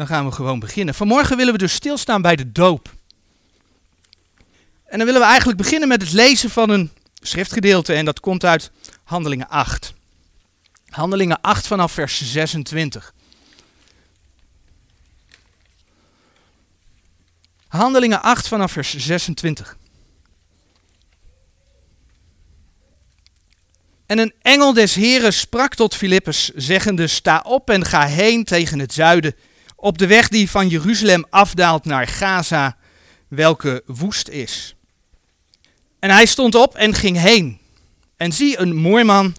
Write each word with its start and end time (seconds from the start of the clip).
Dan 0.00 0.08
gaan 0.08 0.26
we 0.26 0.32
gewoon 0.32 0.58
beginnen. 0.58 0.94
Vanmorgen 0.94 1.36
willen 1.36 1.52
we 1.52 1.58
dus 1.58 1.72
stilstaan 1.72 2.22
bij 2.22 2.36
de 2.36 2.52
doop. 2.52 2.94
En 4.84 4.96
dan 4.98 5.06
willen 5.06 5.20
we 5.20 5.26
eigenlijk 5.26 5.58
beginnen 5.58 5.88
met 5.88 6.02
het 6.02 6.12
lezen 6.12 6.50
van 6.50 6.70
een 6.70 6.90
schriftgedeelte. 7.14 7.92
En 7.92 8.04
dat 8.04 8.20
komt 8.20 8.44
uit 8.44 8.70
Handelingen 9.04 9.48
8. 9.48 9.94
Handelingen 10.88 11.40
8 11.40 11.66
vanaf 11.66 11.92
vers 11.92 12.32
26. 12.32 13.14
Handelingen 17.68 18.22
8 18.22 18.48
vanaf 18.48 18.72
vers 18.72 18.96
26. 18.96 19.76
En 24.06 24.18
een 24.18 24.34
engel 24.42 24.72
des 24.72 24.94
Heren 24.94 25.32
sprak 25.32 25.74
tot 25.74 25.94
Filippus, 25.94 26.48
zeggende: 26.54 27.06
Sta 27.06 27.44
op 27.46 27.70
en 27.70 27.84
ga 27.84 28.06
heen 28.06 28.44
tegen 28.44 28.78
het 28.78 28.92
zuiden, 28.92 29.34
op 29.80 29.98
de 29.98 30.06
weg 30.06 30.28
die 30.28 30.50
van 30.50 30.68
Jeruzalem 30.68 31.24
afdaalt 31.30 31.84
naar 31.84 32.06
Gaza, 32.06 32.76
welke 33.28 33.82
woest 33.86 34.28
is. 34.28 34.74
En 35.98 36.10
hij 36.10 36.26
stond 36.26 36.54
op 36.54 36.74
en 36.74 36.94
ging 36.94 37.18
heen. 37.18 37.58
En 38.16 38.32
zie, 38.32 38.58
een 38.58 38.76
mooi 38.76 39.04
man, 39.04 39.36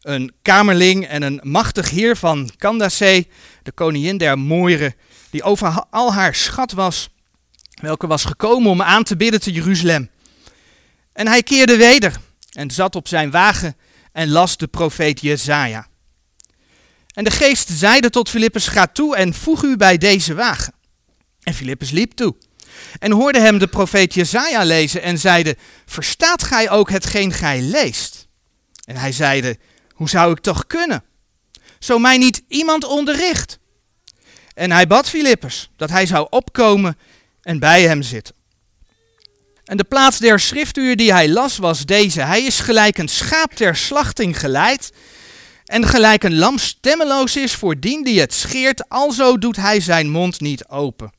een 0.00 0.32
kamerling 0.42 1.06
en 1.06 1.22
een 1.22 1.40
machtig 1.42 1.90
heer 1.90 2.16
van 2.16 2.50
Candace, 2.58 3.26
de 3.62 3.72
koningin 3.72 4.18
der 4.18 4.38
Mooieren, 4.38 4.94
die 5.30 5.42
over 5.42 5.84
al 5.90 6.12
haar 6.12 6.34
schat 6.34 6.72
was, 6.72 7.08
welke 7.80 8.06
was 8.06 8.24
gekomen 8.24 8.70
om 8.70 8.82
aan 8.82 9.04
te 9.04 9.16
bidden 9.16 9.40
te 9.40 9.52
Jeruzalem. 9.52 10.10
En 11.12 11.26
hij 11.26 11.42
keerde 11.42 11.76
weder 11.76 12.16
en 12.52 12.70
zat 12.70 12.96
op 12.96 13.08
zijn 13.08 13.30
wagen 13.30 13.76
en 14.12 14.28
las 14.28 14.56
de 14.56 14.66
profeet 14.66 15.20
Jezaja. 15.20 15.86
En 17.16 17.24
de 17.24 17.30
geest 17.30 17.68
zeide 17.68 18.10
tot 18.10 18.28
Filippus, 18.28 18.68
ga 18.68 18.86
toe 18.86 19.16
en 19.16 19.34
voeg 19.34 19.62
u 19.62 19.76
bij 19.76 19.98
deze 19.98 20.34
wagen. 20.34 20.72
En 21.42 21.54
Filippus 21.54 21.90
liep 21.90 22.12
toe 22.12 22.36
en 22.98 23.12
hoorde 23.12 23.40
hem 23.40 23.58
de 23.58 23.66
profeet 23.66 24.14
Jezaja 24.14 24.64
lezen 24.64 25.02
en 25.02 25.18
zeide, 25.18 25.56
verstaat 25.86 26.42
gij 26.42 26.70
ook 26.70 26.90
hetgeen 26.90 27.32
gij 27.32 27.60
leest? 27.60 28.26
En 28.84 28.96
hij 28.96 29.12
zeide, 29.12 29.58
hoe 29.92 30.08
zou 30.08 30.32
ik 30.32 30.38
toch 30.38 30.66
kunnen? 30.66 31.04
Zo 31.78 31.98
mij 31.98 32.18
niet 32.18 32.42
iemand 32.48 32.84
onderricht. 32.84 33.58
En 34.54 34.70
hij 34.70 34.86
bad 34.86 35.08
Filippus 35.08 35.70
dat 35.76 35.90
hij 35.90 36.06
zou 36.06 36.26
opkomen 36.30 36.98
en 37.42 37.58
bij 37.58 37.82
hem 37.82 38.02
zitten. 38.02 38.34
En 39.64 39.76
de 39.76 39.84
plaats 39.84 40.18
der 40.18 40.40
schriftuur 40.40 40.96
die 40.96 41.12
hij 41.12 41.28
las 41.28 41.56
was 41.56 41.84
deze. 41.84 42.20
Hij 42.20 42.42
is 42.42 42.60
gelijk 42.60 42.98
een 42.98 43.08
schaap 43.08 43.52
ter 43.52 43.76
slachting 43.76 44.40
geleid. 44.40 44.92
En 45.66 45.86
gelijk 45.86 46.24
een 46.24 46.36
lam 46.36 46.58
stemmeloos 46.58 47.36
is 47.36 47.54
voor 47.54 47.80
dien 47.80 48.04
die 48.04 48.20
het 48.20 48.32
scheert, 48.32 48.88
alzo 48.88 49.38
doet 49.38 49.56
hij 49.56 49.80
zijn 49.80 50.10
mond 50.10 50.40
niet 50.40 50.68
open. 50.68 51.12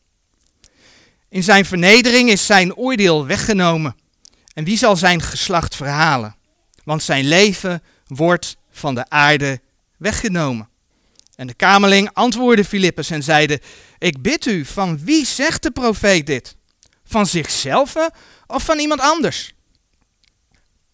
In 1.30 1.44
zijn 1.44 1.66
vernedering 1.66 2.30
is 2.30 2.45
zijn 2.45 2.75
oordeel 2.75 3.25
weggenomen. 3.25 3.95
En 4.53 4.64
wie 4.64 4.78
zal 4.78 4.95
zijn 4.95 5.22
geslacht 5.22 5.75
verhalen? 5.75 6.36
Want 6.84 7.03
zijn 7.03 7.28
leven 7.28 7.84
wordt 8.08 8.58
van 8.72 8.95
de 8.95 9.09
aarde 9.09 9.62
weggenomen. 9.98 10.70
En 11.36 11.48
de 11.48 11.53
kamerling 11.53 12.09
antwoordde 12.14 12.66
Filippus 12.66 13.09
en 13.09 13.23
zeide: 13.23 13.62
Ik 13.98 14.22
bid 14.22 14.45
u, 14.45 14.66
van 14.66 15.00
wie 15.03 15.25
zegt 15.25 15.64
de 15.64 15.72
profeet 15.72 16.25
dit? 16.25 16.56
Van 17.03 17.25
zichzelf 17.25 17.95
of 18.48 18.64
van 18.64 18.80
iemand 18.80 19.02
anders? 19.02 19.53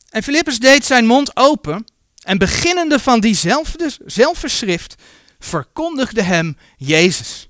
En 0.10 0.24
Filippus 0.24 0.60
deed 0.60 0.86
zijn 0.86 1.06
mond 1.06 1.38
open 1.38 1.86
en 2.24 2.38
beginnende 2.38 3.00
van 3.00 3.20
diezelfde 3.20 3.92
zelfde 4.06 4.50
schrift 4.50 4.96
verkondigde 5.40 6.22
hem 6.22 6.58
Jezus. 6.78 7.50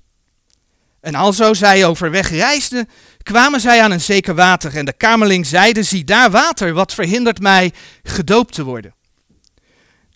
En 1.00 1.14
alzo 1.14 1.54
zij 1.54 1.86
overweg 1.86 2.30
reisden, 2.30 2.88
kwamen 3.22 3.60
zij 3.60 3.82
aan 3.82 3.90
een 3.90 4.00
zeker 4.00 4.34
water. 4.34 4.76
En 4.76 4.84
de 4.84 4.92
kamerling 4.92 5.46
zeide, 5.46 5.82
zie 5.82 6.04
daar 6.04 6.30
water, 6.30 6.72
wat 6.72 6.94
verhindert 6.94 7.40
mij 7.40 7.72
gedoopt 8.02 8.54
te 8.54 8.64
worden? 8.64 8.94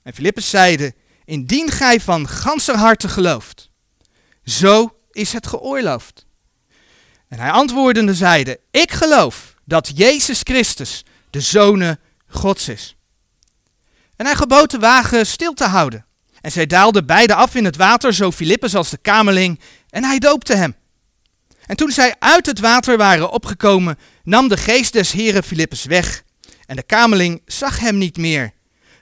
En 0.03 0.15
Filippus 0.15 0.51
zeide, 0.51 0.95
indien 1.25 1.71
gij 1.71 2.01
van 2.01 2.29
ganser 2.29 2.77
harte 2.77 3.09
gelooft, 3.09 3.71
zo 4.45 4.97
is 5.11 5.33
het 5.33 5.47
geoorloofd. 5.47 6.27
En 7.29 7.39
hij 7.39 7.51
antwoordende 7.51 8.15
zeide, 8.15 8.61
ik 8.71 8.93
geloof 8.93 9.55
dat 9.65 9.91
Jezus 9.95 10.41
Christus 10.43 11.05
de 11.31 11.41
Zone 11.41 11.99
Gods 12.27 12.69
is. 12.69 12.98
En 14.19 14.27
hij 14.27 14.35
gebood 14.35 14.71
de 14.71 14.79
wagen 14.79 15.27
stil 15.27 15.53
te 15.53 15.65
houden. 15.65 16.07
En 16.41 16.53
zij 16.53 16.67
daalden 16.67 17.07
beide 17.07 17.35
af 17.35 17.55
in 17.55 17.65
het 17.65 17.77
water, 17.77 18.15
zo 18.15 18.31
Filippus 18.31 18.75
als 18.75 18.91
de 18.91 18.99
kamerling, 19.03 19.61
en 19.91 20.05
hij 20.05 20.19
doopte 20.19 20.55
hem. 20.55 20.75
En 21.67 21.77
toen 21.77 21.91
zij 21.91 22.15
uit 22.19 22.47
het 22.47 22.61
water 22.61 22.97
waren 22.97 23.31
opgekomen, 23.31 23.99
nam 24.23 24.49
de 24.49 24.57
geest 24.57 24.93
des 24.93 25.13
Heren 25.13 25.43
Filippus 25.43 25.85
weg. 25.85 26.23
En 26.67 26.77
de 26.77 26.83
kamerling 26.83 27.43
zag 27.47 27.79
hem 27.79 27.99
niet 27.99 28.17
meer, 28.17 28.53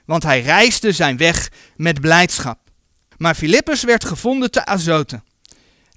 want 0.05 0.23
hij 0.23 0.41
reisde 0.41 0.91
zijn 0.91 1.17
weg 1.17 1.49
met 1.75 2.01
blijdschap. 2.01 2.59
Maar 3.17 3.35
Filippus 3.35 3.83
werd 3.83 4.05
gevonden 4.05 4.51
te 4.51 4.65
Azoten. 4.65 5.23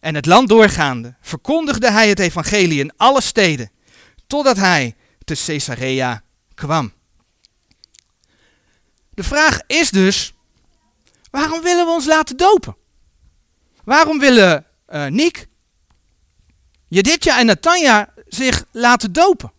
En 0.00 0.14
het 0.14 0.26
land 0.26 0.48
doorgaande 0.48 1.14
verkondigde 1.20 1.90
hij 1.90 2.08
het 2.08 2.18
evangelie 2.18 2.80
in 2.80 2.92
alle 2.96 3.20
steden, 3.20 3.70
totdat 4.26 4.56
hij 4.56 4.96
te 5.24 5.42
Caesarea 5.46 6.22
kwam. 6.54 6.92
De 9.20 9.26
vraag 9.26 9.60
is 9.66 9.90
dus, 9.90 10.32
waarom 11.30 11.62
willen 11.62 11.86
we 11.86 11.92
ons 11.92 12.06
laten 12.06 12.36
dopen? 12.36 12.76
Waarom 13.84 14.18
willen 14.18 14.66
uh, 14.88 15.06
Niek, 15.06 15.48
Jeditja 16.88 17.38
en 17.38 17.46
Natanja 17.46 18.12
zich 18.26 18.64
laten 18.72 19.12
dopen? 19.12 19.52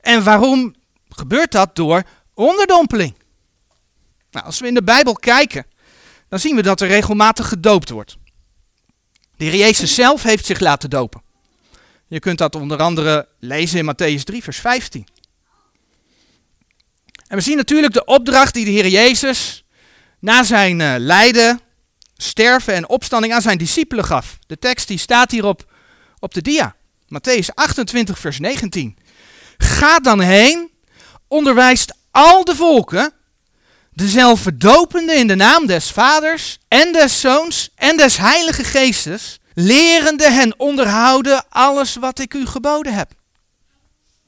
En 0.00 0.24
waarom 0.24 0.74
gebeurt 1.08 1.52
dat 1.52 1.76
door 1.76 2.02
onderdompeling? 2.34 3.14
Nou, 4.30 4.46
als 4.46 4.60
we 4.60 4.66
in 4.66 4.74
de 4.74 4.82
Bijbel 4.82 5.14
kijken, 5.14 5.66
dan 6.28 6.38
zien 6.38 6.56
we 6.56 6.62
dat 6.62 6.80
er 6.80 6.88
regelmatig 6.88 7.48
gedoopt 7.48 7.90
wordt. 7.90 8.16
De 9.36 9.44
Heer 9.44 9.56
Jezus 9.56 9.94
zelf 9.94 10.22
heeft 10.22 10.46
zich 10.46 10.60
laten 10.60 10.90
dopen. 10.90 11.22
Je 12.06 12.18
kunt 12.18 12.38
dat 12.38 12.54
onder 12.54 12.78
andere 12.78 13.28
lezen 13.38 13.78
in 13.78 13.94
Matthäus 13.94 14.22
3, 14.22 14.42
vers 14.42 14.58
15. 14.58 15.06
En 17.26 17.36
we 17.36 17.42
zien 17.42 17.56
natuurlijk 17.56 17.92
de 17.92 18.04
opdracht 18.04 18.54
die 18.54 18.64
de 18.64 18.70
Heer 18.70 18.88
Jezus 18.88 19.64
na 20.20 20.42
zijn 20.42 20.80
uh, 20.80 20.94
lijden, 20.98 21.60
sterven 22.16 22.74
en 22.74 22.88
opstanding 22.88 23.32
aan 23.32 23.42
zijn 23.42 23.58
discipelen 23.58 24.04
gaf. 24.04 24.38
De 24.46 24.58
tekst 24.58 24.88
die 24.88 24.98
staat 24.98 25.30
hier 25.30 25.44
op, 25.44 25.72
op 26.18 26.34
de 26.34 26.42
dia. 26.42 26.74
Matthäus 27.08 27.54
28, 27.54 28.18
vers 28.18 28.38
19. 28.38 28.96
Ga 29.58 29.98
dan 29.98 30.20
heen, 30.20 30.70
onderwijst 31.28 31.94
al 32.10 32.44
de 32.44 32.56
volken, 32.56 33.12
dezelfde 33.90 34.56
dopende 34.56 35.12
in 35.14 35.26
de 35.26 35.34
naam 35.34 35.66
des 35.66 35.90
Vaders 35.90 36.58
en 36.68 36.92
des 36.92 37.20
Zoons 37.20 37.70
en 37.74 37.96
des 37.96 38.16
Heilige 38.16 38.64
Geestes, 38.64 39.38
lerende 39.54 40.30
hen 40.30 40.58
onderhouden 40.58 41.44
alles 41.48 41.96
wat 41.96 42.18
ik 42.18 42.34
u 42.34 42.46
geboden 42.46 42.94
heb. 42.94 43.10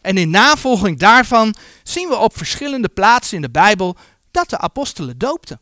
En 0.06 0.16
in 0.16 0.30
navolging 0.30 0.98
daarvan 0.98 1.54
zien 1.82 2.08
we 2.08 2.16
op 2.16 2.36
verschillende 2.36 2.88
plaatsen 2.88 3.36
in 3.36 3.42
de 3.42 3.50
Bijbel 3.50 3.96
dat 4.30 4.50
de 4.50 4.58
apostelen 4.58 5.18
doopten. 5.18 5.60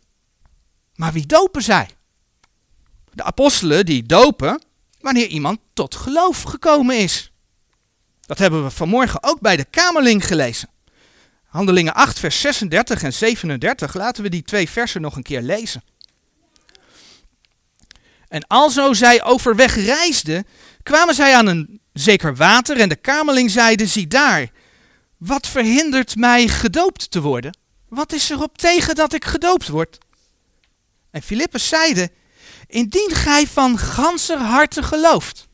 Maar 0.94 1.12
wie 1.12 1.26
dopen 1.26 1.62
zij? 1.62 1.88
De 3.12 3.22
apostelen 3.22 3.86
die 3.86 4.02
dopen 4.02 4.62
wanneer 5.00 5.26
iemand 5.26 5.58
tot 5.72 5.94
geloof 5.94 6.42
gekomen 6.42 6.98
is. 6.98 7.32
Dat 8.20 8.38
hebben 8.38 8.64
we 8.64 8.70
vanmorgen 8.70 9.22
ook 9.22 9.40
bij 9.40 9.56
de 9.56 9.64
Kamerling 9.64 10.26
gelezen. 10.26 10.68
Handelingen 11.44 11.94
8, 11.94 12.18
vers 12.18 12.40
36 12.40 13.02
en 13.02 13.12
37. 13.12 13.94
Laten 13.94 14.22
we 14.22 14.28
die 14.28 14.42
twee 14.42 14.70
versen 14.70 15.00
nog 15.00 15.16
een 15.16 15.22
keer 15.22 15.42
lezen. 15.42 15.82
En 18.34 18.46
alzo 18.46 18.92
zij 18.92 19.24
overweg 19.24 19.74
reisden, 19.74 20.46
kwamen 20.82 21.14
zij 21.14 21.34
aan 21.34 21.46
een 21.46 21.80
zeker 21.92 22.36
water 22.36 22.80
en 22.80 22.88
de 22.88 22.96
kamerling 22.96 23.50
zeide, 23.50 23.86
zie 23.86 24.06
daar, 24.06 24.50
wat 25.16 25.46
verhindert 25.46 26.16
mij 26.16 26.48
gedoopt 26.48 27.10
te 27.10 27.20
worden? 27.20 27.58
Wat 27.88 28.12
is 28.12 28.30
er 28.30 28.42
op 28.42 28.58
tegen 28.58 28.94
dat 28.94 29.12
ik 29.12 29.24
gedoopt 29.24 29.68
word? 29.68 29.98
En 31.10 31.22
Filippus 31.22 31.68
zeide, 31.68 32.10
indien 32.66 33.10
gij 33.12 33.46
van 33.46 33.78
ganser 33.78 34.38
harte 34.38 34.82
gelooft, 34.82 35.48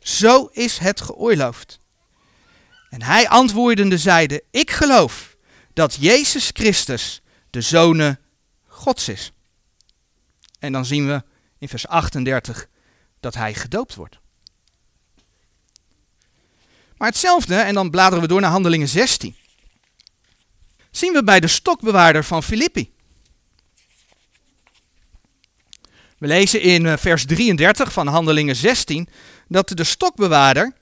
zo 0.00 0.48
is 0.52 0.78
het 0.78 1.00
geoorloofd. 1.00 1.78
En 2.90 3.02
hij 3.02 3.28
antwoordende 3.28 3.98
zeide, 3.98 4.42
ik 4.50 4.70
geloof 4.70 5.36
dat 5.72 5.96
Jezus 6.00 6.50
Christus 6.52 7.22
de 7.50 7.60
Zone 7.60 8.18
Gods 8.66 9.08
is. 9.08 9.32
En 10.58 10.72
dan 10.72 10.84
zien 10.84 11.06
we 11.06 11.32
in 11.58 11.68
vers 11.68 11.86
38 11.86 12.66
dat 13.20 13.34
hij 13.34 13.54
gedoopt 13.54 13.94
wordt. 13.94 14.18
Maar 16.96 17.08
hetzelfde, 17.08 17.54
en 17.54 17.74
dan 17.74 17.90
bladeren 17.90 18.22
we 18.22 18.28
door 18.28 18.40
naar 18.40 18.50
Handelingen 18.50 18.88
16. 18.88 19.36
Zien 20.90 21.12
we 21.12 21.24
bij 21.24 21.40
de 21.40 21.46
stokbewaarder 21.46 22.24
van 22.24 22.42
Filippi. 22.42 22.92
We 26.18 26.26
lezen 26.26 26.60
in 26.60 26.86
eh, 26.86 26.96
vers 26.96 27.26
33 27.26 27.92
van 27.92 28.06
Handelingen 28.06 28.56
16 28.56 29.08
dat 29.48 29.68
de 29.68 29.84
stokbewaarder 29.84 30.72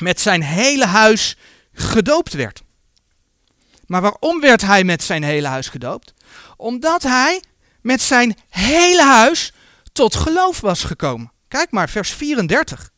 met 0.00 0.20
zijn 0.20 0.42
hele 0.42 0.86
huis 0.86 1.36
gedoopt 1.72 2.32
werd. 2.32 2.62
Maar 3.86 4.00
waarom 4.00 4.40
werd 4.40 4.60
hij 4.60 4.84
met 4.84 5.02
zijn 5.02 5.22
hele 5.22 5.46
huis 5.46 5.68
gedoopt? 5.68 6.14
Omdat 6.56 7.02
hij 7.02 7.42
met 7.80 8.02
zijn 8.02 8.36
hele 8.48 9.02
huis 9.02 9.52
tot 9.92 10.14
geloof 10.14 10.60
was 10.60 10.84
gekomen. 10.84 11.32
Kijk 11.48 11.70
maar, 11.70 11.88
vers 11.88 12.10
34. 12.10 12.90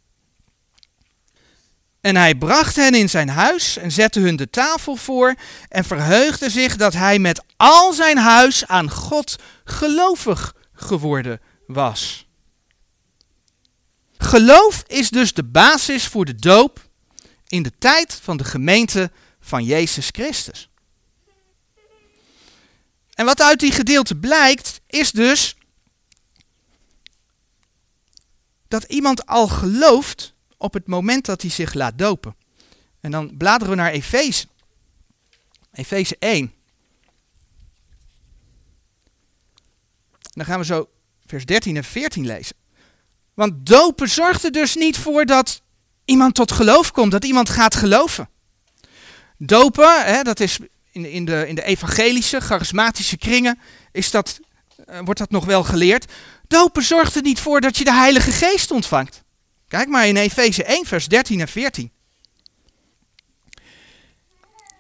En 2.01 2.17
hij 2.17 2.35
bracht 2.35 2.77
hen 2.77 2.95
in 2.95 3.09
zijn 3.09 3.29
huis 3.29 3.77
en 3.77 3.93
zette 3.93 4.21
hun 4.21 4.37
de 4.37 4.51
tafel 4.51 4.97
voor 4.97 5.35
en 5.69 5.85
verheugde 5.85 6.51
zich 6.51 6.77
dat 6.77 6.93
hij 6.93 7.19
met 7.19 7.43
al 7.57 7.93
zijn 7.93 8.19
huis 8.19 8.67
aan 8.67 8.91
God 8.91 9.37
gelovig 9.65 10.55
geworden 10.75 11.41
was. 11.67 12.27
Geloof 14.17 14.83
is 14.87 15.11
dus 15.11 15.33
de 15.33 15.45
basis 15.45 16.07
voor 16.07 16.25
de 16.25 16.35
doop 16.35 16.89
in 17.47 17.63
de 17.63 17.73
tijd 17.79 18.19
van 18.23 18.37
de 18.37 18.45
gemeente 18.45 19.11
van 19.41 19.65
Jezus 19.65 20.09
Christus. 20.13 20.71
En 23.15 23.25
wat 23.25 23.41
uit 23.41 23.61
die 23.61 23.73
gedeelte 23.73 24.15
blijkt, 24.15 24.81
is 24.87 25.11
dus 25.11 25.57
dat 28.73 28.85
iemand 28.85 29.27
al 29.27 29.49
gelooft 29.49 30.35
op 30.57 30.75
het 30.75 30.87
moment 30.87 31.25
dat 31.25 31.43
hij 31.43 31.51
zich 31.51 31.75
laat 31.75 31.99
dopen. 31.99 32.37
En 33.01 33.11
dan 33.11 33.37
bladeren 33.37 33.69
we 33.75 33.81
naar 33.81 33.91
Efeze. 33.91 34.47
Efeze 35.73 36.17
1. 36.19 36.53
Dan 40.21 40.45
gaan 40.45 40.59
we 40.59 40.65
zo 40.65 40.89
vers 41.27 41.45
13 41.45 41.77
en 41.77 41.85
14 41.85 42.27
lezen. 42.27 42.57
Want 43.35 43.67
dopen 43.67 44.09
zorgt 44.09 44.45
er 44.45 44.53
dus 44.53 44.75
niet 44.77 44.97
voor 44.97 45.27
dat 45.27 45.63
iemand 46.05 46.35
tot 46.35 46.53
geloof 46.53 46.91
komt, 46.93 47.11
dat 47.11 47.25
iemand 47.25 47.49
gaat 47.49 47.75
geloven. 47.75 48.29
Dopen, 49.39 50.05
hè, 50.05 50.23
dat 50.23 50.41
is 50.41 50.59
in, 50.91 51.05
in, 51.11 51.25
de, 51.25 51.49
in 51.49 51.55
de 51.55 51.65
evangelische, 51.65 52.41
charismatische 52.41 53.17
kringen, 53.17 53.59
is 53.91 54.11
dat, 54.11 54.41
uh, 54.91 55.01
wordt 55.05 55.21
dat 55.21 55.31
nog 55.31 55.45
wel 55.45 55.65
geleerd. 55.65 56.13
Dopen 56.53 56.83
zorgt 56.83 57.15
er 57.15 57.23
niet 57.23 57.41
voor 57.41 57.61
dat 57.61 57.77
je 57.77 57.85
de 57.85 57.93
Heilige 57.93 58.33
Geest 58.33 58.71
ontvangt. 58.71 59.23
Kijk 59.69 59.89
maar 59.89 60.07
in 60.07 60.17
Efeze 60.17 60.65
1, 60.65 60.87
vers 60.87 61.09
13 61.09 61.41
en 61.41 61.49
14. 61.49 61.93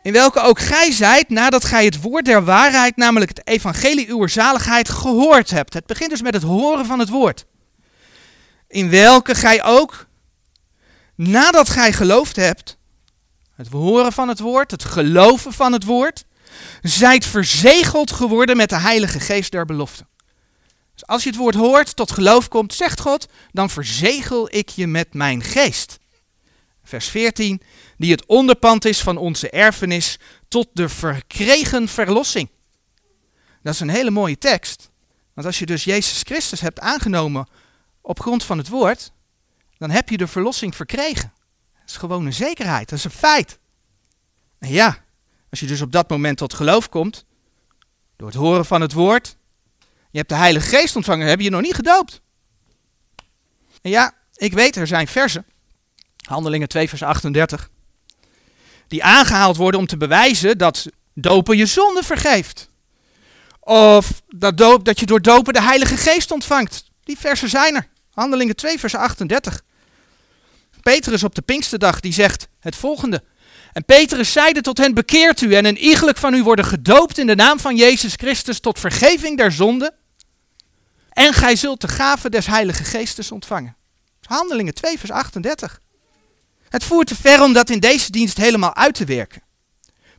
In 0.02 0.12
welke 0.12 0.40
ook 0.40 0.58
gij 0.58 0.90
zijt, 0.90 1.28
nadat 1.28 1.64
gij 1.64 1.84
het 1.84 2.00
woord 2.00 2.24
der 2.24 2.44
waarheid, 2.44 2.96
namelijk 2.96 3.30
het 3.30 3.46
evangelie 3.46 4.08
uw 4.08 4.26
zaligheid, 4.26 4.88
gehoord 4.88 5.50
hebt. 5.50 5.74
Het 5.74 5.86
begint 5.86 6.10
dus 6.10 6.22
met 6.22 6.34
het 6.34 6.42
horen 6.42 6.86
van 6.86 6.98
het 6.98 7.08
woord. 7.08 7.44
In 8.69 8.90
welke 8.90 9.34
gij 9.34 9.64
ook, 9.64 10.06
nadat 11.14 11.69
gij 11.69 11.92
geloofd 11.92 12.36
hebt, 12.36 12.78
het 13.54 13.69
horen 13.69 14.12
van 14.12 14.28
het 14.28 14.40
woord, 14.40 14.70
het 14.70 14.84
geloven 14.84 15.52
van 15.52 15.72
het 15.72 15.84
woord, 15.84 16.24
zijt 16.82 17.26
verzegeld 17.26 18.12
geworden 18.12 18.56
met 18.56 18.69
de 18.69 18.78
Heilige 18.78 19.20
Geest 19.20 19.52
der 19.52 19.64
belofte. 19.64 20.10
Dus 20.93 21.06
als 21.06 21.23
je 21.23 21.29
het 21.29 21.39
woord 21.39 21.55
hoort, 21.55 21.97
tot 21.97 22.12
geloof 22.12 22.49
komt, 22.49 22.75
zegt 22.75 23.00
God, 23.00 23.29
dan 23.50 23.71
verzegel 23.71 24.55
ik 24.55 24.69
je 24.69 24.87
met 24.87 25.15
mijn 25.15 25.43
geest. 25.43 25.99
Vers 26.83 27.09
14, 27.09 27.62
die 27.97 28.11
het 28.11 28.27
onderpand 28.27 28.85
is 28.85 29.00
van 29.00 29.17
onze 29.17 29.50
erfenis 29.50 30.19
tot 30.49 30.69
de 30.73 30.89
verkregen 30.89 31.89
verlossing. 31.89 32.49
Dat 33.62 33.75
is 33.75 33.81
een 33.81 33.89
hele 33.89 34.11
mooie 34.11 34.39
tekst. 34.39 34.91
Want 35.35 35.47
als 35.47 35.59
je 35.59 35.67
dus 35.67 35.85
Jezus 35.85 36.23
Christus 36.23 36.61
hebt 36.61 36.81
aangenomen 36.81 37.49
op 38.00 38.21
grond 38.21 38.44
van 38.44 38.59
het 38.59 38.69
woord, 38.69 39.12
dan 39.79 39.91
heb 39.91 40.09
je 40.09 40.17
de 40.17 40.27
verlossing 40.27 40.77
verkregen. 40.77 41.33
Dat 41.81 41.91
is 41.91 41.97
gewoon 41.97 42.27
een 42.27 42.33
zekerheid, 42.33 42.89
dat 42.89 42.99
is 42.99 43.05
een 43.05 43.11
feit. 43.11 43.59
En 44.59 44.69
ja, 44.69 45.05
als 45.50 45.61
je 45.61 45.67
dus 45.67 45.81
op 45.81 45.93
dat 45.93 46.09
moment 46.09 46.39
tot 46.39 46.55
geloof 46.55 46.89
komt, 46.89 47.25
door 48.17 48.29
het 48.29 48.37
horen 48.37 48.65
van 48.65 48.81
het 48.81 48.93
woord, 48.93 49.37
je 50.12 50.19
hebt 50.19 50.29
de 50.29 50.35
Heilige 50.35 50.76
Geest 50.76 50.97
ontvangen, 50.97 51.26
heb 51.26 51.41
je 51.41 51.50
nog 51.50 51.61
niet 51.61 51.75
gedoopt. 51.75 52.20
En 53.82 53.91
ja, 53.91 54.14
ik 54.37 54.53
weet, 54.53 54.76
er 54.76 54.87
zijn 54.87 55.09
versen, 55.09 55.47
Handelingen 56.26 56.69
2 56.69 56.88
vers 56.88 57.03
38, 57.03 57.70
die 58.88 59.05
aangehaald 59.05 59.56
worden 59.56 59.81
om 59.81 59.87
te 59.87 59.97
bewijzen 59.97 60.59
dat 60.59 60.87
dopen 61.14 61.56
je 61.56 61.67
zonde 61.67 62.03
vergeeft. 62.03 62.70
Of 63.61 64.23
dat, 64.29 64.56
doop, 64.56 64.85
dat 64.85 65.00
je 65.00 65.06
door 65.06 65.23
dopen 65.23 65.53
de 65.53 65.62
Heilige 65.62 65.97
Geest 65.97 66.31
ontvangt. 66.31 66.85
Die 67.05 67.19
versen 67.19 67.49
zijn 67.49 67.75
er. 67.75 67.88
Handelingen 68.11 68.56
2 68.56 68.79
vers 68.79 68.94
38. 68.94 69.62
Petrus 70.82 71.25
op 71.25 71.35
de 71.35 71.43
Pinksterdag 71.43 72.00
die 72.00 72.12
zegt 72.12 72.49
het 72.61 72.76
volgende. 72.76 73.23
En 73.73 73.85
Petrus 73.85 74.32
zeide 74.32 74.61
tot 74.61 74.79
hen, 74.79 74.94
bekeert 74.94 75.41
u 75.41 75.55
en 75.55 75.65
een 75.65 75.79
iegelijk 75.79 76.19
van 76.19 76.35
u 76.35 76.43
worden 76.43 76.65
gedoopt 76.65 77.19
in 77.19 77.26
de 77.26 77.35
naam 77.35 77.61
van 77.61 77.76
Jezus 77.76 78.15
Christus 78.15 78.61
tot 78.61 78.79
vergeving 78.79 79.37
der 79.37 79.53
zonden. 79.53 79.94
En 81.12 81.32
gij 81.32 81.56
zult 81.56 81.81
de 81.81 81.88
gave 81.88 82.31
des 82.31 82.47
Heilige 82.47 82.85
Geestes 82.85 83.31
ontvangen. 83.31 83.76
Handelingen 84.23 84.75
2 84.75 84.99
vers 84.99 85.11
38. 85.11 85.81
Het 86.69 86.85
voert 86.85 87.06
te 87.06 87.17
ver 87.17 87.43
om 87.43 87.53
dat 87.53 87.70
in 87.70 87.81
deze 87.81 88.11
dienst 88.11 88.37
helemaal 88.37 88.75
uit 88.75 88.94
te 88.94 89.05
werken. 89.05 89.43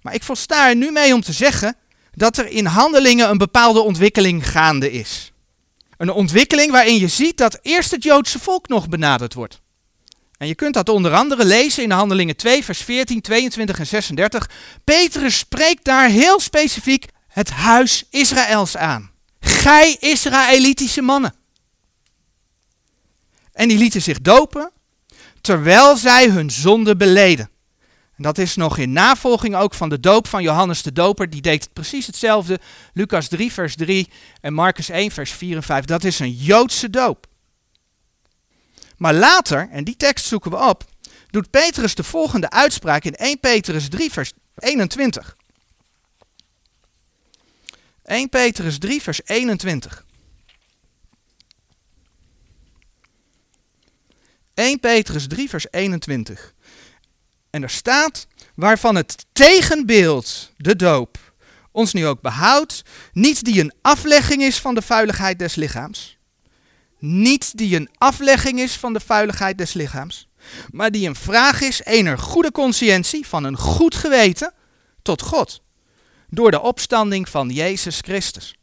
Maar 0.01 0.13
ik 0.13 0.23
volsta 0.23 0.69
er 0.69 0.75
nu 0.75 0.91
mee 0.91 1.13
om 1.13 1.21
te 1.21 1.33
zeggen 1.33 1.75
dat 2.11 2.37
er 2.37 2.47
in 2.47 2.65
handelingen 2.65 3.29
een 3.29 3.37
bepaalde 3.37 3.79
ontwikkeling 3.79 4.49
gaande 4.49 4.91
is. 4.91 5.31
Een 5.97 6.11
ontwikkeling 6.11 6.71
waarin 6.71 6.97
je 6.99 7.07
ziet 7.07 7.37
dat 7.37 7.59
eerst 7.61 7.91
het 7.91 8.03
Joodse 8.03 8.39
volk 8.39 8.67
nog 8.67 8.89
benaderd 8.89 9.33
wordt. 9.33 9.61
En 10.37 10.47
je 10.47 10.55
kunt 10.55 10.73
dat 10.73 10.89
onder 10.89 11.13
andere 11.13 11.45
lezen 11.45 11.83
in 11.83 11.91
Handelingen 11.91 12.35
2, 12.35 12.63
vers 12.63 12.79
14, 12.79 13.21
22 13.21 13.79
en 13.79 13.87
36. 13.87 14.49
Petrus 14.83 15.37
spreekt 15.37 15.83
daar 15.83 16.09
heel 16.09 16.39
specifiek 16.39 17.05
het 17.27 17.49
huis 17.49 18.03
Israëls 18.09 18.77
aan. 18.77 19.12
Gij 19.45 19.97
Israëlitische 19.99 21.01
mannen. 21.01 21.33
En 23.51 23.67
die 23.67 23.77
lieten 23.77 24.01
zich 24.01 24.21
dopen 24.21 24.71
terwijl 25.41 25.95
zij 25.95 26.29
hun 26.29 26.51
zonde 26.51 26.95
beleden. 26.95 27.49
En 28.17 28.23
dat 28.23 28.37
is 28.37 28.55
nog 28.55 28.77
in 28.77 28.91
navolging 28.91 29.55
ook 29.55 29.73
van 29.73 29.89
de 29.89 29.99
doop 29.99 30.27
van 30.27 30.43
Johannes 30.43 30.81
de 30.81 30.91
Doper. 30.91 31.29
Die 31.29 31.41
deed 31.41 31.73
precies 31.73 32.07
hetzelfde. 32.07 32.59
Lucas 32.93 33.27
3, 33.27 33.51
vers 33.51 33.75
3 33.75 34.09
en 34.41 34.53
Marcus 34.53 34.89
1, 34.89 35.11
vers 35.11 35.31
4 35.31 35.55
en 35.55 35.63
5. 35.63 35.85
Dat 35.85 36.03
is 36.03 36.19
een 36.19 36.31
Joodse 36.31 36.89
doop. 36.89 37.27
Maar 38.97 39.13
later, 39.13 39.69
en 39.71 39.83
die 39.83 39.95
tekst 39.95 40.25
zoeken 40.25 40.51
we 40.51 40.57
op, 40.57 40.83
doet 41.29 41.49
Petrus 41.49 41.95
de 41.95 42.03
volgende 42.03 42.49
uitspraak 42.49 43.03
in 43.03 43.15
1 43.15 43.39
Petrus 43.39 43.89
3, 43.89 44.11
vers 44.11 44.31
21. 44.55 45.35
1 48.13 48.29
Petrus 48.29 48.77
3, 48.77 49.01
vers 49.01 49.21
21. 49.25 50.05
1 54.53 54.79
Petrus 54.79 55.27
3, 55.27 55.49
vers 55.49 55.67
21. 55.71 56.53
En 57.49 57.63
er 57.63 57.69
staat, 57.69 58.27
waarvan 58.55 58.95
het 58.95 59.25
tegenbeeld, 59.31 60.51
de 60.57 60.75
doop, 60.75 61.17
ons 61.71 61.93
nu 61.93 62.05
ook 62.05 62.21
behoudt, 62.21 62.81
niet 63.13 63.43
die 63.43 63.61
een 63.61 63.73
aflegging 63.81 64.41
is 64.41 64.59
van 64.59 64.75
de 64.75 64.81
vuiligheid 64.81 65.39
des 65.39 65.55
lichaams, 65.55 66.17
niet 66.99 67.57
die 67.57 67.75
een 67.75 67.89
aflegging 67.97 68.59
is 68.59 68.77
van 68.77 68.93
de 68.93 68.99
vuiligheid 68.99 69.57
des 69.57 69.73
lichaams, 69.73 70.27
maar 70.71 70.91
die 70.91 71.07
een 71.07 71.15
vraag 71.15 71.61
is 71.61 71.83
ener 71.83 72.17
goede 72.17 72.51
consciëntie, 72.51 73.27
van 73.27 73.43
een 73.43 73.57
goed 73.57 73.95
geweten, 73.95 74.53
tot 75.01 75.21
God, 75.21 75.62
door 76.33 76.51
de 76.51 76.61
opstanding 76.61 77.29
van 77.29 77.49
Jezus 77.49 77.99
Christus. 78.01 78.55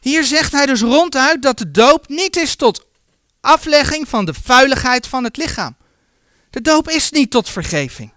Hier 0.00 0.24
zegt 0.24 0.52
hij 0.52 0.66
dus 0.66 0.80
ronduit 0.80 1.42
dat 1.42 1.58
de 1.58 1.70
doop 1.70 2.08
niet 2.08 2.36
is 2.36 2.54
tot 2.56 2.86
aflegging 3.40 4.08
van 4.08 4.24
de 4.24 4.34
vuiligheid 4.34 5.06
van 5.06 5.24
het 5.24 5.36
lichaam. 5.36 5.76
De 6.50 6.60
doop 6.60 6.88
is 6.88 7.10
niet 7.10 7.30
tot 7.30 7.50
vergeving. 7.50 8.12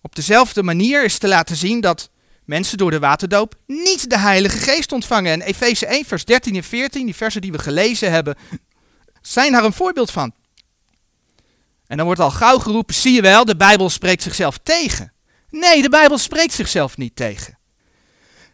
Op 0.00 0.14
dezelfde 0.14 0.62
manier 0.62 1.04
is 1.04 1.18
te 1.18 1.28
laten 1.28 1.56
zien 1.56 1.80
dat 1.80 2.10
mensen 2.44 2.78
door 2.78 2.90
de 2.90 2.98
waterdoop 2.98 3.54
niet 3.66 4.10
de 4.10 4.18
Heilige 4.18 4.58
Geest 4.58 4.92
ontvangen. 4.92 5.32
En 5.32 5.40
Efeze 5.40 5.86
1, 5.86 6.04
vers 6.04 6.24
13 6.24 6.56
en 6.56 6.64
14, 6.64 7.04
die 7.04 7.14
versen 7.14 7.40
die 7.40 7.52
we 7.52 7.58
gelezen 7.58 8.10
hebben, 8.10 8.36
zijn 9.20 9.52
daar 9.52 9.64
een 9.64 9.72
voorbeeld 9.72 10.10
van. 10.10 10.32
En 11.86 11.96
dan 11.96 12.06
wordt 12.06 12.20
al 12.20 12.30
gauw 12.30 12.58
geroepen, 12.58 12.94
zie 12.94 13.12
je 13.12 13.20
wel, 13.20 13.44
de 13.44 13.56
Bijbel 13.56 13.90
spreekt 13.90 14.22
zichzelf 14.22 14.58
tegen. 14.62 15.12
Nee, 15.50 15.82
de 15.82 15.88
Bijbel 15.88 16.18
spreekt 16.18 16.52
zichzelf 16.52 16.96
niet 16.96 17.16
tegen. 17.16 17.58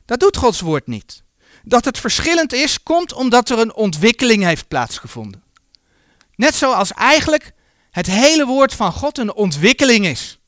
Dat 0.05 0.21
doet 0.21 0.37
Gods 0.37 0.61
woord 0.61 0.87
niet. 0.87 1.23
Dat 1.63 1.85
het 1.85 1.99
verschillend 1.99 2.53
is, 2.53 2.83
komt 2.83 3.13
omdat 3.13 3.51
er 3.51 3.59
een 3.59 3.75
ontwikkeling 3.75 4.43
heeft 4.43 4.69
plaatsgevonden. 4.69 5.43
Net 6.37 6.55
zoals 6.55 6.93
eigenlijk 6.93 7.53
het 7.91 8.07
hele 8.07 8.47
woord 8.47 8.75
van 8.75 8.93
God 8.93 9.19
een 9.19 9.35
ontwikkeling 9.35 10.07
is. 10.07 10.39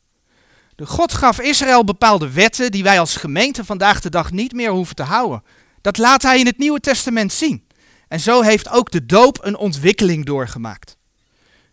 De 0.74 0.86
God 0.86 1.12
gaf 1.12 1.40
Israël 1.40 1.84
bepaalde 1.84 2.30
wetten 2.30 2.70
die 2.70 2.82
wij 2.82 3.00
als 3.00 3.16
gemeente 3.16 3.64
vandaag 3.64 4.00
de 4.00 4.10
dag 4.10 4.30
niet 4.30 4.52
meer 4.52 4.70
hoeven 4.70 4.96
te 4.96 5.02
houden. 5.02 5.42
Dat 5.80 5.98
laat 5.98 6.22
hij 6.22 6.38
in 6.38 6.46
het 6.46 6.58
Nieuwe 6.58 6.80
Testament 6.80 7.32
zien. 7.32 7.66
En 8.08 8.20
zo 8.20 8.42
heeft 8.42 8.68
ook 8.68 8.90
de 8.90 9.06
doop 9.06 9.38
een 9.40 9.56
ontwikkeling 9.56 10.24
doorgemaakt. 10.24 10.96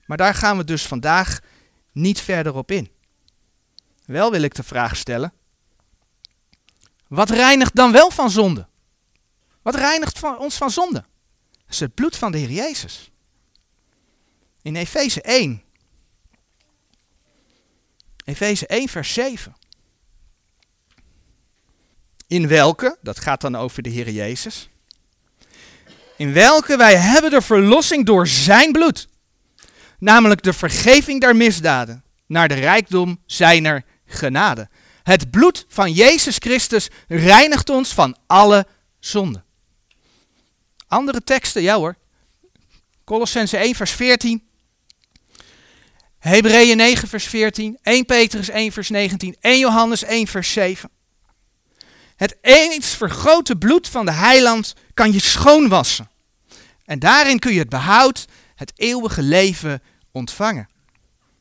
Maar 0.06 0.18
daar 0.18 0.34
gaan 0.34 0.58
we 0.58 0.64
dus 0.64 0.86
vandaag 0.86 1.40
niet 1.92 2.22
verder 2.22 2.56
op 2.56 2.72
in. 2.72 2.90
Wel 4.06 4.32
wil 4.32 4.42
ik 4.42 4.56
de 4.56 4.64
vraag 4.64 4.96
stellen: 4.96 5.34
wat 7.08 7.30
reinigt 7.30 7.76
dan 7.76 7.92
wel 7.92 8.12
van 8.12 8.30
zonde? 8.30 8.68
Wat 9.62 9.76
reinigt 9.76 10.24
ons 10.24 10.56
van 10.56 10.72
zonde? 10.72 11.06
Dat 11.52 11.70
is 11.70 11.80
het 11.80 11.94
bloed 11.94 12.18
van 12.18 12.32
de 12.32 12.38
Heer 12.38 12.52
Jezus. 12.52 13.12
In 14.62 14.76
Efeze 14.76 15.22
1. 15.22 15.64
Efeze 18.26 18.68
1, 18.68 18.90
vers 18.90 19.14
7. 19.14 19.56
In 22.28 22.48
welke, 22.48 22.98
dat 23.02 23.20
gaat 23.20 23.42
dan 23.42 23.56
over 23.56 23.84
de 23.84 23.90
Heer 23.90 24.10
Jezus. 24.10 24.70
In 26.18 26.34
welke 26.34 26.78
wij 26.78 26.96
hebben 26.96 27.32
de 27.32 27.42
verlossing 27.42 28.06
door 28.06 28.28
zijn 28.28 28.72
bloed. 28.72 29.08
Namelijk 30.00 30.44
de 30.44 30.54
vergeving 30.54 31.22
der 31.22 31.36
misdaden. 31.36 32.04
Naar 32.26 32.48
de 32.48 32.54
rijkdom 32.54 33.22
zijner 33.26 33.86
genade. 34.14 34.70
Het 35.04 35.32
bloed 35.32 35.66
van 35.68 35.92
Jezus 35.92 36.36
Christus 36.38 36.90
reinigt 37.08 37.70
ons 37.70 37.94
van 37.94 38.18
alle 38.28 38.68
zonde. 39.00 39.44
Andere 40.88 41.24
teksten, 41.24 41.62
ja 41.62 41.76
hoor. 41.76 41.96
Colossense 43.04 43.58
1 43.58 43.76
vers 43.76 43.92
14. 43.92 44.48
Hebreeën 46.20 46.78
9 46.78 47.08
vers 47.08 47.26
14. 47.26 47.78
1 47.82 48.06
Petrus 48.06 48.50
1 48.50 48.72
vers 48.72 48.90
19. 48.90 49.36
1 49.40 49.60
Johannes 49.60 50.04
1 50.04 50.28
vers 50.28 50.52
7. 50.52 50.90
Het 52.16 52.38
eens 52.42 52.88
vergrote 52.88 53.56
bloed 53.56 53.90
van 53.90 54.06
de 54.06 54.12
heiland 54.12 54.74
kan 54.94 55.12
je 55.12 55.20
schoonwassen. 55.20 56.10
En 56.86 57.00
daarin 57.00 57.40
kun 57.40 57.54
je 57.54 57.60
het 57.60 57.70
behoud, 57.70 58.26
het 58.56 58.72
eeuwige 58.76 59.22
leven 59.22 59.82
ontvangen. 60.12 60.68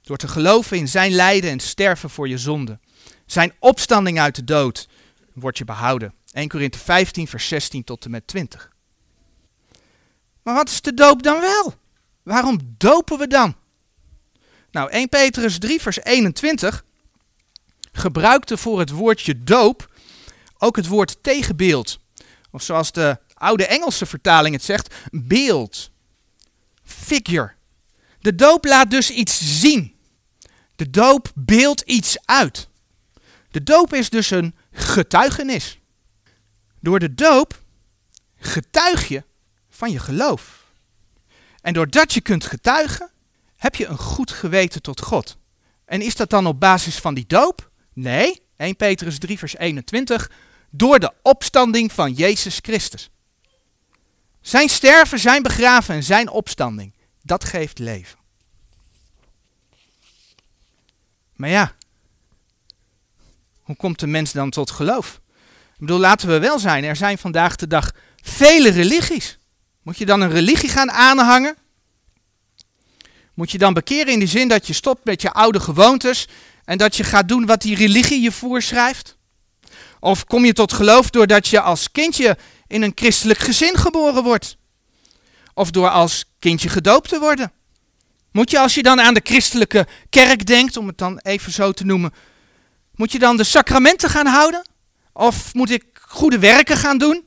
Door 0.02 0.16
te 0.16 0.28
geloven 0.28 0.76
in 0.76 0.88
zijn 0.88 1.12
lijden 1.12 1.50
en 1.50 1.60
sterven 1.60 2.10
voor 2.10 2.28
je 2.28 2.38
zonde. 2.38 2.78
Zijn 3.26 3.52
opstanding 3.58 4.20
uit 4.20 4.34
de 4.34 4.44
dood 4.44 4.88
wordt 5.32 5.58
je 5.58 5.64
behouden. 5.64 6.14
1 6.32 6.48
Korinthe 6.48 6.78
15 6.78 7.28
vers 7.28 7.48
16 7.48 7.84
tot 7.84 8.04
en 8.04 8.10
met 8.10 8.26
20. 8.26 8.70
Maar 10.42 10.54
wat 10.54 10.68
is 10.68 10.80
de 10.80 10.94
doop 10.94 11.22
dan 11.22 11.40
wel? 11.40 11.74
Waarom 12.22 12.58
dopen 12.78 13.18
we 13.18 13.26
dan? 13.26 13.54
Nou, 14.70 14.90
1 14.90 15.08
Petrus 15.08 15.58
3 15.58 15.80
vers 15.80 16.02
21 16.02 16.84
gebruikte 17.92 18.56
voor 18.56 18.78
het 18.78 18.90
woordje 18.90 19.42
doop 19.42 19.90
ook 20.58 20.76
het 20.76 20.86
woord 20.86 21.22
tegenbeeld. 21.22 21.98
Of 22.50 22.62
zoals 22.62 22.92
de 22.92 23.18
oude 23.34 23.66
Engelse 23.66 24.06
vertaling 24.06 24.54
het 24.54 24.64
zegt, 24.64 24.94
beeld. 25.10 25.90
Figure. 26.84 27.52
De 28.20 28.34
doop 28.34 28.64
laat 28.64 28.90
dus 28.90 29.10
iets 29.10 29.60
zien. 29.60 29.91
De 30.76 30.90
doop 30.90 31.32
beeldt 31.34 31.80
iets 31.80 32.16
uit. 32.24 32.68
De 33.50 33.62
doop 33.62 33.94
is 33.94 34.10
dus 34.10 34.30
een 34.30 34.54
getuigenis. 34.72 35.78
Door 36.80 36.98
de 36.98 37.14
doop 37.14 37.62
getuig 38.36 39.08
je 39.08 39.24
van 39.70 39.90
je 39.90 39.98
geloof. 39.98 40.64
En 41.60 41.72
doordat 41.72 42.12
je 42.12 42.20
kunt 42.20 42.44
getuigen, 42.44 43.10
heb 43.56 43.74
je 43.74 43.86
een 43.86 43.98
goed 43.98 44.30
geweten 44.30 44.82
tot 44.82 45.00
God. 45.00 45.36
En 45.84 46.02
is 46.02 46.16
dat 46.16 46.30
dan 46.30 46.46
op 46.46 46.60
basis 46.60 46.96
van 46.96 47.14
die 47.14 47.26
doop? 47.26 47.70
Nee, 47.92 48.42
1 48.56 48.76
Petrus 48.76 49.18
3 49.18 49.38
vers 49.38 49.56
21, 49.56 50.30
door 50.70 50.98
de 50.98 51.12
opstanding 51.22 51.92
van 51.92 52.12
Jezus 52.12 52.58
Christus. 52.62 53.10
Zijn 54.40 54.68
sterven, 54.68 55.18
zijn 55.18 55.42
begraven 55.42 55.94
en 55.94 56.02
zijn 56.02 56.28
opstanding, 56.28 56.94
dat 57.22 57.44
geeft 57.44 57.78
leven. 57.78 58.18
Maar 61.42 61.50
ja, 61.50 61.74
hoe 63.62 63.76
komt 63.76 64.00
de 64.00 64.06
mens 64.06 64.32
dan 64.32 64.50
tot 64.50 64.70
geloof? 64.70 65.20
Ik 65.72 65.78
bedoel, 65.78 65.98
laten 65.98 66.28
we 66.28 66.38
wel 66.38 66.58
zijn, 66.58 66.84
er 66.84 66.96
zijn 66.96 67.18
vandaag 67.18 67.56
de 67.56 67.66
dag 67.66 67.92
vele 68.22 68.70
religies. 68.70 69.38
Moet 69.82 69.98
je 69.98 70.06
dan 70.06 70.20
een 70.20 70.30
religie 70.30 70.68
gaan 70.68 70.90
aanhangen? 70.90 71.56
Moet 73.34 73.50
je 73.50 73.58
dan 73.58 73.74
bekeren 73.74 74.12
in 74.12 74.18
de 74.18 74.26
zin 74.26 74.48
dat 74.48 74.66
je 74.66 74.72
stopt 74.72 75.04
met 75.04 75.22
je 75.22 75.32
oude 75.32 75.60
gewoontes 75.60 76.28
en 76.64 76.78
dat 76.78 76.96
je 76.96 77.04
gaat 77.04 77.28
doen 77.28 77.46
wat 77.46 77.62
die 77.62 77.76
religie 77.76 78.22
je 78.22 78.32
voorschrijft? 78.32 79.16
Of 80.00 80.24
kom 80.24 80.44
je 80.44 80.52
tot 80.52 80.72
geloof 80.72 81.10
doordat 81.10 81.48
je 81.48 81.60
als 81.60 81.90
kindje 81.90 82.36
in 82.66 82.82
een 82.82 82.92
christelijk 82.94 83.38
gezin 83.38 83.76
geboren 83.76 84.22
wordt? 84.22 84.56
Of 85.54 85.70
door 85.70 85.88
als 85.88 86.24
kindje 86.38 86.68
gedoopt 86.68 87.08
te 87.08 87.18
worden? 87.18 87.52
Moet 88.32 88.50
je 88.50 88.58
als 88.58 88.74
je 88.74 88.82
dan 88.82 89.00
aan 89.00 89.14
de 89.14 89.20
christelijke 89.24 89.86
kerk 90.10 90.46
denkt, 90.46 90.76
om 90.76 90.86
het 90.86 90.98
dan 90.98 91.18
even 91.18 91.52
zo 91.52 91.72
te 91.72 91.84
noemen, 91.84 92.12
moet 92.94 93.12
je 93.12 93.18
dan 93.18 93.36
de 93.36 93.44
sacramenten 93.44 94.08
gaan 94.08 94.26
houden? 94.26 94.68
Of 95.12 95.54
moet 95.54 95.70
ik 95.70 95.84
goede 96.00 96.38
werken 96.38 96.76
gaan 96.76 96.98
doen? 96.98 97.26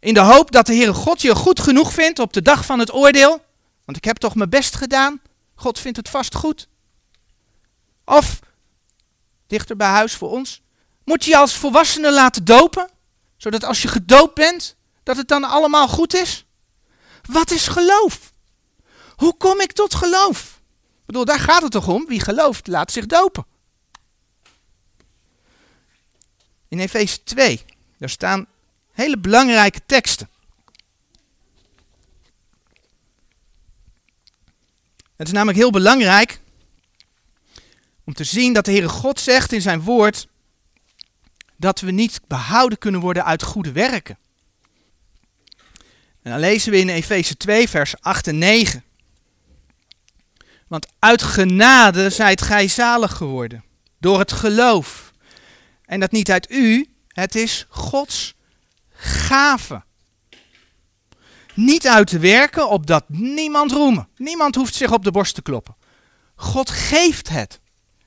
In 0.00 0.14
de 0.14 0.20
hoop 0.20 0.50
dat 0.50 0.66
de 0.66 0.74
Heere 0.74 0.94
God 0.94 1.22
je 1.22 1.34
goed 1.34 1.60
genoeg 1.60 1.92
vindt 1.92 2.18
op 2.18 2.32
de 2.32 2.42
dag 2.42 2.64
van 2.64 2.78
het 2.78 2.92
oordeel? 2.92 3.44
Want 3.84 3.96
ik 3.96 4.04
heb 4.04 4.16
toch 4.16 4.34
mijn 4.34 4.50
best 4.50 4.76
gedaan. 4.76 5.20
God 5.54 5.78
vindt 5.78 5.96
het 5.96 6.08
vast 6.08 6.34
goed. 6.34 6.68
Of, 8.04 8.38
dichter 9.46 9.76
bij 9.76 9.88
huis 9.88 10.14
voor 10.14 10.30
ons, 10.30 10.62
moet 11.04 11.24
je 11.24 11.30
je 11.30 11.36
als 11.36 11.54
volwassene 11.54 12.12
laten 12.12 12.44
dopen, 12.44 12.90
zodat 13.36 13.64
als 13.64 13.82
je 13.82 13.88
gedoopt 13.88 14.34
bent, 14.34 14.76
dat 15.02 15.16
het 15.16 15.28
dan 15.28 15.44
allemaal 15.44 15.88
goed 15.88 16.14
is? 16.14 16.44
Wat 17.22 17.50
is 17.50 17.66
geloof? 17.66 18.31
Hoe 19.16 19.36
kom 19.36 19.60
ik 19.60 19.72
tot 19.72 19.94
geloof? 19.94 20.60
Ik 21.00 21.06
bedoel, 21.06 21.24
daar 21.24 21.40
gaat 21.40 21.62
het 21.62 21.70
toch 21.70 21.88
om? 21.88 22.06
Wie 22.06 22.20
gelooft, 22.20 22.66
laat 22.66 22.92
zich 22.92 23.06
dopen. 23.06 23.46
In 26.68 26.78
Efeze 26.78 27.22
2, 27.22 27.64
daar 27.98 28.08
staan 28.08 28.46
hele 28.92 29.18
belangrijke 29.18 29.80
teksten. 29.86 30.28
Het 35.16 35.26
is 35.26 35.32
namelijk 35.32 35.58
heel 35.58 35.70
belangrijk 35.70 36.40
om 38.04 38.14
te 38.14 38.24
zien 38.24 38.52
dat 38.52 38.64
de 38.64 38.70
Heere 38.70 38.88
God 38.88 39.20
zegt 39.20 39.52
in 39.52 39.62
zijn 39.62 39.80
woord 39.80 40.28
dat 41.56 41.80
we 41.80 41.90
niet 41.90 42.20
behouden 42.26 42.78
kunnen 42.78 43.00
worden 43.00 43.24
uit 43.24 43.42
goede 43.42 43.72
werken. 43.72 44.18
En 46.22 46.30
dan 46.30 46.40
lezen 46.40 46.72
we 46.72 46.78
in 46.78 46.88
Efeze 46.88 47.36
2, 47.36 47.68
vers 47.68 48.00
8 48.00 48.26
en 48.26 48.38
9. 48.38 48.84
Want 50.72 50.86
uit 50.98 51.22
genade 51.22 52.10
zijt 52.10 52.42
gij 52.42 52.68
zalig 52.68 53.12
geworden, 53.12 53.64
door 54.00 54.18
het 54.18 54.32
geloof. 54.32 55.12
En 55.84 56.00
dat 56.00 56.12
niet 56.12 56.30
uit 56.30 56.50
u, 56.50 56.94
het 57.08 57.34
is 57.34 57.66
Gods 57.68 58.34
gave. 58.90 59.82
Niet 61.54 61.88
uit 61.88 62.06
te 62.06 62.18
werken, 62.18 62.68
opdat 62.68 63.04
niemand 63.08 63.72
roemen. 63.72 64.08
Niemand 64.16 64.54
hoeft 64.54 64.74
zich 64.74 64.92
op 64.92 65.04
de 65.04 65.10
borst 65.10 65.34
te 65.34 65.42
kloppen. 65.42 65.76
God 66.34 66.70
geeft 66.70 67.28
het. 67.28 67.60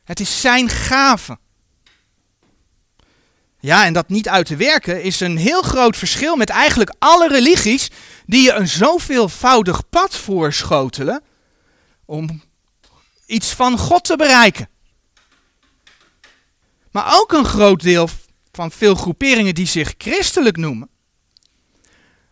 Het 0.04 0.20
is 0.20 0.42
zijn 0.42 0.70
gave. 0.70 1.38
Ja, 3.60 3.86
en 3.86 3.94
dat 3.94 4.10
niet 4.10 4.30
uit 4.30 4.46
te 4.46 4.56
werken 4.56 5.04
is 5.04 5.20
een 5.20 5.38
heel 5.38 5.62
groot 5.62 5.98
verschil 5.98 6.36
met 6.36 6.50
eigenlijk 6.50 6.94
alle 7.00 7.28
religies 7.28 7.90
die 8.26 8.42
je 8.42 8.54
een 8.54 8.68
zoveelvoudig 8.68 9.90
pad 9.90 10.16
voorschotelen 10.18 11.24
om 12.06 12.44
iets 13.26 13.52
van 13.52 13.78
God 13.78 14.04
te 14.04 14.16
bereiken. 14.16 14.70
Maar 16.92 17.16
ook 17.20 17.32
een 17.32 17.46
groot 17.46 17.82
deel 17.82 18.10
van 18.52 18.72
veel 18.72 18.96
groeperingen 18.96 19.56
die 19.56 19.68
zich 19.68 19.94
christelijk 19.98 20.58
noemen, 20.58 20.90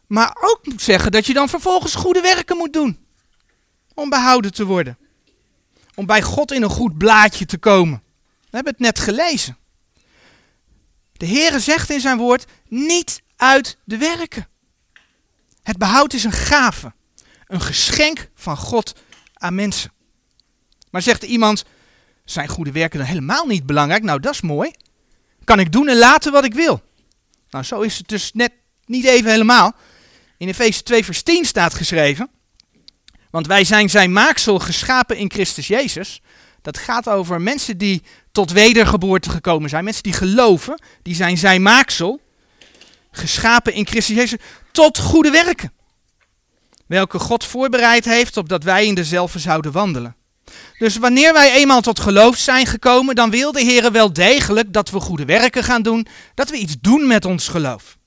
maar 0.08 0.38
ook 0.42 0.60
moet 0.64 0.82
zeggen 0.82 1.12
dat 1.12 1.26
je 1.26 1.34
dan 1.34 1.50
vervolgens 1.50 1.96
goede 1.96 2.22
werken 2.22 2.58
moet 2.58 2.74
doen. 2.74 3.06
Om 3.94 4.10
behouden 4.10 4.54
te 4.54 4.66
worden. 4.66 4.98
Om 5.96 6.06
bij 6.06 6.22
God 6.22 6.52
in 6.52 6.64
een 6.64 6.70
goed 6.70 6.98
blaadje 6.98 7.46
te 7.46 7.58
komen. 7.58 8.04
We 8.42 8.50
hebben 8.50 8.74
het 8.74 8.82
net 8.82 9.00
gelezen. 9.00 9.58
De 11.14 11.28
Heere 11.28 11.60
zegt 11.60 11.90
in 11.90 12.00
zijn 12.00 12.18
woord, 12.18 12.46
niet 12.68 13.22
uit 13.36 13.78
de 13.86 13.98
werken. 13.98 14.48
Het 15.64 15.78
behoud 15.78 16.14
is 16.14 16.24
een 16.24 16.32
gave. 16.32 16.94
Een 17.48 17.62
geschenk 17.62 18.30
van 18.36 18.58
God 18.58 18.94
aan 19.34 19.56
mensen. 19.56 19.93
Maar 20.94 21.02
zegt 21.02 21.24
iemand, 21.24 21.64
zijn 22.26 22.48
goede 22.48 22.72
werken 22.72 23.00
dan 23.00 23.08
helemaal 23.08 23.46
niet 23.46 23.66
belangrijk? 23.66 24.04
Nou, 24.04 24.20
dat 24.20 24.34
is 24.34 24.42
mooi. 24.42 24.72
Kan 25.44 25.60
ik 25.60 25.72
doen 25.72 25.88
en 25.88 25.98
laten 25.98 26.32
wat 26.32 26.46
ik 26.46 26.54
wil? 26.54 26.82
Nou, 27.50 27.64
zo 27.64 27.82
is 27.82 27.98
het 27.98 28.08
dus 28.08 28.32
net 28.34 28.52
niet 28.86 29.06
even 29.06 29.32
helemaal. 29.32 29.76
In 30.38 30.48
Efeze 30.48 30.84
2 30.84 31.06
vers 31.06 31.22
10 31.22 31.46
staat 31.46 31.74
geschreven, 31.74 32.30
want 33.32 33.48
wij 33.48 33.64
zijn 33.64 33.90
zijn 33.90 34.12
maaksel 34.12 34.60
geschapen 34.60 35.18
in 35.18 35.32
Christus 35.32 35.68
Jezus. 35.68 36.22
Dat 36.62 36.78
gaat 36.78 37.10
over 37.10 37.42
mensen 37.42 37.78
die 37.78 38.04
tot 38.32 38.52
wedergeboorte 38.52 39.30
gekomen 39.30 39.70
zijn, 39.70 39.84
mensen 39.84 40.04
die 40.04 40.14
geloven, 40.14 40.82
die 41.02 41.16
zijn 41.16 41.38
zijn 41.38 41.62
maaksel, 41.62 42.22
geschapen 43.12 43.74
in 43.74 43.88
Christus 43.88 44.16
Jezus, 44.16 44.40
tot 44.72 44.98
goede 44.98 45.32
werken. 45.32 45.74
welke 46.88 47.20
God 47.20 47.46
voorbereid 47.46 48.06
heeft 48.06 48.38
opdat 48.38 48.64
wij 48.64 48.86
in 48.86 48.96
dezelfde 48.96 49.40
zouden 49.40 49.72
wandelen. 49.72 50.16
Dus 50.77 50.98
wanneer 50.98 51.33
wij 51.33 51.51
eenmaal 51.53 51.81
tot 51.81 52.00
geloof 52.00 52.38
zijn 52.38 52.65
gekomen, 52.65 53.15
dan 53.15 53.29
wil 53.29 53.51
de 53.51 53.62
Heer 53.62 53.91
wel 53.91 54.13
degelijk 54.13 54.74
dat 54.74 54.89
we 54.89 55.00
goede 55.00 55.25
werken 55.25 55.63
gaan 55.63 55.81
doen, 55.81 56.07
dat 56.36 56.50
we 56.50 56.57
iets 56.57 56.75
doen 56.81 57.07
met 57.07 57.25
ons 57.25 57.48
geloof. 57.48 57.98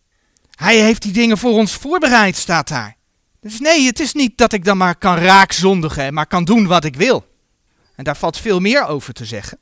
Hij 0.55 0.77
heeft 0.77 1.03
die 1.03 1.13
dingen 1.13 1.39
voor 1.39 1.53
ons 1.53 1.73
voorbereid, 1.73 2.37
staat 2.37 2.69
daar. 2.69 2.97
Dus 3.41 3.61
nee, 3.61 3.87
het 3.87 4.01
is 4.01 4.13
niet 4.13 4.39
dat 4.39 4.53
ik 4.53 4.65
dan 4.65 4.77
maar 4.77 4.97
kan 4.97 5.17
raakzondigen, 5.17 6.15
maar 6.15 6.27
kan 6.27 6.45
doen 6.45 6.67
wat 6.67 6.85
ik 6.85 6.97
wil. 6.97 7.27
En 7.97 8.05
daar 8.05 8.17
valt 8.17 8.39
veel 8.39 8.61
meer 8.61 8.87
over 8.87 9.13
te 9.13 9.25
zeggen. 9.25 9.59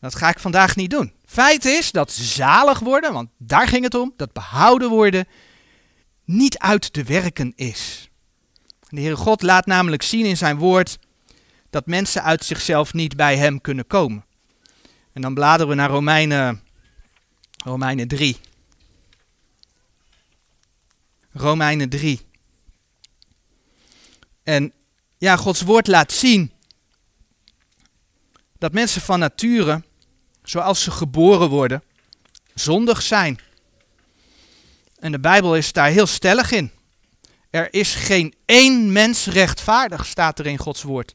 Dat 0.00 0.14
ga 0.14 0.28
ik 0.28 0.38
vandaag 0.38 0.76
niet 0.76 0.90
doen. 0.90 1.12
Feit 1.26 1.64
is 1.64 1.90
dat 1.90 2.12
zalig 2.12 2.78
worden, 2.78 3.12
want 3.12 3.28
daar 3.38 3.68
ging 3.68 3.84
het 3.84 3.94
om, 3.94 4.12
dat 4.16 4.32
behouden 4.32 4.88
worden, 4.88 5.28
niet 6.24 6.58
uit 6.58 6.94
de 6.94 7.04
werken 7.04 7.52
is. 7.56 8.07
De 8.88 9.00
Heere 9.00 9.16
God 9.16 9.42
laat 9.42 9.66
namelijk 9.66 10.02
zien 10.02 10.26
in 10.26 10.36
zijn 10.36 10.56
woord 10.56 10.98
dat 11.70 11.86
mensen 11.86 12.22
uit 12.22 12.44
zichzelf 12.44 12.92
niet 12.92 13.16
bij 13.16 13.36
hem 13.36 13.60
kunnen 13.60 13.86
komen. 13.86 14.24
En 15.12 15.22
dan 15.22 15.34
bladeren 15.34 15.68
we 15.68 15.74
naar 15.74 15.90
Romeinen, 15.90 16.62
Romeinen 17.64 18.08
3. 18.08 18.36
Romeinen 21.32 21.88
3. 21.88 22.20
En 24.42 24.72
ja, 25.18 25.36
Gods 25.36 25.62
woord 25.62 25.86
laat 25.86 26.12
zien 26.12 26.52
dat 28.58 28.72
mensen 28.72 29.00
van 29.00 29.18
nature, 29.18 29.82
zoals 30.42 30.82
ze 30.82 30.90
geboren 30.90 31.48
worden, 31.48 31.82
zondig 32.54 33.02
zijn. 33.02 33.40
En 34.98 35.12
de 35.12 35.20
Bijbel 35.20 35.56
is 35.56 35.72
daar 35.72 35.90
heel 35.90 36.06
stellig 36.06 36.50
in. 36.50 36.70
Er 37.50 37.74
is 37.74 37.94
geen 37.94 38.34
één 38.44 38.92
mens 38.92 39.26
rechtvaardig, 39.26 40.06
staat 40.06 40.38
er 40.38 40.46
in 40.46 40.58
Gods 40.58 40.82
woord. 40.82 41.14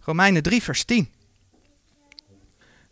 Romeinen 0.00 0.42
3, 0.42 0.62
vers 0.62 0.84
10. 0.84 1.12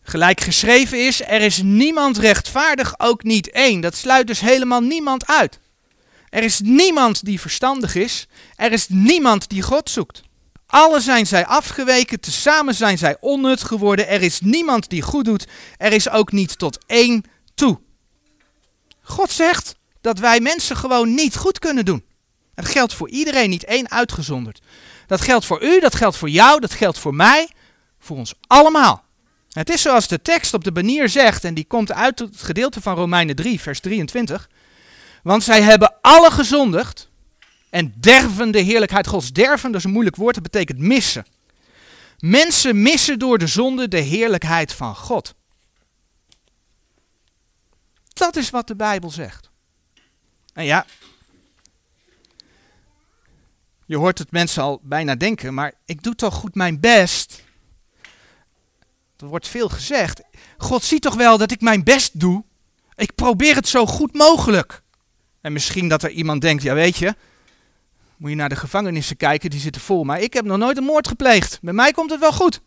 Gelijk 0.03 0.41
geschreven 0.41 1.07
is, 1.07 1.23
er 1.23 1.41
is 1.41 1.63
niemand 1.63 2.19
rechtvaardig, 2.19 2.95
ook 2.99 3.23
niet 3.23 3.51
één. 3.51 3.81
Dat 3.81 3.97
sluit 3.97 4.27
dus 4.27 4.41
helemaal 4.41 4.81
niemand 4.81 5.27
uit. 5.27 5.61
Er 6.29 6.43
is 6.43 6.61
niemand 6.61 7.25
die 7.25 7.41
verstandig 7.41 7.95
is. 7.95 8.27
Er 8.57 8.73
is 8.73 8.87
niemand 8.89 9.49
die 9.49 9.63
God 9.63 9.91
zoekt. 9.91 10.23
Alle 10.67 11.01
zijn 11.01 11.27
zij 11.27 11.47
afgeweken, 11.47 12.21
tezamen 12.21 12.75
zijn 12.75 12.99
zij 12.99 13.17
onnut 13.21 13.63
geworden. 13.63 14.09
Er 14.09 14.23
is 14.23 14.41
niemand 14.41 14.89
die 14.91 15.03
goed 15.03 15.25
doet. 15.25 15.47
Er 15.77 15.93
is 15.93 16.09
ook 16.09 16.33
niet 16.33 16.59
tot 16.59 16.79
één 16.87 17.25
toe. 17.55 17.81
God 19.03 19.31
zegt 19.31 19.75
dat 20.01 20.19
wij 20.19 20.41
mensen 20.41 20.77
gewoon 20.77 21.15
niet 21.15 21.37
goed 21.37 21.59
kunnen 21.59 21.85
doen. 21.85 22.05
Dat 22.57 22.69
geldt 22.69 22.95
voor 22.95 23.09
iedereen, 23.09 23.51
niet 23.51 23.65
één 23.65 23.91
uitgezonderd. 23.91 24.61
Dat 25.07 25.21
geldt 25.21 25.47
voor 25.47 25.63
u, 25.63 25.81
dat 25.81 25.95
geldt 25.95 26.17
voor 26.17 26.29
jou, 26.29 26.61
dat 26.61 26.73
geldt 26.73 26.99
voor 26.99 27.15
mij, 27.15 27.49
voor 27.99 28.17
ons 28.17 28.35
allemaal. 28.47 29.05
Het 29.51 29.71
is 29.71 29.83
zoals 29.83 30.09
de 30.09 30.23
tekst 30.23 30.55
op 30.55 30.65
de 30.65 30.73
banier 30.73 31.09
zegt, 31.09 31.45
en 31.45 31.55
die 31.55 31.65
komt 31.65 31.93
uit 31.93 32.19
het 32.19 32.43
gedeelte 32.43 32.81
van 32.81 32.95
Romeinen 32.95 33.37
3, 33.37 33.61
vers 33.61 33.81
23. 33.81 34.49
Want 35.23 35.43
zij 35.43 35.63
hebben 35.63 35.95
alle 36.01 36.31
gezondigd 36.31 37.09
en 37.71 37.95
derven 37.97 38.51
de 38.51 38.61
heerlijkheid 38.61 39.07
Gods. 39.07 39.33
Derven, 39.33 39.71
dat 39.71 39.79
is 39.79 39.87
een 39.87 39.93
moeilijk 39.93 40.17
woord, 40.17 40.35
dat 40.35 40.43
betekent 40.43 40.79
missen. 40.79 41.27
Mensen 42.19 42.83
missen 42.83 43.19
door 43.19 43.39
de 43.39 43.47
zonde 43.47 43.89
de 43.89 43.99
heerlijkheid 43.99 44.73
van 44.73 44.97
God. 44.97 45.35
Dat 48.13 48.37
is 48.37 48.51
wat 48.51 48.67
de 48.67 48.77
Bijbel 48.77 49.11
zegt. 49.11 49.51
En 50.53 50.65
ja, 50.65 50.87
je 53.87 53.97
hoort 53.97 54.19
het 54.19 54.31
mensen 54.31 54.63
al 54.63 54.81
bijna 54.83 55.15
denken, 55.15 55.55
maar 55.55 55.73
ik 55.85 56.03
doe 56.03 56.15
toch 56.15 56.35
goed 56.35 56.55
mijn 56.55 56.81
best. 56.81 57.43
Er 59.17 59.27
wordt 59.27 59.49
veel 59.49 59.69
gezegd. 59.69 60.23
God 60.59 60.85
ziet 60.85 61.03
toch 61.03 61.15
wel 61.15 61.39
dat 61.39 61.51
ik 61.51 61.61
mijn 61.61 61.85
best 61.85 62.21
doe. 62.21 62.45
Ik 62.95 63.15
probeer 63.15 63.55
het 63.55 63.69
zo 63.69 63.87
goed 63.87 64.15
mogelijk. 64.15 64.83
En 65.41 65.53
misschien 65.53 65.89
dat 65.89 66.03
er 66.03 66.11
iemand 66.11 66.41
denkt, 66.41 66.63
ja 66.63 66.75
weet 66.75 66.97
je, 66.97 67.15
moet 68.17 68.31
je 68.31 68.37
naar 68.37 68.49
de 68.49 68.57
gevangenissen 68.57 69.17
kijken, 69.17 69.51
die 69.51 69.61
zitten 69.61 69.83
vol. 69.83 70.05
Maar 70.05 70.21
ik 70.21 70.33
heb 70.33 70.45
nog 70.45 70.59
nooit 70.59 70.77
een 70.77 70.85
moord 70.85 71.09
gepleegd. 71.09 71.59
Bij 71.63 71.73
mij 71.73 71.93
komt 71.93 72.11
het 72.11 72.21
wel 72.21 72.33
goed. 72.33 72.61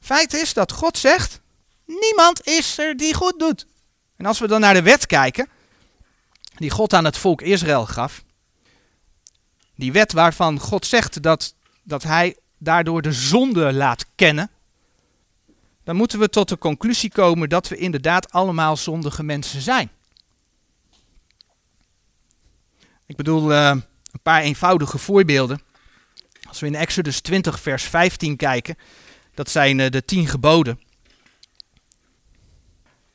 Feit 0.00 0.32
is 0.32 0.52
dat 0.52 0.72
God 0.72 0.98
zegt, 0.98 1.40
niemand 1.86 2.46
is 2.46 2.78
er 2.78 2.96
die 2.96 3.14
goed 3.14 3.38
doet. 3.38 3.66
En 4.16 4.26
als 4.26 4.38
we 4.38 4.46
dan 4.46 4.60
naar 4.60 4.74
de 4.74 4.82
wet 4.82 5.06
kijken, 5.06 5.48
die 6.56 6.70
God 6.70 6.92
aan 6.92 7.04
het 7.04 7.16
volk 7.18 7.42
Israël 7.42 7.86
gaf, 7.86 8.24
die 9.78 9.92
wet 9.92 10.12
waarvan 10.12 10.58
God 10.58 10.86
zegt 10.86 11.22
dat, 11.22 11.54
dat 11.82 12.02
hij 12.02 12.36
daardoor 12.58 13.02
de 13.02 13.12
zonde 13.12 13.72
laat 13.72 14.06
kennen, 14.14 14.50
dan 15.84 15.96
moeten 15.96 16.18
we 16.18 16.28
tot 16.28 16.48
de 16.48 16.58
conclusie 16.58 17.10
komen 17.10 17.48
dat 17.48 17.68
we 17.68 17.76
inderdaad 17.76 18.32
allemaal 18.32 18.76
zondige 18.76 19.22
mensen 19.22 19.60
zijn. 19.60 19.90
Ik 23.06 23.16
bedoel 23.16 23.52
uh, 23.52 23.68
een 23.68 24.22
paar 24.22 24.42
eenvoudige 24.42 24.98
voorbeelden. 24.98 25.62
Als 26.48 26.60
we 26.60 26.66
in 26.66 26.74
Exodus 26.74 27.20
20, 27.20 27.60
vers 27.60 27.82
15 27.82 28.36
kijken, 28.36 28.76
dat 29.34 29.50
zijn 29.50 29.78
uh, 29.78 29.90
de 29.90 30.04
tien 30.04 30.26
geboden. 30.26 30.80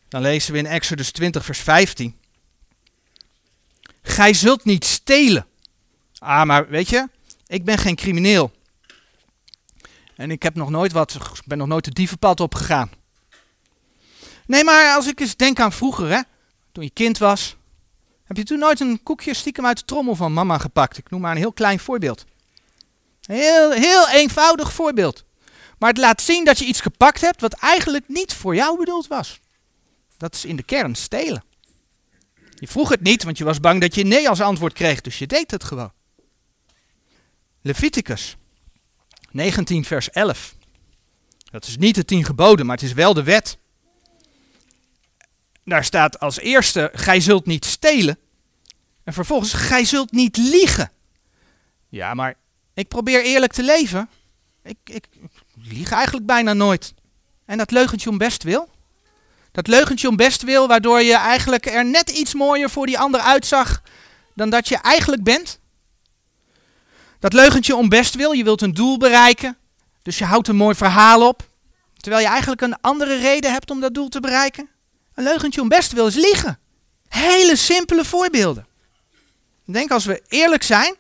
Dan 0.10 0.21
lezen 0.21 0.54
we 0.54 0.60
in 0.60 0.65
Exodus 0.65 1.12
20, 1.12 1.45
vers 1.45 1.60
15. 1.60 2.17
Gij 4.02 4.34
zult 4.34 4.63
niet 4.63 4.86
stelen. 4.86 5.47
Ah, 6.24 6.44
maar 6.44 6.68
weet 6.68 6.90
je, 6.90 7.08
ik 7.48 7.66
ben 7.66 7.78
geen 7.78 7.96
crimineel. 7.96 8.52
En 10.16 10.32
ik 10.32 10.44
heb 10.44 10.56
nog 10.56 10.70
nooit 10.70 10.92
wat, 10.92 11.20
ben 11.46 11.58
nog 11.58 11.68
nooit 11.68 11.86
de 11.86 11.92
dievenpad 11.92 12.40
opgegaan. 12.40 12.92
Nee, 14.46 14.64
maar 14.64 14.96
als 14.96 15.08
ik 15.08 15.20
eens 15.20 15.36
denk 15.36 15.60
aan 15.60 15.72
vroeger, 15.72 16.10
hè, 16.10 16.22
toen 16.72 16.84
je 16.84 16.90
kind 16.90 17.18
was, 17.18 17.56
heb 18.24 18.38
je 18.38 18.44
toen 18.44 18.60
nooit 18.60 18.80
een 18.80 19.04
koekje 19.04 19.34
stiekem 19.34 19.66
uit 19.66 19.78
de 19.78 19.86
trommel 19.86 20.16
van 20.16 20.34
mama 20.34 20.58
gepakt? 20.58 20.98
Ik 20.98 21.10
noem 21.10 21.22
maar 21.22 21.32
een 21.32 21.38
heel 21.38 21.54
klein 21.54 21.80
voorbeeld. 21.80 22.26
Heel, 23.22 23.72
heel 23.72 24.10
eenvoudig 24.10 24.74
voorbeeld. 24.74 25.24
Maar 25.80 25.90
het 25.90 25.98
laat 25.98 26.22
zien 26.22 26.46
dat 26.46 26.60
je 26.60 26.66
iets 26.66 26.82
gepakt 26.82 27.22
hebt 27.22 27.42
wat 27.42 27.54
eigenlijk 27.54 28.08
niet 28.08 28.34
voor 28.34 28.56
jou 28.56 28.78
bedoeld 28.78 29.08
was. 29.08 29.40
Dat 30.18 30.36
is 30.36 30.46
in 30.46 30.56
de 30.56 30.64
kern 30.64 30.96
stelen. 30.96 31.44
Je 32.56 32.68
vroeg 32.68 32.90
het 32.90 33.02
niet, 33.02 33.24
want 33.24 33.38
je 33.38 33.44
was 33.44 33.60
bang 33.60 33.82
dat 33.82 33.96
je 33.96 34.04
nee 34.04 34.30
als 34.30 34.42
antwoord 34.42 34.74
kreeg, 34.74 35.02
dus 35.02 35.18
je 35.18 35.28
deed 35.28 35.52
het 35.52 35.64
gewoon. 35.64 35.92
Leviticus 37.63 38.38
19, 39.32 39.86
vers 39.86 40.10
11. 40.10 40.56
Dat 41.52 41.65
is 41.65 41.78
niet 41.78 41.95
de 41.95 42.06
tien 42.06 42.26
geboden, 42.26 42.65
maar 42.65 42.76
het 42.76 42.86
is 42.86 42.93
wel 42.93 43.13
de 43.13 43.23
wet. 43.23 43.58
Daar 45.65 45.84
staat 45.84 46.19
als 46.19 46.39
eerste, 46.39 46.89
gij 46.93 47.19
zult 47.19 47.45
niet 47.45 47.65
stelen. 47.65 48.17
En 49.04 49.13
vervolgens, 49.13 49.54
gij 49.54 49.86
zult 49.86 50.12
niet 50.12 50.38
liegen. 50.38 50.91
Ja, 51.89 52.13
maar 52.13 52.36
ik 52.73 52.88
probeer 52.88 53.23
eerlijk 53.23 53.54
te 53.54 53.63
leven. 53.63 54.10
Ik, 54.63 54.78
ik, 54.84 55.08
ik 55.21 55.32
lieg 55.54 55.91
eigenlijk 55.91 56.26
bijna 56.26 56.54
nooit. 56.54 56.93
En 57.45 57.58
dat 57.58 57.71
leugentje 57.71 58.10
om 58.10 58.17
best 58.17 58.43
wil? 58.43 58.69
Dat 59.52 59.67
leugentje 59.67 60.08
om 60.08 60.15
best 60.15 60.41
wil, 60.41 60.67
waardoor 60.67 61.02
je 61.02 61.15
eigenlijk 61.15 61.65
er 61.65 61.86
net 61.86 62.10
iets 62.10 62.34
mooier 62.34 62.69
voor 62.69 62.86
die 62.86 62.99
ander 62.99 63.19
uitzag 63.19 63.82
dan 64.36 64.49
dat 64.49 64.67
je 64.67 64.78
eigenlijk 64.78 65.23
bent? 65.23 65.62
Dat 67.24 67.34
leugentje 67.34 67.76
om 67.76 67.90
best 67.90 68.16
wil, 68.16 68.32
je 68.32 68.44
wilt 68.44 68.62
een 68.62 68.74
doel 68.74 68.98
bereiken, 68.98 69.58
dus 70.02 70.18
je 70.18 70.26
houdt 70.26 70.48
een 70.48 70.56
mooi 70.56 70.76
verhaal 70.76 71.28
op, 71.28 71.48
terwijl 71.98 72.24
je 72.24 72.30
eigenlijk 72.30 72.62
een 72.62 72.82
andere 72.82 73.16
reden 73.16 73.52
hebt 73.52 73.72
om 73.72 73.80
dat 73.80 73.94
doel 73.94 74.10
te 74.10 74.20
bereiken. 74.20 74.70
Een 75.14 75.24
leugentje 75.24 75.62
om 75.62 75.68
best 75.68 75.92
wil 75.92 76.08
is 76.08 76.16
liegen. 76.16 76.60
Hele 77.08 77.56
simpele 77.56 78.06
voorbeelden. 78.06 78.68
Denk 79.66 79.92
als 79.92 80.06
we 80.06 80.24
eerlijk 80.28 80.64
zijn, 80.64 80.96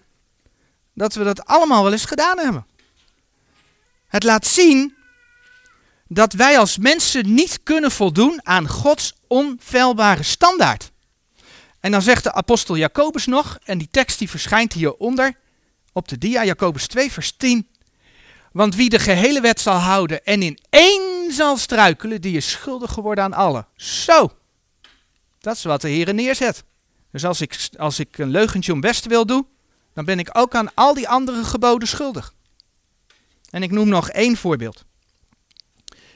dat 0.93 1.13
we 1.13 1.23
dat 1.23 1.45
allemaal 1.45 1.83
wel 1.83 1.91
eens 1.91 2.05
gedaan 2.05 2.37
hebben. 2.39 2.65
Het 4.07 4.23
laat 4.23 4.47
zien 4.47 4.95
dat 6.07 6.33
wij 6.33 6.59
als 6.59 6.77
mensen 6.77 7.33
niet 7.33 7.59
kunnen 7.63 7.91
voldoen 7.91 8.39
aan 8.43 8.67
Gods 8.67 9.13
onfeilbare 9.27 10.23
standaard. 10.23 10.91
En 11.79 11.91
dan 11.91 12.01
zegt 12.01 12.23
de 12.23 12.33
apostel 12.33 12.77
Jacobus 12.77 13.25
nog, 13.25 13.59
en 13.63 13.77
die 13.77 13.89
tekst 13.91 14.19
die 14.19 14.29
verschijnt 14.29 14.73
hieronder 14.73 15.41
op 15.93 16.07
de 16.07 16.17
dia, 16.17 16.45
Jacobus 16.45 16.87
2, 16.87 17.11
vers 17.11 17.31
10. 17.37 17.67
Want 18.51 18.75
wie 18.75 18.89
de 18.89 18.99
gehele 18.99 19.41
wet 19.41 19.59
zal 19.59 19.77
houden 19.77 20.23
en 20.23 20.41
in 20.41 20.59
één 20.69 21.31
zal 21.31 21.57
struikelen, 21.57 22.21
die 22.21 22.37
is 22.37 22.49
schuldig 22.49 22.91
geworden 22.91 23.23
aan 23.23 23.33
alle. 23.33 23.65
Zo, 23.75 24.31
dat 25.39 25.55
is 25.55 25.63
wat 25.63 25.81
de 25.81 25.89
Heer 25.89 26.13
neerzet. 26.13 26.63
Dus 27.11 27.25
als 27.25 27.41
ik, 27.41 27.69
als 27.77 27.99
ik 27.99 28.17
een 28.17 28.29
leugentje 28.29 28.73
om 28.73 28.81
best 28.81 29.05
wil 29.05 29.25
doen, 29.25 29.47
dan 29.93 30.05
ben 30.05 30.19
ik 30.19 30.29
ook 30.31 30.55
aan 30.55 30.73
al 30.73 30.93
die 30.93 31.09
andere 31.09 31.43
geboden 31.43 31.87
schuldig. 31.87 32.33
En 33.49 33.63
ik 33.63 33.71
noem 33.71 33.87
nog 33.87 34.09
één 34.09 34.37
voorbeeld. 34.37 34.85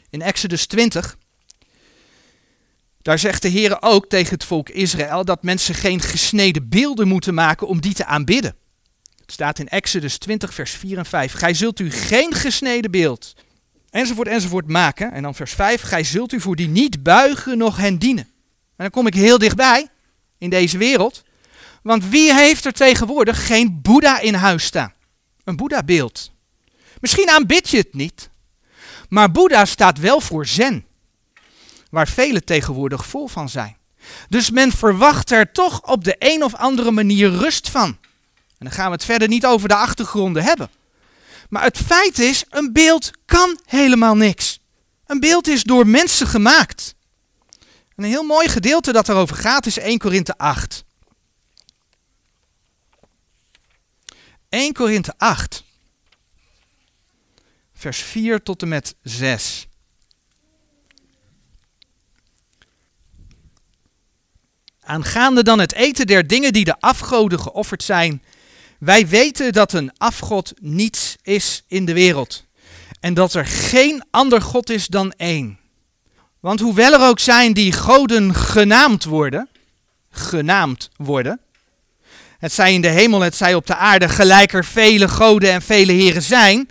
In 0.09 0.21
Exodus 0.21 0.65
20, 0.65 1.17
Daar 3.01 3.19
zegt 3.19 3.41
de 3.41 3.47
Heer 3.47 3.81
ook 3.81 4.07
tegen 4.07 4.33
het 4.33 4.43
volk 4.43 4.69
Israël 4.69 5.25
dat 5.25 5.43
mensen 5.43 5.75
geen 5.75 6.01
gesneden 6.01 6.69
beelden 6.69 7.07
moeten 7.07 7.33
maken 7.33 7.67
om 7.67 7.81
die 7.81 7.93
te 7.93 8.05
aanbidden. 8.05 8.55
Het 9.27 9.35
staat 9.35 9.59
in 9.59 9.67
Exodus 9.67 10.17
20, 10.17 10.53
vers 10.53 10.71
4 10.71 10.97
en 10.97 11.05
5. 11.05 11.33
Gij 11.33 11.53
zult 11.53 11.79
u 11.79 11.91
geen 11.91 12.33
gesneden 12.33 12.91
beeld, 12.91 13.33
enzovoort, 13.89 14.27
enzovoort 14.27 14.67
maken. 14.67 15.11
En 15.11 15.23
dan 15.23 15.35
vers 15.35 15.53
5. 15.53 15.81
Gij 15.81 16.03
zult 16.03 16.33
u 16.33 16.41
voor 16.41 16.55
die 16.55 16.67
niet 16.67 17.03
buigen, 17.03 17.57
nog 17.57 17.77
hen 17.77 17.97
dienen. 17.97 18.23
En 18.23 18.75
dan 18.75 18.89
kom 18.89 19.07
ik 19.07 19.13
heel 19.13 19.37
dichtbij 19.37 19.87
in 20.37 20.49
deze 20.49 20.77
wereld. 20.77 21.23
Want 21.81 22.05
wie 22.09 22.33
heeft 22.33 22.65
er 22.65 22.73
tegenwoordig 22.73 23.45
geen 23.47 23.81
Boeddha 23.81 24.19
in 24.19 24.33
huis 24.33 24.63
staan? 24.63 24.93
Een 25.43 25.55
Boeddha-beeld. 25.55 26.31
Misschien 26.99 27.29
aanbid 27.29 27.69
je 27.69 27.77
het 27.77 27.93
niet. 27.93 28.29
Maar 29.09 29.31
Boeddha 29.31 29.65
staat 29.65 29.99
wel 29.99 30.21
voor 30.21 30.45
zen. 30.45 30.85
Waar 31.89 32.07
velen 32.07 32.45
tegenwoordig 32.45 33.05
vol 33.05 33.27
van 33.27 33.49
zijn. 33.49 33.77
Dus 34.29 34.51
men 34.51 34.71
verwacht 34.71 35.31
er 35.31 35.51
toch 35.51 35.81
op 35.81 36.03
de 36.03 36.15
een 36.19 36.43
of 36.43 36.55
andere 36.55 36.91
manier 36.91 37.29
rust 37.29 37.69
van. 37.69 37.97
En 38.59 38.65
dan 38.65 38.71
gaan 38.71 38.85
we 38.85 38.91
het 38.91 39.05
verder 39.05 39.27
niet 39.27 39.45
over 39.45 39.67
de 39.67 39.75
achtergronden 39.75 40.43
hebben. 40.43 40.69
Maar 41.49 41.63
het 41.63 41.77
feit 41.77 42.19
is, 42.19 42.45
een 42.49 42.73
beeld 42.73 43.11
kan 43.25 43.59
helemaal 43.65 44.15
niks. 44.15 44.59
Een 45.05 45.19
beeld 45.19 45.47
is 45.47 45.63
door 45.63 45.87
mensen 45.87 46.27
gemaakt. 46.27 46.95
En 47.95 48.03
een 48.03 48.09
heel 48.09 48.23
mooi 48.23 48.47
gedeelte 48.47 48.91
dat 48.91 49.09
erover 49.09 49.35
gaat 49.35 49.65
is 49.65 49.77
1 49.77 49.97
Korinthe 49.97 50.37
8. 50.37 50.85
1 54.49 54.73
Korinthe 54.73 55.13
8, 55.17 55.63
vers 57.73 57.97
4 58.01 58.43
tot 58.43 58.61
en 58.61 58.67
met 58.67 58.95
6. 59.01 59.67
Aangaande 64.79 65.43
dan 65.43 65.59
het 65.59 65.73
eten 65.73 66.07
der 66.07 66.27
dingen 66.27 66.53
die 66.53 66.65
de 66.65 66.79
afgoden 66.79 67.39
geofferd 67.39 67.83
zijn, 67.83 68.23
wij 68.79 69.07
weten 69.07 69.53
dat 69.53 69.73
een 69.73 69.91
afgod 69.97 70.53
niets 70.61 71.15
is 71.21 71.63
in 71.67 71.85
de 71.85 71.93
wereld 71.93 72.45
en 72.99 73.13
dat 73.13 73.33
er 73.33 73.45
geen 73.45 74.03
ander 74.11 74.41
God 74.41 74.69
is 74.69 74.87
dan 74.87 75.11
één. 75.11 75.59
Want 76.39 76.59
hoewel 76.59 76.93
er 76.93 77.07
ook 77.07 77.19
zijn 77.19 77.53
die 77.53 77.71
goden 77.71 78.35
genaamd 78.35 79.03
worden, 79.03 79.49
genaamd 80.09 80.89
worden, 80.95 81.39
het 82.37 82.53
zij 82.53 82.73
in 82.73 82.81
de 82.81 82.87
hemel, 82.87 83.21
het 83.21 83.35
zij 83.35 83.55
op 83.55 83.67
de 83.67 83.75
aarde, 83.75 84.09
gelijk 84.09 84.53
er 84.53 84.65
vele 84.65 85.07
goden 85.07 85.51
en 85.51 85.61
vele 85.61 85.91
heren 85.91 86.21
zijn, 86.21 86.69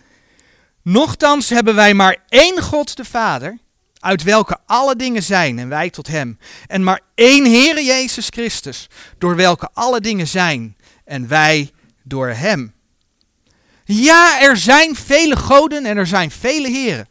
nochtans 0.82 1.48
hebben 1.48 1.74
wij 1.74 1.94
maar 1.94 2.16
één 2.28 2.62
God 2.62 2.96
de 2.96 3.04
Vader, 3.04 3.58
uit 3.98 4.22
welke 4.22 4.58
alle 4.66 4.96
dingen 4.96 5.22
zijn 5.22 5.58
en 5.58 5.68
wij 5.68 5.90
tot 5.90 6.06
hem, 6.06 6.38
en 6.66 6.84
maar 6.84 7.00
één 7.14 7.44
Heere 7.44 7.84
Jezus 7.84 8.26
Christus, 8.30 8.88
door 9.18 9.36
welke 9.36 9.68
alle 9.72 10.00
dingen 10.00 10.26
zijn 10.26 10.76
en 11.04 11.28
wij 11.28 11.70
door 12.08 12.28
hem. 12.28 12.74
Ja, 13.84 14.40
er 14.40 14.56
zijn 14.56 14.94
vele 14.96 15.36
goden 15.36 15.86
en 15.86 15.96
er 15.96 16.06
zijn 16.06 16.30
vele 16.30 16.68
heren. 16.68 17.08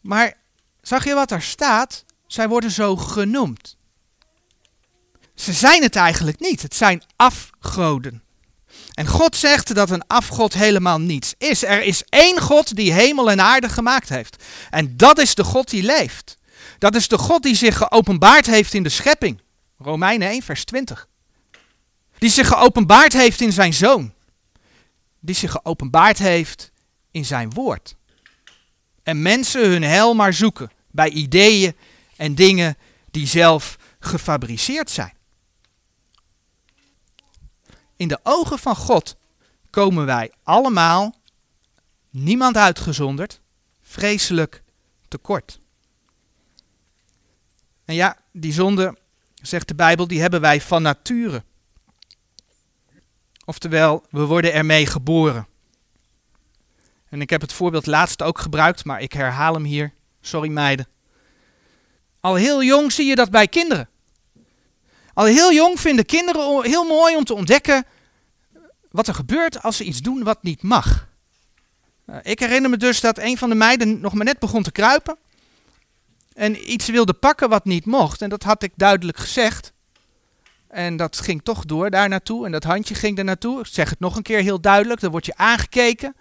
Maar 0.00 0.34
zag 0.82 1.04
je 1.04 1.14
wat 1.14 1.30
er 1.30 1.42
staat? 1.42 2.04
Zij 2.26 2.48
worden 2.48 2.70
zo 2.70 2.96
genoemd. 2.96 3.76
Ze 5.34 5.52
zijn 5.52 5.82
het 5.82 5.96
eigenlijk 5.96 6.40
niet. 6.40 6.62
Het 6.62 6.74
zijn 6.74 7.02
afgoden. 7.16 8.22
En 8.94 9.06
God 9.06 9.36
zegt 9.36 9.74
dat 9.74 9.90
een 9.90 10.06
afgod 10.06 10.54
helemaal 10.54 11.00
niets 11.00 11.34
is. 11.38 11.64
Er 11.64 11.82
is 11.82 12.02
één 12.08 12.40
God 12.40 12.76
die 12.76 12.92
hemel 12.92 13.30
en 13.30 13.40
aarde 13.40 13.68
gemaakt 13.68 14.08
heeft. 14.08 14.42
En 14.70 14.96
dat 14.96 15.18
is 15.18 15.34
de 15.34 15.44
God 15.44 15.70
die 15.70 15.82
leeft. 15.82 16.36
Dat 16.78 16.94
is 16.94 17.08
de 17.08 17.18
God 17.18 17.42
die 17.42 17.56
zich 17.56 17.76
geopenbaard 17.76 18.46
heeft 18.46 18.74
in 18.74 18.82
de 18.82 18.88
schepping. 18.88 19.42
Romeinen 19.78 20.28
1, 20.28 20.42
vers 20.42 20.64
20. 20.64 21.08
Die 22.24 22.32
zich 22.32 22.48
geopenbaard 22.48 23.12
heeft 23.12 23.40
in 23.40 23.52
zijn 23.52 23.74
zoon. 23.74 24.14
Die 25.20 25.34
zich 25.34 25.50
geopenbaard 25.50 26.18
heeft 26.18 26.72
in 27.10 27.24
zijn 27.24 27.50
woord. 27.50 27.96
En 29.02 29.22
mensen 29.22 29.70
hun 29.70 29.82
hel 29.82 30.14
maar 30.14 30.32
zoeken 30.32 30.70
bij 30.90 31.10
ideeën 31.10 31.76
en 32.16 32.34
dingen 32.34 32.76
die 33.10 33.26
zelf 33.26 33.78
gefabriceerd 34.00 34.90
zijn. 34.90 35.12
In 37.96 38.08
de 38.08 38.18
ogen 38.22 38.58
van 38.58 38.76
God 38.76 39.16
komen 39.70 40.06
wij 40.06 40.32
allemaal, 40.42 41.14
niemand 42.10 42.56
uitgezonderd, 42.56 43.40
vreselijk 43.82 44.62
tekort. 45.08 45.60
En 47.84 47.94
ja, 47.94 48.18
die 48.32 48.52
zonde, 48.52 48.98
zegt 49.34 49.68
de 49.68 49.74
Bijbel, 49.74 50.06
die 50.06 50.20
hebben 50.20 50.40
wij 50.40 50.60
van 50.60 50.82
nature. 50.82 51.44
Oftewel, 53.44 54.04
we 54.10 54.24
worden 54.24 54.52
ermee 54.52 54.86
geboren. 54.86 55.46
En 57.08 57.20
ik 57.20 57.30
heb 57.30 57.40
het 57.40 57.52
voorbeeld 57.52 57.86
laatst 57.86 58.22
ook 58.22 58.38
gebruikt, 58.38 58.84
maar 58.84 59.00
ik 59.00 59.12
herhaal 59.12 59.54
hem 59.54 59.64
hier. 59.64 59.92
Sorry 60.20 60.50
meiden. 60.50 60.88
Al 62.20 62.34
heel 62.34 62.62
jong 62.62 62.92
zie 62.92 63.06
je 63.06 63.14
dat 63.14 63.30
bij 63.30 63.48
kinderen. 63.48 63.88
Al 65.14 65.24
heel 65.24 65.52
jong 65.52 65.80
vinden 65.80 66.06
kinderen 66.06 66.62
heel 66.64 66.84
mooi 66.84 67.16
om 67.16 67.24
te 67.24 67.34
ontdekken 67.34 67.84
wat 68.90 69.08
er 69.08 69.14
gebeurt 69.14 69.62
als 69.62 69.76
ze 69.76 69.84
iets 69.84 70.00
doen 70.00 70.22
wat 70.22 70.42
niet 70.42 70.62
mag. 70.62 71.08
Eh, 72.04 72.16
ik 72.22 72.38
herinner 72.38 72.70
me 72.70 72.76
dus 72.76 73.00
dat 73.00 73.18
een 73.18 73.38
van 73.38 73.48
de 73.48 73.54
meiden 73.54 74.00
nog 74.00 74.14
maar 74.14 74.24
net 74.24 74.38
begon 74.38 74.62
te 74.62 74.72
kruipen. 74.72 75.16
En 76.32 76.72
iets 76.72 76.88
wilde 76.88 77.12
pakken 77.12 77.48
wat 77.48 77.64
niet 77.64 77.84
mocht. 77.86 78.22
En 78.22 78.28
dat 78.28 78.42
had 78.42 78.62
ik 78.62 78.72
duidelijk 78.76 79.18
gezegd. 79.18 79.72
En 80.74 80.96
dat 80.96 81.20
ging 81.20 81.42
toch 81.42 81.64
door 81.64 81.90
daar 81.90 82.08
naartoe. 82.08 82.46
En 82.46 82.52
dat 82.52 82.64
handje 82.64 82.94
ging 82.94 83.18
er 83.18 83.24
naartoe. 83.24 83.60
Ik 83.60 83.66
zeg 83.66 83.90
het 83.90 84.00
nog 84.00 84.16
een 84.16 84.22
keer 84.22 84.42
heel 84.42 84.60
duidelijk. 84.60 85.00
Dan 85.00 85.10
word 85.10 85.26
je 85.26 85.36
aangekeken. 85.36 86.16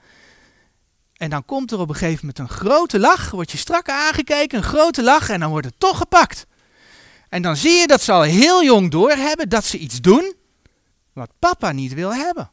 En 1.14 1.30
dan 1.30 1.46
komt 1.46 1.72
er 1.72 1.80
op 1.80 1.90
een 1.90 1.96
gegeven 1.96 2.20
moment 2.20 2.40
een 2.40 2.58
grote 2.58 3.00
lach. 3.00 3.32
Word 3.32 3.52
je 3.52 3.58
strak 3.58 3.90
aangekeken, 3.90 4.58
een 4.58 4.64
grote 4.64 5.04
lach. 5.04 5.30
En 5.30 5.40
dan 5.40 5.50
wordt 5.50 5.66
het 5.66 5.80
toch 5.80 5.98
gepakt. 5.98 6.46
En 7.30 7.42
dan 7.42 7.56
zie 7.56 7.72
je 7.72 7.88
dat 7.88 8.02
ze 8.02 8.12
al 8.12 8.22
heel 8.22 8.64
jong 8.64 8.92
doorhebben 8.92 9.50
dat 9.50 9.66
ze 9.66 9.78
iets 9.78 10.02
doen 10.02 10.34
wat 11.14 11.32
papa 11.40 11.72
niet 11.72 11.94
wil 11.94 12.14
hebben. 12.14 12.52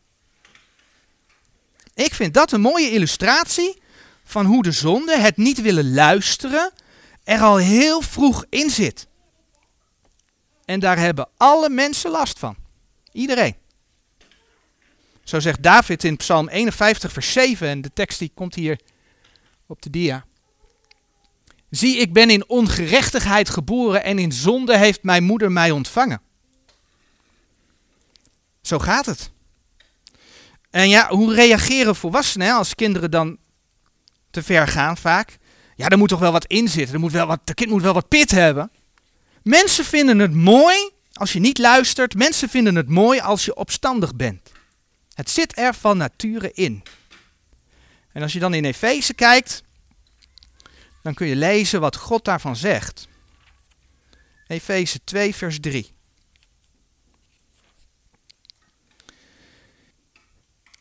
Ik 1.94 2.14
vind 2.14 2.34
dat 2.34 2.52
een 2.52 2.60
mooie 2.60 2.90
illustratie 2.90 3.82
van 4.24 4.46
hoe 4.46 4.62
de 4.62 4.72
zonde, 4.72 5.18
het 5.18 5.36
niet 5.36 5.60
willen 5.60 5.94
luisteren, 5.94 6.72
er 7.24 7.40
al 7.40 7.56
heel 7.56 8.00
vroeg 8.00 8.44
in 8.48 8.70
zit. 8.70 9.08
En 10.70 10.80
daar 10.80 10.98
hebben 10.98 11.28
alle 11.36 11.70
mensen 11.70 12.10
last 12.10 12.38
van. 12.38 12.56
Iedereen. 13.12 13.54
Zo 15.24 15.40
zegt 15.40 15.62
David 15.62 16.04
in 16.04 16.16
Psalm 16.16 16.48
51, 16.48 17.12
vers 17.12 17.32
7, 17.32 17.68
en 17.68 17.80
de 17.80 17.92
tekst 17.92 18.18
die 18.18 18.30
komt 18.34 18.54
hier 18.54 18.80
op 19.66 19.82
de 19.82 19.90
dia. 19.90 20.24
Zie, 21.70 21.96
ik 21.96 22.12
ben 22.12 22.30
in 22.30 22.48
ongerechtigheid 22.48 23.50
geboren 23.50 24.04
en 24.04 24.18
in 24.18 24.32
zonde 24.32 24.76
heeft 24.76 25.02
mijn 25.02 25.24
moeder 25.24 25.52
mij 25.52 25.70
ontvangen. 25.70 26.20
Zo 28.62 28.78
gaat 28.78 29.06
het. 29.06 29.30
En 30.70 30.88
ja, 30.88 31.08
hoe 31.08 31.34
reageren 31.34 31.96
volwassenen 31.96 32.54
als 32.54 32.74
kinderen 32.74 33.10
dan 33.10 33.38
te 34.30 34.42
ver 34.42 34.68
gaan 34.68 34.96
vaak? 34.96 35.38
Ja, 35.76 35.88
er 35.88 35.98
moet 35.98 36.08
toch 36.08 36.20
wel 36.20 36.32
wat 36.32 36.46
in 36.46 36.68
zitten. 36.68 36.94
Er 36.94 37.00
moet 37.00 37.12
wel 37.12 37.26
wat, 37.26 37.40
de 37.44 37.54
kind 37.54 37.70
moet 37.70 37.82
wel 37.82 37.94
wat 37.94 38.08
pit 38.08 38.30
hebben. 38.30 38.70
Mensen 39.42 39.84
vinden 39.84 40.18
het 40.18 40.34
mooi 40.34 40.90
als 41.12 41.32
je 41.32 41.40
niet 41.40 41.58
luistert. 41.58 42.14
Mensen 42.14 42.48
vinden 42.48 42.74
het 42.74 42.88
mooi 42.88 43.20
als 43.20 43.44
je 43.44 43.56
opstandig 43.56 44.14
bent. 44.14 44.52
Het 45.14 45.30
zit 45.30 45.58
er 45.58 45.74
van 45.74 45.96
nature 45.96 46.52
in. 46.52 46.82
En 48.12 48.22
als 48.22 48.32
je 48.32 48.38
dan 48.38 48.54
in 48.54 48.64
Efeze 48.64 49.14
kijkt, 49.14 49.62
dan 51.02 51.14
kun 51.14 51.26
je 51.26 51.36
lezen 51.36 51.80
wat 51.80 51.96
God 51.96 52.24
daarvan 52.24 52.56
zegt. 52.56 53.08
Efeze 54.46 55.04
2, 55.04 55.34
vers 55.34 55.60
3. 55.60 55.90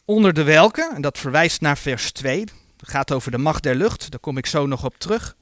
Onder 0.05 0.33
de 0.33 0.43
welke, 0.43 0.91
en 0.95 1.01
dat 1.01 1.17
verwijst 1.17 1.61
naar 1.61 1.77
vers 1.77 2.11
2, 2.11 2.45
dat 2.77 2.89
gaat 2.89 3.11
over 3.11 3.31
de 3.31 3.37
macht 3.37 3.63
der 3.63 3.75
lucht, 3.75 4.11
daar 4.11 4.19
kom 4.19 4.37
ik 4.37 4.45
zo 4.45 4.65
nog 4.65 4.85
op 4.85 4.97
terug. 4.97 5.35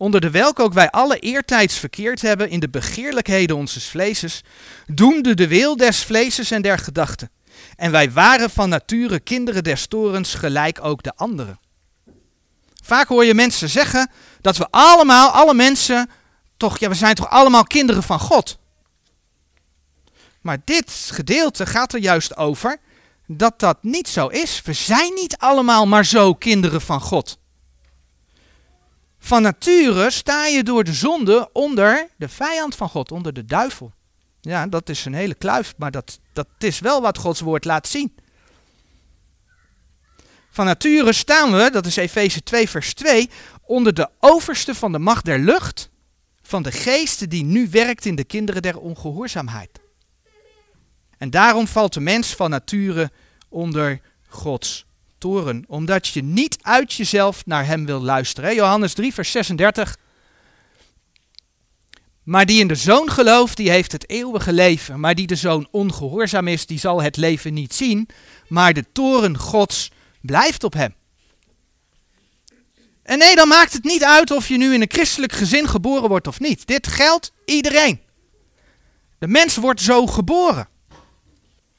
Onder 0.00 0.20
de 0.20 0.30
welke 0.30 0.62
ook 0.62 0.72
wij 0.72 0.90
alle 0.90 1.18
eertijds 1.18 1.78
verkeerd 1.78 2.22
hebben 2.22 2.50
in 2.50 2.60
de 2.60 2.68
begeerlijkheden 2.68 3.56
onzes 3.56 3.88
vleeses, 3.88 4.42
doende 4.86 5.34
de 5.34 5.48
wil 5.48 5.76
des 5.76 6.02
vleeses 6.02 6.50
en 6.50 6.62
der 6.62 6.78
gedachten. 6.78 7.30
En 7.76 7.90
wij 7.90 8.12
waren 8.12 8.50
van 8.50 8.68
nature 8.68 9.20
kinderen 9.20 9.64
des 9.64 9.86
torens, 9.86 10.34
gelijk 10.34 10.84
ook 10.84 11.02
de 11.02 11.16
anderen. 11.16 11.60
Vaak 12.82 13.08
hoor 13.08 13.24
je 13.24 13.34
mensen 13.34 13.68
zeggen 13.68 14.10
dat 14.40 14.56
we 14.56 14.66
allemaal, 14.70 15.30
alle 15.30 15.54
mensen, 15.54 16.10
toch, 16.56 16.78
ja, 16.78 16.88
we 16.88 16.94
zijn 16.94 17.14
toch 17.14 17.30
allemaal 17.30 17.64
kinderen 17.64 18.02
van 18.02 18.20
God. 18.20 18.58
Maar 20.40 20.58
dit 20.64 20.90
gedeelte 21.12 21.66
gaat 21.66 21.92
er 21.92 22.00
juist 22.00 22.36
over 22.36 22.80
dat 23.26 23.58
dat 23.58 23.78
niet 23.82 24.08
zo 24.08 24.26
is. 24.26 24.62
We 24.64 24.72
zijn 24.72 25.14
niet 25.14 25.36
allemaal 25.38 25.86
maar 25.86 26.04
zo 26.04 26.34
kinderen 26.34 26.80
van 26.80 27.00
God. 27.00 27.38
Van 29.22 29.42
nature 29.42 30.10
sta 30.10 30.46
je 30.46 30.62
door 30.62 30.84
de 30.84 30.92
zonde 30.92 31.48
onder 31.52 32.08
de 32.16 32.28
vijand 32.28 32.74
van 32.74 32.88
God, 32.88 33.12
onder 33.12 33.32
de 33.32 33.44
duivel. 33.44 33.92
Ja, 34.40 34.66
dat 34.66 34.88
is 34.88 35.04
een 35.04 35.14
hele 35.14 35.34
kluif, 35.34 35.74
maar 35.76 35.90
dat, 35.90 36.20
dat 36.32 36.46
is 36.58 36.78
wel 36.78 37.02
wat 37.02 37.18
Gods 37.18 37.40
woord 37.40 37.64
laat 37.64 37.88
zien. 37.88 38.14
Van 40.50 40.64
nature 40.64 41.12
staan 41.12 41.52
we, 41.52 41.70
dat 41.70 41.86
is 41.86 41.96
Efeze 41.96 42.42
2 42.42 42.68
vers 42.68 42.94
2, 42.94 43.30
onder 43.62 43.94
de 43.94 44.08
overste 44.18 44.74
van 44.74 44.92
de 44.92 44.98
macht 44.98 45.24
der 45.24 45.38
lucht, 45.38 45.90
van 46.42 46.62
de 46.62 46.72
geesten 46.72 47.28
die 47.28 47.44
nu 47.44 47.68
werkt 47.70 48.04
in 48.04 48.14
de 48.14 48.24
kinderen 48.24 48.62
der 48.62 48.78
ongehoorzaamheid. 48.78 49.80
En 51.18 51.30
daarom 51.30 51.66
valt 51.66 51.92
de 51.92 52.00
mens 52.00 52.34
van 52.34 52.50
nature 52.50 53.10
onder 53.48 54.00
Gods 54.28 54.86
toren, 55.20 55.64
omdat 55.66 56.06
je 56.06 56.22
niet 56.22 56.58
uit 56.60 56.92
jezelf 56.92 57.46
naar 57.46 57.66
hem 57.66 57.86
wil 57.86 58.00
luisteren. 58.00 58.54
Johannes 58.54 58.92
3 58.92 59.14
vers 59.14 59.30
36. 59.30 59.96
Maar 62.22 62.46
die 62.46 62.60
in 62.60 62.68
de 62.68 62.74
zoon 62.74 63.10
gelooft, 63.10 63.56
die 63.56 63.70
heeft 63.70 63.92
het 63.92 64.10
eeuwige 64.10 64.52
leven. 64.52 65.00
Maar 65.00 65.14
die 65.14 65.26
de 65.26 65.36
zoon 65.36 65.68
ongehoorzaam 65.70 66.48
is, 66.48 66.66
die 66.66 66.78
zal 66.78 67.02
het 67.02 67.16
leven 67.16 67.54
niet 67.54 67.74
zien. 67.74 68.08
Maar 68.48 68.72
de 68.72 68.84
toren 68.92 69.38
Gods 69.38 69.90
blijft 70.20 70.64
op 70.64 70.72
hem. 70.72 70.94
En 73.02 73.18
nee, 73.18 73.34
dan 73.34 73.48
maakt 73.48 73.72
het 73.72 73.84
niet 73.84 74.04
uit 74.04 74.30
of 74.30 74.48
je 74.48 74.56
nu 74.56 74.74
in 74.74 74.80
een 74.80 74.90
christelijk 74.90 75.32
gezin 75.32 75.68
geboren 75.68 76.08
wordt 76.08 76.26
of 76.26 76.40
niet. 76.40 76.66
Dit 76.66 76.86
geldt 76.86 77.32
iedereen. 77.44 78.00
De 79.18 79.28
mens 79.28 79.56
wordt 79.56 79.80
zo 79.80 80.06
geboren. 80.06 80.68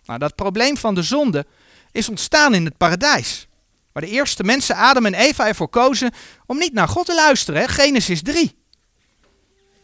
Nou, 0.06 0.20
dat 0.20 0.36
probleem 0.36 0.78
van 0.78 0.96
de 0.96 1.04
zonde 1.04 1.46
is 1.92 2.10
ontstaan 2.10 2.54
in 2.54 2.66
het 2.66 2.78
paradijs. 2.78 3.48
Waar 3.92 4.04
de 4.04 4.10
eerste 4.10 4.44
mensen, 4.44 4.76
Adam 4.76 5.06
en 5.06 5.14
Eva, 5.14 5.48
ervoor 5.48 5.70
kozen 5.70 6.12
om 6.46 6.58
niet 6.58 6.74
naar 6.74 6.88
God 6.88 7.06
te 7.06 7.16
luisteren. 7.16 7.70
Genesis 7.70 8.22
3. 8.22 8.60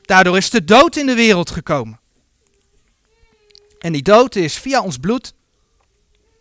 Daardoor 0.02 0.38
is 0.38 0.50
de 0.50 0.64
dood 0.64 0.96
in 0.96 1.06
de 1.06 1.16
wereld 1.16 1.52
gekomen. 1.52 2.00
En 3.80 3.92
die 3.92 4.02
dood 4.02 4.36
is 4.36 4.58
via 4.58 4.82
ons 4.82 4.98
bloed 4.98 5.34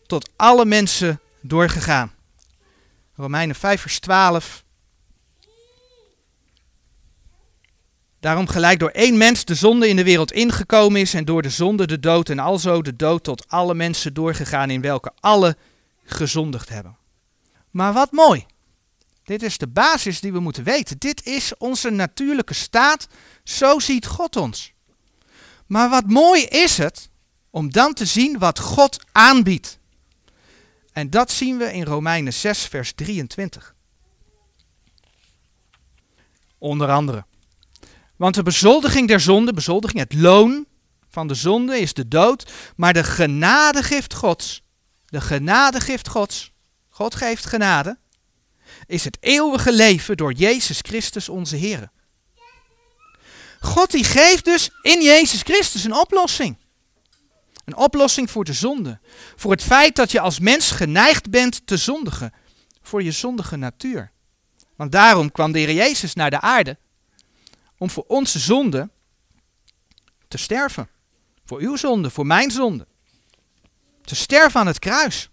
tot 0.07 0.31
alle 0.37 0.65
mensen 0.65 1.21
doorgegaan. 1.41 2.15
Romeinen 3.15 3.57
5 3.57 3.81
vers 3.81 3.99
12. 3.99 4.65
Daarom 8.27 8.49
gelijk 8.49 8.79
door 8.79 8.91
één 8.91 9.17
mens 9.17 9.45
de 9.45 9.55
zonde 9.55 9.89
in 9.89 9.97
de 9.97 10.05
wereld 10.05 10.33
ingekomen 10.33 11.01
is 11.01 11.15
en 11.15 11.25
door 11.25 11.43
de 11.43 11.51
zonde 11.51 11.87
de 11.87 12.01
dood 12.01 12.29
en 12.29 12.39
alzo 12.39 12.83
de 12.83 12.97
dood 12.97 13.25
tot 13.25 13.49
alle 13.49 13.75
mensen 13.75 14.15
doorgegaan 14.15 14.71
in 14.71 14.81
welke 14.81 15.13
alle 15.21 15.57
gezondigd 16.05 16.69
hebben. 16.69 16.97
Maar 17.71 17.93
wat 17.93 18.13
mooi. 18.13 18.47
Dit 19.25 19.43
is 19.43 19.59
de 19.59 19.67
basis 19.67 20.21
die 20.21 20.33
we 20.33 20.41
moeten 20.41 20.65
weten. 20.65 20.99
Dit 20.99 21.27
is 21.27 21.57
onze 21.57 21.91
natuurlijke 21.91 22.55
staat. 22.55 23.09
Zo 23.45 23.79
ziet 23.79 24.07
God 24.07 24.37
ons. 24.37 24.73
Maar 25.67 25.91
wat 25.91 26.07
mooi 26.07 26.43
is 26.43 26.79
het 26.79 27.09
om 27.51 27.73
dan 27.73 27.93
te 27.93 28.05
zien 28.07 28.39
wat 28.39 28.59
God 28.59 29.05
aanbiedt. 29.13 29.79
En 30.93 31.11
dat 31.11 31.31
zien 31.31 31.59
we 31.59 31.73
in 31.73 31.85
Romeinen 31.85 32.33
6, 32.33 32.67
vers 32.67 32.93
23. 32.93 33.75
Onder 36.59 36.91
andere. 36.91 37.25
Want 38.17 38.35
de 38.35 38.43
bezoldiging 38.43 39.09
der 39.09 39.21
zonde, 39.21 39.53
bezoldiging, 39.53 40.01
het 40.01 40.15
loon 40.15 40.67
van 41.09 41.27
de 41.27 41.35
zonde 41.35 41.79
is 41.79 41.95
de 41.95 42.09
dood. 42.09 42.53
Maar 42.77 42.93
de 42.93 43.05
genadegift 43.05 44.15
Gods, 44.15 44.63
de 45.07 45.21
genadegift 45.21 46.09
Gods, 46.09 46.53
God 46.89 47.15
geeft 47.15 47.47
genade, 47.47 47.99
is 48.87 49.05
het 49.05 49.17
eeuwige 49.21 49.73
leven 49.73 50.17
door 50.17 50.33
Jezus 50.33 50.79
Christus 50.83 51.29
onze 51.29 51.57
Heer. 51.57 51.91
God 53.61 53.91
die 53.91 54.05
geeft 54.05 54.45
dus 54.45 54.71
in 54.83 55.03
Jezus 55.03 55.43
Christus 55.43 55.85
een 55.85 55.95
oplossing. 55.95 56.57
Een 57.65 57.77
oplossing 57.77 58.31
voor 58.31 58.45
de 58.45 58.53
zonde. 58.53 58.99
Voor 59.37 59.51
het 59.51 59.63
feit 59.63 59.97
dat 59.97 60.11
je 60.11 60.21
als 60.21 60.39
mens 60.39 60.71
geneigd 60.71 61.31
bent 61.31 61.67
te 61.67 61.77
zondigen. 61.77 62.33
Voor 62.83 63.03
je 63.03 63.13
zondige 63.13 63.57
natuur. 63.57 64.11
Want 64.77 64.93
daarom 64.93 65.33
kwam 65.33 65.53
de 65.53 65.75
Jezus 65.75 66.15
naar 66.15 66.31
de 66.31 66.41
aarde. 66.41 66.79
Om 67.79 67.91
voor 67.91 68.05
onze 68.07 68.39
zonde 68.39 68.91
te 70.29 70.39
sterven. 70.39 70.89
Voor 71.45 71.61
uw 71.61 71.77
zonde, 71.77 72.11
voor 72.11 72.27
mijn 72.27 72.51
zonde. 72.51 72.87
Te 74.03 74.15
sterven 74.15 74.61
aan 74.61 74.67
het 74.67 74.79
kruis. 74.79 75.31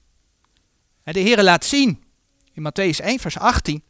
En 1.04 1.14
de 1.14 1.20
Heer 1.20 1.44
laat 1.44 1.66
zien 1.66 2.04
in 2.54 2.72
Matthäus 2.72 3.04
1 3.04 3.20
vers 3.20 3.38
18 3.38 3.84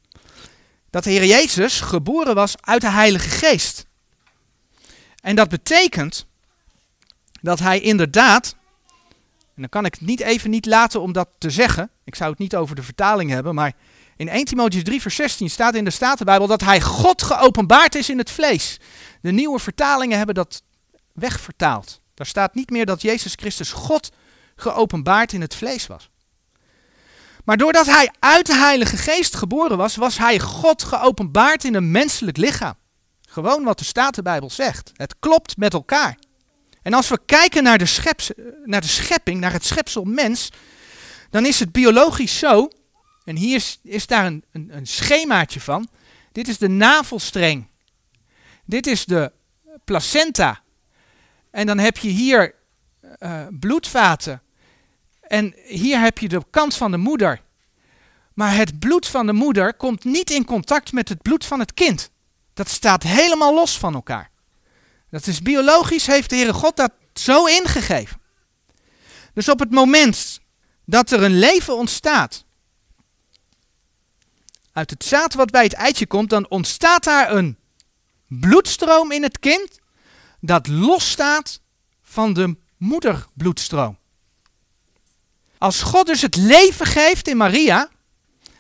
dat 0.90 1.04
de 1.04 1.10
Heer 1.10 1.26
Jezus 1.26 1.82
geboren 1.82 2.36
was 2.36 2.56
uit 2.62 2.82
de 2.82 2.90
Heilige 2.90 3.30
Geest. 3.30 3.86
En 5.22 5.36
dat 5.36 5.50
betekent 5.50 6.26
dat 7.42 7.60
hij 7.60 7.80
inderdaad, 7.80 8.56
en 9.56 9.62
dan 9.62 9.70
kan 9.70 9.86
ik 9.86 9.94
het 9.94 10.02
niet 10.02 10.20
even 10.20 10.50
niet 10.50 10.66
laten 10.66 11.02
om 11.02 11.12
dat 11.14 11.30
te 11.38 11.50
zeggen, 11.50 11.90
ik 12.04 12.16
zou 12.16 12.30
het 12.30 12.40
niet 12.40 12.56
over 12.56 12.76
de 12.76 12.84
vertaling 12.84 13.30
hebben, 13.30 13.56
maar 13.56 13.74
in 14.16 14.30
1 14.30 14.46
Timotheus 14.46 14.84
3 14.84 15.02
vers 15.02 15.16
16 15.16 15.50
staat 15.50 15.76
in 15.76 15.84
de 15.84 15.90
Statenbijbel 15.90 16.48
dat 16.48 16.62
hij 16.62 16.82
God 16.82 17.24
geopenbaard 17.24 17.96
is 17.96 18.10
in 18.10 18.18
het 18.18 18.32
vlees. 18.32 18.80
De 19.22 19.32
nieuwe 19.32 19.60
vertalingen 19.60 20.18
hebben 20.18 20.36
dat 20.36 20.64
wegvertaald. 21.14 22.02
Daar 22.14 22.28
staat 22.28 22.56
niet 22.56 22.70
meer 22.70 22.86
dat 22.86 23.02
Jezus 23.02 23.34
Christus 23.36 23.72
God 23.72 24.10
geopenbaard 24.56 25.34
in 25.34 25.42
het 25.42 25.56
vlees 25.56 25.88
was. 25.88 26.10
Maar 27.46 27.58
doordat 27.58 27.86
hij 27.86 28.12
uit 28.20 28.46
de 28.46 28.56
Heilige 28.56 28.98
Geest 28.98 29.36
geboren 29.36 29.78
was, 29.78 29.96
was 29.96 30.18
hij 30.18 30.40
God 30.40 30.84
geopenbaard 30.84 31.64
in 31.64 31.76
een 31.76 31.92
menselijk 31.92 32.38
lichaam. 32.38 32.76
Gewoon 33.30 33.64
wat 33.64 33.78
de 33.78 33.86
Statenbijbel 33.86 34.50
zegt. 34.50 34.92
Het 34.94 35.16
klopt 35.20 35.58
met 35.58 35.74
elkaar. 35.74 36.18
En 36.84 36.94
als 36.94 37.10
we 37.10 37.20
kijken 37.26 37.64
naar 37.64 37.78
de, 37.78 38.62
naar 38.66 38.82
de 38.82 38.88
schepping, 38.88 39.40
naar 39.40 39.52
het 39.52 39.66
schepsel 39.66 40.04
mens, 40.04 40.50
dan 41.30 41.46
is 41.46 41.60
het 41.60 41.72
biologisch 41.72 42.40
zo, 42.40 42.70
en 43.26 43.36
hier 43.36 43.56
is, 43.56 43.80
is 43.84 44.08
daar 44.08 44.26
een, 44.26 44.44
een, 44.52 44.70
een 44.72 44.88
schemaatje 44.88 45.62
van. 45.62 45.88
Dit 46.32 46.48
is 46.48 46.58
de 46.58 46.68
navelstreng. 46.68 47.68
Dit 48.66 48.88
is 48.88 49.06
de 49.06 49.32
placenta. 49.86 50.62
En 51.52 51.66
dan 51.66 51.78
heb 51.78 51.98
je 51.98 52.10
hier 52.10 52.56
uh, 53.20 53.42
bloedvaten. 53.60 54.42
En 55.22 55.56
hier 55.66 56.00
heb 56.00 56.18
je 56.18 56.28
de 56.28 56.42
kant 56.50 56.76
van 56.76 56.92
de 56.92 56.98
moeder. 56.98 57.42
Maar 58.34 58.56
het 58.56 58.80
bloed 58.80 59.08
van 59.08 59.26
de 59.26 59.34
moeder 59.34 59.74
komt 59.74 60.04
niet 60.04 60.30
in 60.30 60.46
contact 60.46 60.92
met 60.92 61.10
het 61.10 61.22
bloed 61.22 61.46
van 61.46 61.60
het 61.60 61.74
kind. 61.74 62.10
Dat 62.54 62.70
staat 62.70 63.04
helemaal 63.04 63.54
los 63.54 63.78
van 63.78 63.94
elkaar. 63.94 64.30
Dat 65.14 65.28
is 65.28 65.42
biologisch, 65.42 66.06
heeft 66.06 66.30
de 66.30 66.36
Heere 66.36 66.54
God 66.54 66.76
dat 66.76 66.92
zo 67.14 67.46
ingegeven. 67.46 68.22
Dus 69.34 69.50
op 69.50 69.60
het 69.60 69.72
moment 69.72 70.40
dat 70.86 71.12
er 71.12 71.24
een 71.24 71.40
leven 71.40 71.78
ontstaat, 71.78 72.46
uit 74.72 74.90
het 74.90 75.04
zaad 75.04 75.34
wat 75.34 75.52
bij 75.52 75.64
het 75.64 75.74
eitje 75.74 76.08
komt, 76.08 76.30
dan 76.30 76.50
ontstaat 76.50 77.04
daar 77.04 77.32
een 77.32 77.58
bloedstroom 78.28 79.12
in 79.12 79.24
het 79.24 79.40
kind 79.40 79.80
dat 80.40 80.68
losstaat 80.68 81.60
van 82.02 82.34
de 82.34 82.56
moederbloedstroom. 82.78 83.98
Als 85.58 85.82
God 85.82 86.08
dus 86.08 86.22
het 86.22 86.36
leven 86.36 86.86
geeft 86.86 87.28
in 87.28 87.38
Maria, 87.38 87.90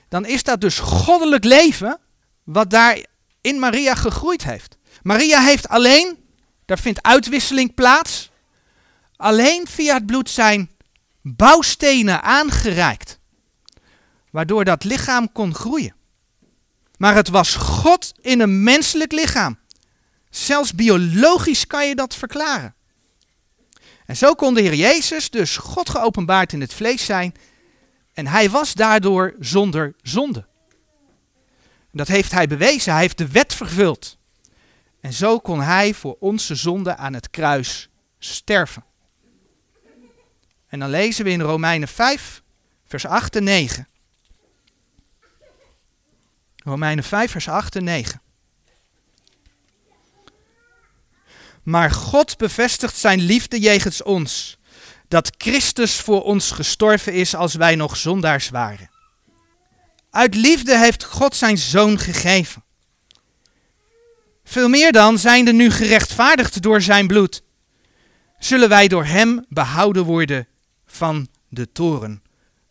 dan 0.09 0.25
is 0.25 0.43
dat 0.43 0.61
dus 0.61 0.79
goddelijk 0.79 1.43
leven 1.43 1.99
wat 2.43 2.69
daar 2.69 3.05
in 3.41 3.59
Maria 3.59 3.95
gegroeid 3.95 4.43
heeft. 4.43 4.77
Maria 5.01 5.41
heeft 5.41 5.67
alleen 5.67 6.21
daar 6.65 6.79
vindt 6.79 7.01
uitwisseling 7.01 7.73
plaats. 7.73 8.31
Alleen 9.15 9.67
via 9.67 9.93
het 9.93 10.05
bloed 10.05 10.29
zijn 10.29 10.71
bouwstenen 11.21 12.23
aangereikt. 12.23 13.19
Waardoor 14.29 14.65
dat 14.65 14.83
lichaam 14.83 15.31
kon 15.31 15.55
groeien. 15.55 15.95
Maar 16.97 17.15
het 17.15 17.29
was 17.29 17.55
God 17.55 18.13
in 18.21 18.39
een 18.39 18.63
menselijk 18.63 19.11
lichaam. 19.11 19.57
Zelfs 20.29 20.75
biologisch 20.75 21.67
kan 21.67 21.87
je 21.87 21.95
dat 21.95 22.15
verklaren. 22.15 22.75
En 24.05 24.17
zo 24.17 24.33
kon 24.33 24.53
de 24.53 24.61
Heer 24.61 24.73
Jezus 24.73 25.29
dus 25.29 25.57
God 25.57 25.89
geopenbaard 25.89 26.53
in 26.53 26.61
het 26.61 26.73
vlees 26.73 27.05
zijn. 27.05 27.33
En 28.13 28.27
hij 28.27 28.49
was 28.49 28.73
daardoor 28.73 29.35
zonder 29.39 29.95
zonde. 30.01 30.45
Dat 31.91 32.07
heeft 32.07 32.31
hij 32.31 32.47
bewezen. 32.47 32.91
Hij 32.91 33.01
heeft 33.01 33.17
de 33.17 33.27
wet 33.27 33.53
vervuld. 33.53 34.17
En 35.03 35.13
zo 35.13 35.39
kon 35.39 35.61
hij 35.61 35.93
voor 35.93 36.15
onze 36.19 36.55
zonde 36.55 36.95
aan 36.95 37.13
het 37.13 37.29
kruis 37.29 37.89
sterven. 38.19 38.83
En 40.67 40.79
dan 40.79 40.89
lezen 40.89 41.25
we 41.25 41.31
in 41.31 41.41
Romeinen 41.41 41.87
5, 41.87 42.41
vers 42.85 43.05
8 43.05 43.35
en 43.35 43.43
9. 43.43 43.87
Romeinen 46.55 47.03
5, 47.03 47.31
vers 47.31 47.47
8 47.47 47.75
en 47.75 47.83
9. 47.83 48.21
Maar 51.63 51.91
God 51.91 52.37
bevestigt 52.37 52.97
zijn 52.97 53.19
liefde 53.21 53.59
jegens 53.59 54.03
ons, 54.03 54.57
dat 55.07 55.31
Christus 55.37 55.99
voor 55.99 56.23
ons 56.23 56.51
gestorven 56.51 57.13
is 57.13 57.35
als 57.35 57.55
wij 57.55 57.75
nog 57.75 57.97
zondaars 57.97 58.49
waren. 58.49 58.89
Uit 60.09 60.35
liefde 60.35 60.77
heeft 60.77 61.03
God 61.03 61.35
zijn 61.35 61.57
zoon 61.57 61.99
gegeven. 61.99 62.62
Veel 64.53 64.69
meer 64.69 64.91
dan, 64.91 65.19
zijnde 65.19 65.53
nu 65.53 65.71
gerechtvaardigd 65.71 66.61
door 66.61 66.81
zijn 66.81 67.07
bloed, 67.07 67.43
zullen 68.39 68.69
wij 68.69 68.87
door 68.87 69.05
hem 69.05 69.45
behouden 69.49 70.03
worden 70.03 70.47
van 70.85 71.27
de 71.49 71.71
toren. 71.71 72.23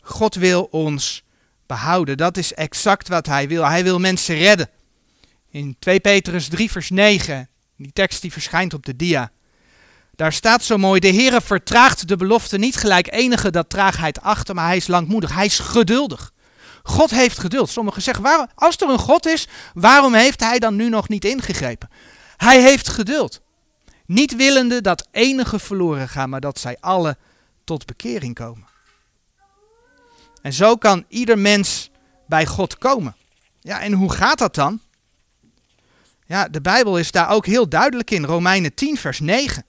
God 0.02 0.34
wil 0.34 0.62
ons 0.62 1.24
behouden. 1.66 2.16
Dat 2.16 2.36
is 2.36 2.54
exact 2.54 3.08
wat 3.08 3.26
hij 3.26 3.48
wil. 3.48 3.66
Hij 3.66 3.82
wil 3.82 3.98
mensen 3.98 4.34
redden. 4.34 4.68
In 5.50 5.76
2 5.78 6.00
Petrus 6.00 6.48
3 6.48 6.70
vers 6.70 6.90
9, 6.90 7.48
die 7.76 7.92
tekst 7.92 8.22
die 8.22 8.32
verschijnt 8.32 8.74
op 8.74 8.86
de 8.86 8.96
dia. 8.96 9.30
Daar 10.14 10.32
staat 10.32 10.64
zo 10.64 10.78
mooi, 10.78 11.00
de 11.00 11.12
Heere 11.12 11.40
vertraagt 11.40 12.08
de 12.08 12.16
belofte 12.16 12.58
niet 12.58 12.76
gelijk 12.76 13.12
enige 13.12 13.50
dat 13.50 13.70
traagheid 13.70 14.20
achter, 14.20 14.54
maar 14.54 14.66
hij 14.66 14.76
is 14.76 14.86
langmoedig, 14.86 15.34
hij 15.34 15.46
is 15.46 15.58
geduldig. 15.58 16.31
God 16.82 17.10
heeft 17.10 17.38
geduld. 17.38 17.70
Sommigen 17.70 18.02
zeggen, 18.02 18.24
waarom, 18.24 18.46
als 18.54 18.76
er 18.76 18.88
een 18.88 18.98
God 18.98 19.26
is, 19.26 19.48
waarom 19.74 20.14
heeft 20.14 20.40
hij 20.40 20.58
dan 20.58 20.76
nu 20.76 20.88
nog 20.88 21.08
niet 21.08 21.24
ingegrepen? 21.24 21.90
Hij 22.36 22.62
heeft 22.62 22.88
geduld. 22.88 23.40
Niet 24.06 24.36
willende 24.36 24.80
dat 24.80 25.08
enige 25.10 25.58
verloren 25.58 26.08
gaan, 26.08 26.30
maar 26.30 26.40
dat 26.40 26.58
zij 26.58 26.76
alle 26.80 27.16
tot 27.64 27.86
bekering 27.86 28.34
komen. 28.34 28.66
En 30.42 30.52
zo 30.52 30.76
kan 30.76 31.04
ieder 31.08 31.38
mens 31.38 31.90
bij 32.26 32.46
God 32.46 32.78
komen. 32.78 33.16
Ja, 33.60 33.80
en 33.80 33.92
hoe 33.92 34.12
gaat 34.12 34.38
dat 34.38 34.54
dan? 34.54 34.80
Ja, 36.26 36.48
de 36.48 36.60
Bijbel 36.60 36.98
is 36.98 37.10
daar 37.10 37.30
ook 37.30 37.46
heel 37.46 37.68
duidelijk 37.68 38.10
in. 38.10 38.24
Romeinen 38.24 38.74
10, 38.74 38.96
vers 38.96 39.20
9. 39.20 39.64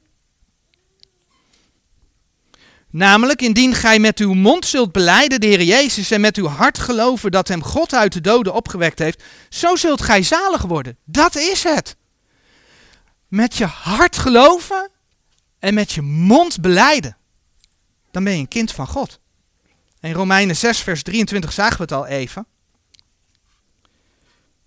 Namelijk, 2.94 3.42
indien 3.42 3.74
gij 3.74 4.00
met 4.00 4.20
uw 4.20 4.34
mond 4.34 4.66
zult 4.66 4.92
beleiden 4.92 5.40
de 5.40 5.48
Heer 5.48 5.64
Jezus 5.64 6.12
en 6.12 6.22
met 6.22 6.38
uw 6.38 6.48
hart 6.48 6.80
geloven 6.80 7.32
dat 7.32 7.48
hem 7.48 7.64
God 7.64 7.94
uit 7.94 8.14
de 8.14 8.22
doden 8.22 8.54
opgewekt 8.54 9.00
heeft, 9.00 9.24
zo 9.50 9.76
zult 9.76 10.02
gij 10.02 10.24
zalig 10.24 10.62
worden. 10.62 10.98
Dat 11.06 11.36
is 11.36 11.64
het. 11.64 11.96
Met 13.28 13.56
je 13.56 13.66
hart 13.66 14.18
geloven 14.18 14.90
en 15.60 15.74
met 15.74 15.92
je 15.92 16.02
mond 16.02 16.62
beleiden. 16.62 17.18
Dan 18.12 18.24
ben 18.24 18.34
je 18.34 18.40
een 18.40 18.48
kind 18.48 18.72
van 18.72 18.88
God. 18.88 19.20
In 20.00 20.14
Romeinen 20.14 20.56
6, 20.56 20.80
vers 20.80 21.04
23 21.04 21.54
zagen 21.54 21.78
we 21.78 21.84
het 21.84 21.92
al 21.92 22.06
even. 22.06 22.46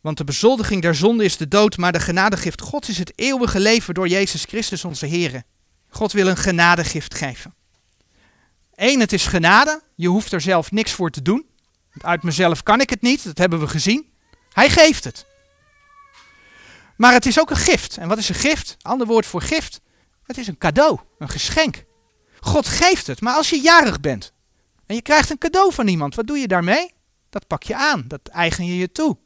Want 0.01 0.17
de 0.17 0.25
bezoldiging 0.25 0.83
der 0.83 0.95
zonde 0.95 1.25
is 1.25 1.37
de 1.37 1.49
dood, 1.49 1.77
maar 1.77 1.93
de 1.93 2.01
genadegift 2.01 2.61
God 2.61 2.89
is 2.89 2.99
het 2.99 3.13
eeuwige 3.17 3.61
leven 3.61 3.95
door 3.95 4.09
Jezus 4.09 4.45
Christus 4.45 4.85
onze 4.85 5.07
Heer. 5.07 5.43
God 5.89 6.13
wil 6.13 6.27
een 6.27 6.37
genadegift 6.37 7.15
geven. 7.15 7.55
Eén, 8.77 9.01
het 9.01 9.13
is 9.13 9.27
genade. 9.27 9.83
Je 9.95 10.09
hoeft 10.09 10.33
er 10.33 10.41
zelf 10.41 10.71
niks 10.71 10.93
voor 10.93 11.11
te 11.11 11.23
doen. 11.23 11.47
Uit 12.01 12.23
mezelf 12.23 12.63
kan 12.63 12.81
ik 12.81 12.91
het 12.91 13.03
niet, 13.03 13.25
dat 13.25 13.39
hebben 13.39 13.61
we 13.61 13.69
gezien. 13.69 14.13
Hij 14.53 14.71
geeft 14.71 15.05
het. 15.05 15.27
Maar 16.97 17.13
het 17.13 17.27
is 17.27 17.41
ook 17.41 17.51
een 17.51 17.57
gift. 17.57 17.97
En 17.97 18.09
wat 18.09 18.19
is 18.19 18.29
een 18.29 18.35
gift? 18.35 18.77
Ander 18.83 19.07
woord 19.07 19.27
voor 19.27 19.43
gift. 19.43 19.81
Het 20.23 20.39
is 20.39 20.47
een 20.47 20.59
cadeau, 20.59 20.99
een 21.19 21.29
geschenk. 21.29 21.85
God 22.41 22.67
geeft 22.67 23.07
het, 23.07 23.21
maar 23.21 23.35
als 23.35 23.51
je 23.51 23.61
jarig 23.61 24.01
bent 24.01 24.33
en 24.87 24.95
je 24.95 25.03
krijgt 25.03 25.31
een 25.31 25.39
cadeau 25.39 25.73
van 25.73 25.89
iemand, 25.89 26.15
wat 26.15 26.27
doe 26.27 26.39
je 26.39 26.49
daarmee? 26.49 26.95
Dat 27.31 27.47
pak 27.47 27.63
je 27.63 27.77
aan, 27.77 28.05
dat 28.07 28.29
eigen 28.29 28.67
je 28.67 28.77
je 28.77 28.93
toe. 28.93 29.17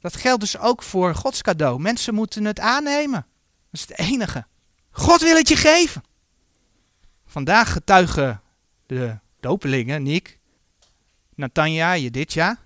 Dat 0.00 0.16
geldt 0.16 0.40
dus 0.40 0.58
ook 0.58 0.82
voor 0.82 1.14
Gods 1.14 1.42
cadeau. 1.42 1.80
Mensen 1.80 2.14
moeten 2.14 2.44
het 2.44 2.60
aannemen. 2.60 3.26
Dat 3.70 3.80
is 3.80 3.80
het 3.80 3.98
enige. 3.98 4.46
God 4.90 5.20
wil 5.20 5.36
het 5.36 5.48
je 5.48 5.56
geven. 5.56 6.04
Vandaag 7.26 7.72
getuigen 7.72 8.42
de 8.86 9.18
dopelingen, 9.40 10.02
Nick, 10.02 10.38
Natanja, 11.34 11.96
Jeditja, 11.96 12.58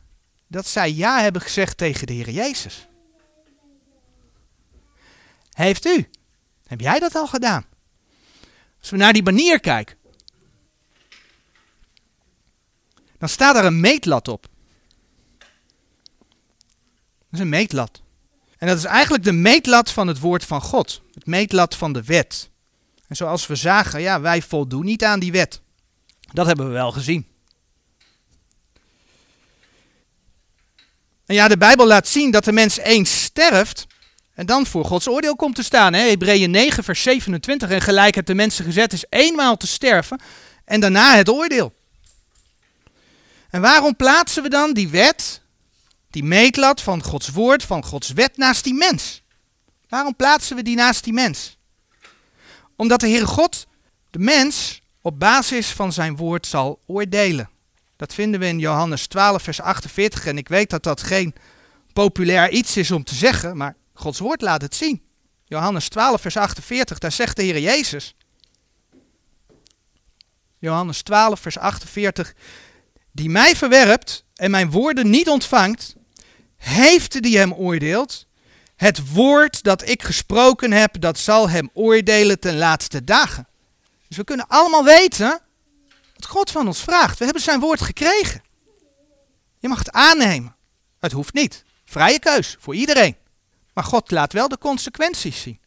dat 0.46 0.66
zij 0.66 0.92
ja 0.92 1.20
hebben 1.20 1.42
gezegd 1.42 1.76
tegen 1.76 2.06
de 2.06 2.12
Heer 2.12 2.30
Jezus. 2.30 2.88
Heeft 5.50 5.87
u? 5.87 6.09
Heb 6.66 6.80
jij 6.80 6.98
dat 6.98 7.14
al 7.14 7.26
gedaan? 7.26 7.64
Als 8.80 8.90
we 8.90 8.96
naar 8.96 9.12
die 9.12 9.22
banier 9.22 9.61
kijken, 9.61 9.96
dan 13.18 13.28
staat 13.28 13.56
er 13.56 13.64
een 13.64 13.80
meetlat 13.80 14.28
op. 14.28 14.48
Dat 15.38 15.48
is 17.30 17.38
een 17.38 17.48
meetlat. 17.48 18.02
En 18.59 18.66
dat 18.66 18.76
is 18.76 18.85
eigenlijk 18.85 19.24
de 19.24 19.33
meetlat 19.33 19.90
van 19.90 20.06
het 20.06 20.18
woord 20.18 20.44
van 20.44 20.61
God. 20.61 21.02
Het 21.14 21.26
meetlat 21.26 21.76
van 21.76 21.92
de 21.92 22.04
wet. 22.04 22.50
En 23.06 23.16
zoals 23.16 23.46
we 23.46 23.54
zagen, 23.54 24.00
ja, 24.00 24.20
wij 24.20 24.42
voldoen 24.42 24.85
niet 24.85 25.04
aan 25.04 25.20
die 25.20 25.33
wet. 25.33 25.62
Dat 26.33 26.47
hebben 26.47 26.66
we 26.66 26.73
wel 26.73 26.93
gezien. 26.93 27.27
En 31.27 31.35
ja, 31.35 31.49
de 31.49 31.59
Bijbel 31.59 31.87
laat 31.87 32.09
zien 32.09 32.31
dat 32.31 32.45
de 32.45 32.53
mens 32.53 32.79
eens 32.79 33.23
sterft 33.23 33.87
en 34.35 34.47
dan 34.47 34.66
voor 34.66 34.85
Gods 34.85 35.09
oordeel 35.09 35.37
komt 35.37 35.55
te 35.55 35.62
staan. 35.62 35.93
Hebreeën 35.93 36.51
9, 36.51 36.85
vers 36.85 37.03
27. 37.03 37.71
En 37.71 37.81
gelijk 37.81 38.14
het 38.14 38.27
de 38.27 38.35
mensen 38.35 38.64
gezet 38.64 38.93
is 38.93 39.05
eenmaal 39.09 39.57
te 39.57 39.66
sterven 39.66 40.21
en 40.64 40.81
daarna 40.81 41.16
het 41.16 41.29
oordeel. 41.29 41.75
En 43.51 43.61
waarom 43.61 43.97
plaatsen 43.97 44.43
we 44.43 44.49
dan 44.49 44.73
die 44.73 44.88
wet, 44.88 45.40
die 46.11 46.25
meetlat 46.25 46.81
van 46.81 47.03
Gods 47.03 47.29
woord, 47.29 47.62
van 47.62 47.85
Gods 47.85 48.11
wet 48.11 48.37
naast 48.37 48.64
die 48.64 48.75
mens? 48.75 49.23
Waarom 49.88 50.16
plaatsen 50.16 50.57
we 50.57 50.62
die 50.62 50.77
naast 50.77 51.05
die 51.05 51.12
mens? 51.12 51.59
Omdat 52.77 53.01
de 53.01 53.09
Heere 53.09 53.27
God 53.27 53.66
de 54.11 54.19
mens 54.19 54.80
op 55.02 55.18
basis 55.18 55.70
van 55.70 55.92
zijn 55.92 56.16
woord 56.16 56.46
zal 56.46 56.80
oordelen. 56.86 57.50
Dat 57.96 58.14
vinden 58.14 58.40
we 58.40 58.46
in 58.46 58.58
Johannes 58.58 59.06
12, 59.06 59.42
vers 59.42 59.60
48. 59.60 60.26
En 60.26 60.38
ik 60.38 60.48
weet 60.48 60.70
dat 60.70 60.82
dat 60.82 61.02
geen 61.02 61.34
populair 61.92 62.50
iets 62.50 62.76
is 62.76 62.90
om 62.90 63.04
te 63.04 63.14
zeggen, 63.14 63.56
maar 63.56 63.76
Gods 63.94 64.18
woord 64.18 64.40
laat 64.40 64.62
het 64.62 64.74
zien. 64.74 65.02
Johannes 65.44 65.88
12, 65.88 66.20
vers 66.20 66.36
48, 66.36 66.98
daar 66.98 67.12
zegt 67.12 67.36
de 67.36 67.42
Heer 67.42 67.60
Jezus. 67.60 68.14
Johannes 70.58 71.02
12, 71.02 71.40
vers 71.40 71.58
48. 71.58 72.34
Die 73.12 73.30
mij 73.30 73.56
verwerpt 73.56 74.24
en 74.34 74.50
mijn 74.50 74.70
woorden 74.70 75.10
niet 75.10 75.28
ontvangt, 75.28 75.94
heeft 76.56 77.22
die 77.22 77.38
hem 77.38 77.52
oordeeld. 77.52 78.26
Het 78.76 79.12
woord 79.12 79.62
dat 79.62 79.88
ik 79.88 80.02
gesproken 80.02 80.72
heb, 80.72 81.00
dat 81.00 81.18
zal 81.18 81.48
hem 81.48 81.70
oordelen 81.72 82.40
ten 82.40 82.56
laatste 82.56 83.04
dagen. 83.04 83.48
Dus 84.11 84.18
we 84.18 84.25
kunnen 84.25 84.46
allemaal 84.49 84.85
weten 84.85 85.40
wat 86.14 86.27
God 86.27 86.51
van 86.51 86.66
ons 86.66 86.81
vraagt. 86.81 87.18
We 87.18 87.25
hebben 87.25 87.42
zijn 87.42 87.61
woord 87.61 87.81
gekregen. 87.81 88.42
Je 89.59 89.68
mag 89.68 89.79
het 89.79 89.90
aannemen. 89.90 90.57
Het 90.99 91.12
hoeft 91.12 91.35
niet. 91.35 91.64
Vrije 91.85 92.18
keus 92.18 92.57
voor 92.59 92.75
iedereen. 92.75 93.16
Maar 93.73 93.85
God 93.85 94.11
laat 94.11 94.33
wel 94.33 94.49
de 94.49 94.59
consequenties 94.59 95.40
zien. 95.40 95.61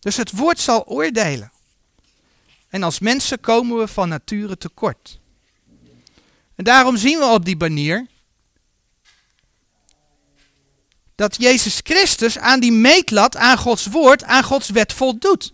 Dus 0.00 0.16
het 0.16 0.30
woord 0.30 0.60
zal 0.60 0.86
oordelen. 0.86 1.52
En 2.68 2.82
als 2.82 2.98
mensen 2.98 3.40
komen 3.40 3.78
we 3.78 3.88
van 3.88 4.08
nature 4.08 4.56
tekort. 4.56 5.20
En 6.54 6.64
daarom 6.64 6.96
zien 6.96 7.18
we 7.18 7.24
op 7.24 7.44
die 7.44 7.56
banier 7.56 8.06
dat 11.14 11.36
Jezus 11.36 11.80
Christus 11.82 12.38
aan 12.38 12.60
die 12.60 12.72
meetlat, 12.72 13.36
aan 13.36 13.58
Gods 13.58 13.86
woord, 13.86 14.24
aan 14.24 14.44
Gods 14.44 14.70
wet 14.70 14.92
voldoet. 14.92 15.52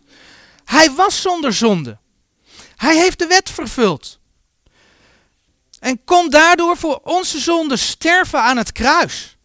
Hij 0.71 0.91
was 0.91 1.21
zonder 1.21 1.53
zonde. 1.53 1.99
Hij 2.77 2.97
heeft 2.97 3.19
de 3.19 3.27
wet 3.27 3.51
vervuld. 3.51 4.19
En 5.79 6.05
kon 6.05 6.31
daardoor 6.31 6.77
voor 6.77 7.01
onze 7.05 7.39
zonde 7.39 7.77
sterven 7.77 8.43
aan 8.43 8.57
het 8.57 8.73
kruis. 8.73 9.37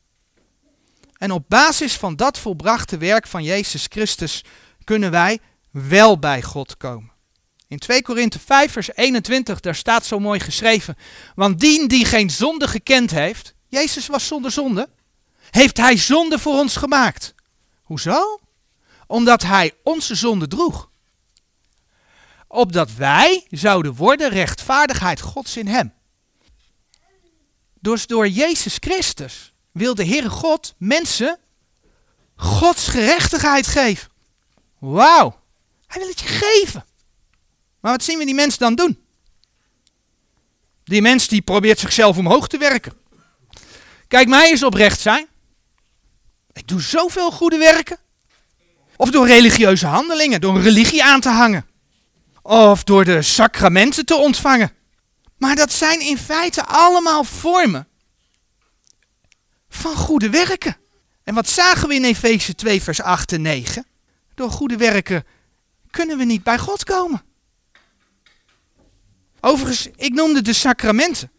En 1.17 1.31
op 1.31 1.43
basis 1.47 1.93
van 1.93 2.15
dat 2.15 2.39
volbrachte 2.39 2.97
werk 2.97 3.27
van 3.27 3.43
Jezus 3.43 3.85
Christus 3.89 4.43
kunnen 4.83 5.11
wij 5.11 5.39
wel 5.71 6.19
bij 6.19 6.41
God 6.41 6.77
komen. 6.77 7.11
In 7.67 7.79
2 7.79 8.01
Korinthe 8.01 8.39
5 8.39 8.71
vers 8.71 8.95
21, 8.95 9.59
daar 9.59 9.75
staat 9.75 10.05
zo 10.05 10.19
mooi 10.19 10.39
geschreven. 10.39 10.97
Want 11.35 11.59
die 11.59 11.87
die 11.87 12.05
geen 12.05 12.29
zonde 12.29 12.67
gekend 12.67 13.11
heeft, 13.11 13.53
Jezus 13.67 14.07
was 14.07 14.27
zonder 14.27 14.51
zonde, 14.51 14.89
heeft 15.49 15.77
hij 15.77 15.97
zonde 15.97 16.39
voor 16.39 16.59
ons 16.59 16.75
gemaakt. 16.75 17.33
Hoezo? 17.83 18.39
Omdat 19.07 19.41
hij 19.41 19.73
onze 19.83 20.15
zonde 20.15 20.47
droeg. 20.47 20.93
Opdat 22.55 22.93
wij 22.93 23.45
zouden 23.49 23.95
worden 23.95 24.29
rechtvaardigheid 24.29 25.21
Gods 25.21 25.57
in 25.57 25.67
hem. 25.67 25.93
Dus 27.79 28.07
door 28.07 28.27
Jezus 28.27 28.77
Christus 28.79 29.53
wil 29.71 29.95
de 29.95 30.05
Heere 30.05 30.29
God 30.29 30.75
mensen 30.77 31.39
Gods 32.35 32.87
gerechtigheid 32.87 33.67
geven. 33.67 34.09
Wauw, 34.79 35.39
hij 35.87 35.99
wil 35.99 36.09
het 36.09 36.19
je 36.19 36.27
geven. 36.27 36.85
Maar 37.79 37.91
wat 37.91 38.03
zien 38.03 38.17
we 38.17 38.25
die 38.25 38.35
mensen 38.35 38.59
dan 38.59 38.75
doen? 38.75 38.99
Die 40.83 41.01
mens 41.01 41.27
die 41.27 41.41
probeert 41.41 41.79
zichzelf 41.79 42.17
omhoog 42.17 42.47
te 42.47 42.57
werken. 42.57 42.93
Kijk, 44.07 44.27
mij 44.27 44.49
eens 44.49 44.63
oprecht 44.63 44.99
zijn. 44.99 45.27
Ik 46.53 46.67
doe 46.67 46.81
zoveel 46.81 47.31
goede 47.31 47.57
werken. 47.57 47.97
Of 48.95 49.09
door 49.11 49.27
religieuze 49.27 49.85
handelingen, 49.85 50.41
door 50.41 50.61
religie 50.61 51.03
aan 51.03 51.21
te 51.21 51.29
hangen. 51.29 51.73
Of 52.47 52.83
door 52.83 53.05
de 53.05 53.21
sacramenten 53.21 54.05
te 54.05 54.15
ontvangen. 54.15 54.71
Maar 55.37 55.55
dat 55.55 55.71
zijn 55.71 55.99
in 55.99 56.17
feite 56.17 56.65
allemaal 56.65 57.23
vormen 57.23 57.87
van 59.69 59.95
goede 59.95 60.29
werken. 60.29 60.77
En 61.23 61.33
wat 61.33 61.49
zagen 61.49 61.87
we 61.87 61.95
in 61.95 62.03
Efeze 62.03 62.55
2, 62.55 62.81
vers 62.81 63.01
8 63.01 63.31
en 63.31 63.41
9? 63.41 63.85
Door 64.35 64.51
goede 64.51 64.77
werken 64.77 65.23
kunnen 65.89 66.17
we 66.17 66.23
niet 66.23 66.43
bij 66.43 66.57
God 66.57 66.83
komen. 66.83 67.23
Overigens, 69.39 69.87
ik 69.95 70.13
noemde 70.13 70.41
de 70.41 70.53
sacramenten. 70.53 71.31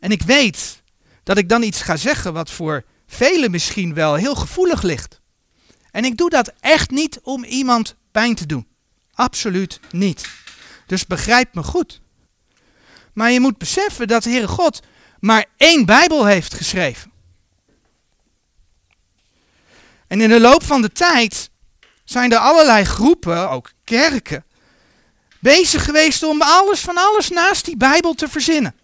En 0.00 0.10
ik 0.10 0.22
weet 0.22 0.82
dat 1.22 1.38
ik 1.38 1.48
dan 1.48 1.62
iets 1.62 1.82
ga 1.82 1.96
zeggen 1.96 2.32
wat 2.32 2.50
voor 2.50 2.84
velen 3.06 3.50
misschien 3.50 3.94
wel 3.94 4.14
heel 4.14 4.34
gevoelig 4.34 4.82
ligt. 4.82 5.20
En 5.90 6.04
ik 6.04 6.16
doe 6.16 6.30
dat 6.30 6.52
echt 6.60 6.90
niet 6.90 7.20
om 7.22 7.44
iemand 7.44 7.96
pijn 8.10 8.34
te 8.34 8.46
doen. 8.46 8.69
Absoluut 9.20 9.80
niet. 9.90 10.28
Dus 10.86 11.06
begrijp 11.06 11.54
me 11.54 11.62
goed. 11.62 12.00
Maar 13.12 13.30
je 13.30 13.40
moet 13.40 13.58
beseffen 13.58 14.08
dat 14.08 14.22
de 14.22 14.30
Heere 14.30 14.48
God 14.48 14.80
maar 15.18 15.44
één 15.56 15.86
Bijbel 15.86 16.26
heeft 16.26 16.54
geschreven. 16.54 17.12
En 20.06 20.20
in 20.20 20.28
de 20.28 20.40
loop 20.40 20.62
van 20.62 20.82
de 20.82 20.92
tijd 20.92 21.50
zijn 22.04 22.32
er 22.32 22.38
allerlei 22.38 22.84
groepen, 22.84 23.50
ook 23.50 23.72
kerken, 23.84 24.44
bezig 25.38 25.84
geweest 25.84 26.22
om 26.22 26.42
alles 26.42 26.80
van 26.80 26.96
alles 26.96 27.28
naast 27.28 27.64
die 27.64 27.76
Bijbel 27.76 28.14
te 28.14 28.28
verzinnen. 28.28 28.74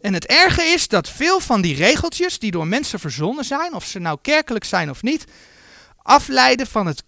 En 0.00 0.14
het 0.14 0.26
erge 0.26 0.62
is 0.62 0.88
dat 0.88 1.08
veel 1.08 1.40
van 1.40 1.60
die 1.60 1.74
regeltjes 1.74 2.38
die 2.38 2.50
door 2.50 2.66
mensen 2.66 3.00
verzonnen 3.00 3.44
zijn, 3.44 3.74
of 3.74 3.84
ze 3.84 3.98
nou 3.98 4.18
kerkelijk 4.22 4.64
zijn 4.64 4.90
of 4.90 5.02
niet, 5.02 5.24
afleiden 6.06 6.66
van, 6.66 6.86
het 6.86 7.02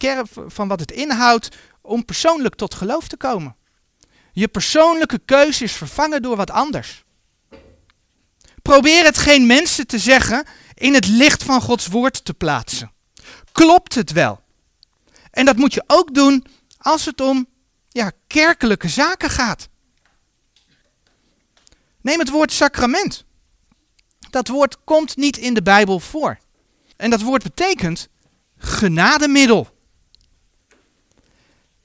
van 0.46 0.68
wat 0.68 0.80
het 0.80 0.90
inhoudt 0.90 1.49
om 1.80 2.05
persoonlijk 2.05 2.55
tot 2.55 2.74
geloof 2.74 3.09
te 3.09 3.16
komen. 3.16 3.57
Je 4.32 4.49
persoonlijke 4.49 5.20
keuze 5.24 5.64
is 5.64 5.72
vervangen 5.72 6.22
door 6.22 6.36
wat 6.36 6.51
anders. 6.51 7.05
Probeer 8.62 9.05
het 9.05 9.18
geen 9.18 9.46
mensen 9.46 9.86
te 9.86 9.99
zeggen 9.99 10.46
in 10.74 10.94
het 10.94 11.07
licht 11.07 11.42
van 11.42 11.61
Gods 11.61 11.86
woord 11.86 12.24
te 12.24 12.34
plaatsen. 12.34 12.92
Klopt 13.53 13.94
het 13.94 14.12
wel? 14.12 14.40
En 15.30 15.44
dat 15.44 15.57
moet 15.57 15.74
je 15.74 15.84
ook 15.86 16.14
doen 16.14 16.46
als 16.78 17.05
het 17.05 17.20
om 17.20 17.46
ja, 17.88 18.12
kerkelijke 18.26 18.88
zaken 18.88 19.30
gaat. 19.30 19.68
Neem 22.01 22.18
het 22.18 22.30
woord 22.30 22.53
sacrament. 22.53 23.24
Dat 24.30 24.49
woord 24.49 24.84
komt 24.84 25.16
niet 25.16 25.36
in 25.36 25.55
de 25.55 25.62
Bijbel 25.62 26.01
voor. 26.01 26.38
En 26.96 27.11
dat 27.11 27.20
woord 27.20 27.42
betekent 27.42 28.09
genademiddel. 28.59 29.76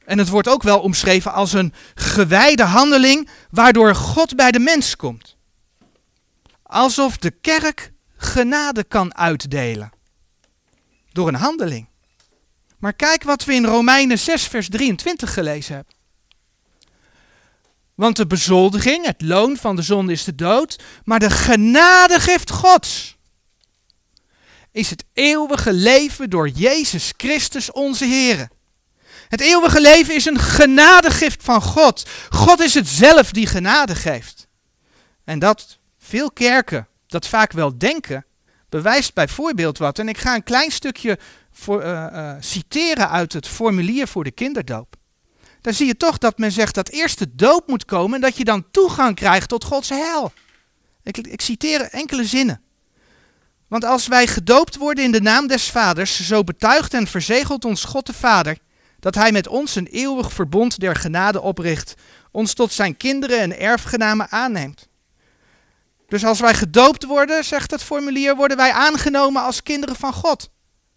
En 0.05 0.17
het 0.17 0.29
wordt 0.29 0.47
ook 0.47 0.63
wel 0.63 0.79
omschreven 0.79 1.33
als 1.33 1.53
een 1.53 1.73
gewijde 1.95 2.63
handeling 2.63 3.29
waardoor 3.49 3.95
God 3.95 4.35
bij 4.35 4.51
de 4.51 4.59
mens 4.59 4.95
komt. 4.95 5.37
Alsof 6.63 7.17
de 7.17 7.31
kerk 7.31 7.91
genade 8.17 8.83
kan 8.83 9.15
uitdelen. 9.15 9.91
Door 11.11 11.27
een 11.27 11.35
handeling. 11.35 11.87
Maar 12.77 12.93
kijk 12.93 13.23
wat 13.23 13.43
we 13.43 13.53
in 13.53 13.65
Romeinen 13.65 14.19
6, 14.19 14.47
vers 14.47 14.69
23 14.69 15.33
gelezen 15.33 15.75
hebben. 15.75 15.93
Want 17.95 18.15
de 18.15 18.27
bezoldiging, 18.27 19.05
het 19.05 19.21
loon 19.21 19.57
van 19.57 19.75
de 19.75 19.81
zonde 19.81 20.11
is 20.11 20.23
de 20.23 20.35
dood, 20.35 20.83
maar 21.03 21.19
de 21.19 21.29
genadegift 21.29 22.51
Gods 22.51 23.17
is 24.73 24.89
het 24.89 25.03
eeuwige 25.13 25.73
leven 25.73 26.29
door 26.29 26.49
Jezus 26.49 27.13
Christus 27.17 27.71
onze 27.71 28.05
Heer. 28.05 28.47
Het 29.27 29.41
eeuwige 29.41 29.81
leven 29.81 30.15
is 30.15 30.25
een 30.25 30.39
genadegift 30.39 31.43
van 31.43 31.61
God. 31.61 32.09
God 32.29 32.59
is 32.59 32.73
het 32.73 32.87
zelf 32.87 33.31
die 33.31 33.47
genade 33.47 33.95
geeft. 33.95 34.47
En 35.23 35.39
dat 35.39 35.79
veel 35.97 36.31
kerken 36.31 36.87
dat 37.07 37.27
vaak 37.27 37.51
wel 37.51 37.77
denken, 37.77 38.25
bewijst 38.69 39.13
bijvoorbeeld 39.13 39.77
wat. 39.77 39.99
En 39.99 40.09
ik 40.09 40.17
ga 40.17 40.35
een 40.35 40.43
klein 40.43 40.71
stukje 40.71 41.19
voor, 41.51 41.83
uh, 41.83 42.07
uh, 42.13 42.35
citeren 42.39 43.09
uit 43.09 43.33
het 43.33 43.47
formulier 43.47 44.07
voor 44.07 44.23
de 44.23 44.31
kinderdoop. 44.31 44.95
Daar 45.61 45.73
zie 45.73 45.87
je 45.87 45.97
toch 45.97 46.17
dat 46.17 46.37
men 46.37 46.51
zegt 46.51 46.75
dat 46.75 46.89
eerst 46.89 47.19
de 47.19 47.35
doop 47.35 47.67
moet 47.67 47.85
komen 47.85 48.15
en 48.15 48.21
dat 48.21 48.37
je 48.37 48.43
dan 48.43 48.71
toegang 48.71 49.15
krijgt 49.15 49.49
tot 49.49 49.63
Gods 49.63 49.89
heil. 49.89 50.33
Ik, 51.03 51.17
ik 51.17 51.41
citeer 51.41 51.81
enkele 51.81 52.25
zinnen. 52.25 52.61
Want 53.73 53.85
als 53.85 54.07
wij 54.07 54.27
gedoopt 54.27 54.77
worden 54.77 55.03
in 55.03 55.11
de 55.11 55.21
naam 55.21 55.47
des 55.47 55.69
Vaders, 55.69 56.27
zo 56.27 56.43
betuigt 56.43 56.93
en 56.93 57.07
verzegelt 57.07 57.65
ons 57.65 57.83
God 57.83 58.05
de 58.05 58.13
Vader 58.13 58.57
dat 58.99 59.15
Hij 59.15 59.31
met 59.31 59.47
ons 59.47 59.75
een 59.75 59.87
eeuwig 59.87 60.33
verbond 60.33 60.79
der 60.79 60.95
genade 60.95 61.41
opricht, 61.41 61.93
ons 62.31 62.53
tot 62.53 62.71
zijn 62.71 62.97
kinderen 62.97 63.39
en 63.39 63.59
erfgenamen 63.59 64.31
aanneemt. 64.31 64.87
Dus 66.07 66.25
als 66.25 66.39
wij 66.39 66.53
gedoopt 66.53 67.03
worden, 67.03 67.43
zegt 67.43 67.71
het 67.71 67.83
formulier, 67.83 68.35
worden 68.35 68.57
wij 68.57 68.71
aangenomen 68.71 69.43
als 69.43 69.63
kinderen 69.63 69.95
van 69.95 70.13
God. 70.13 70.49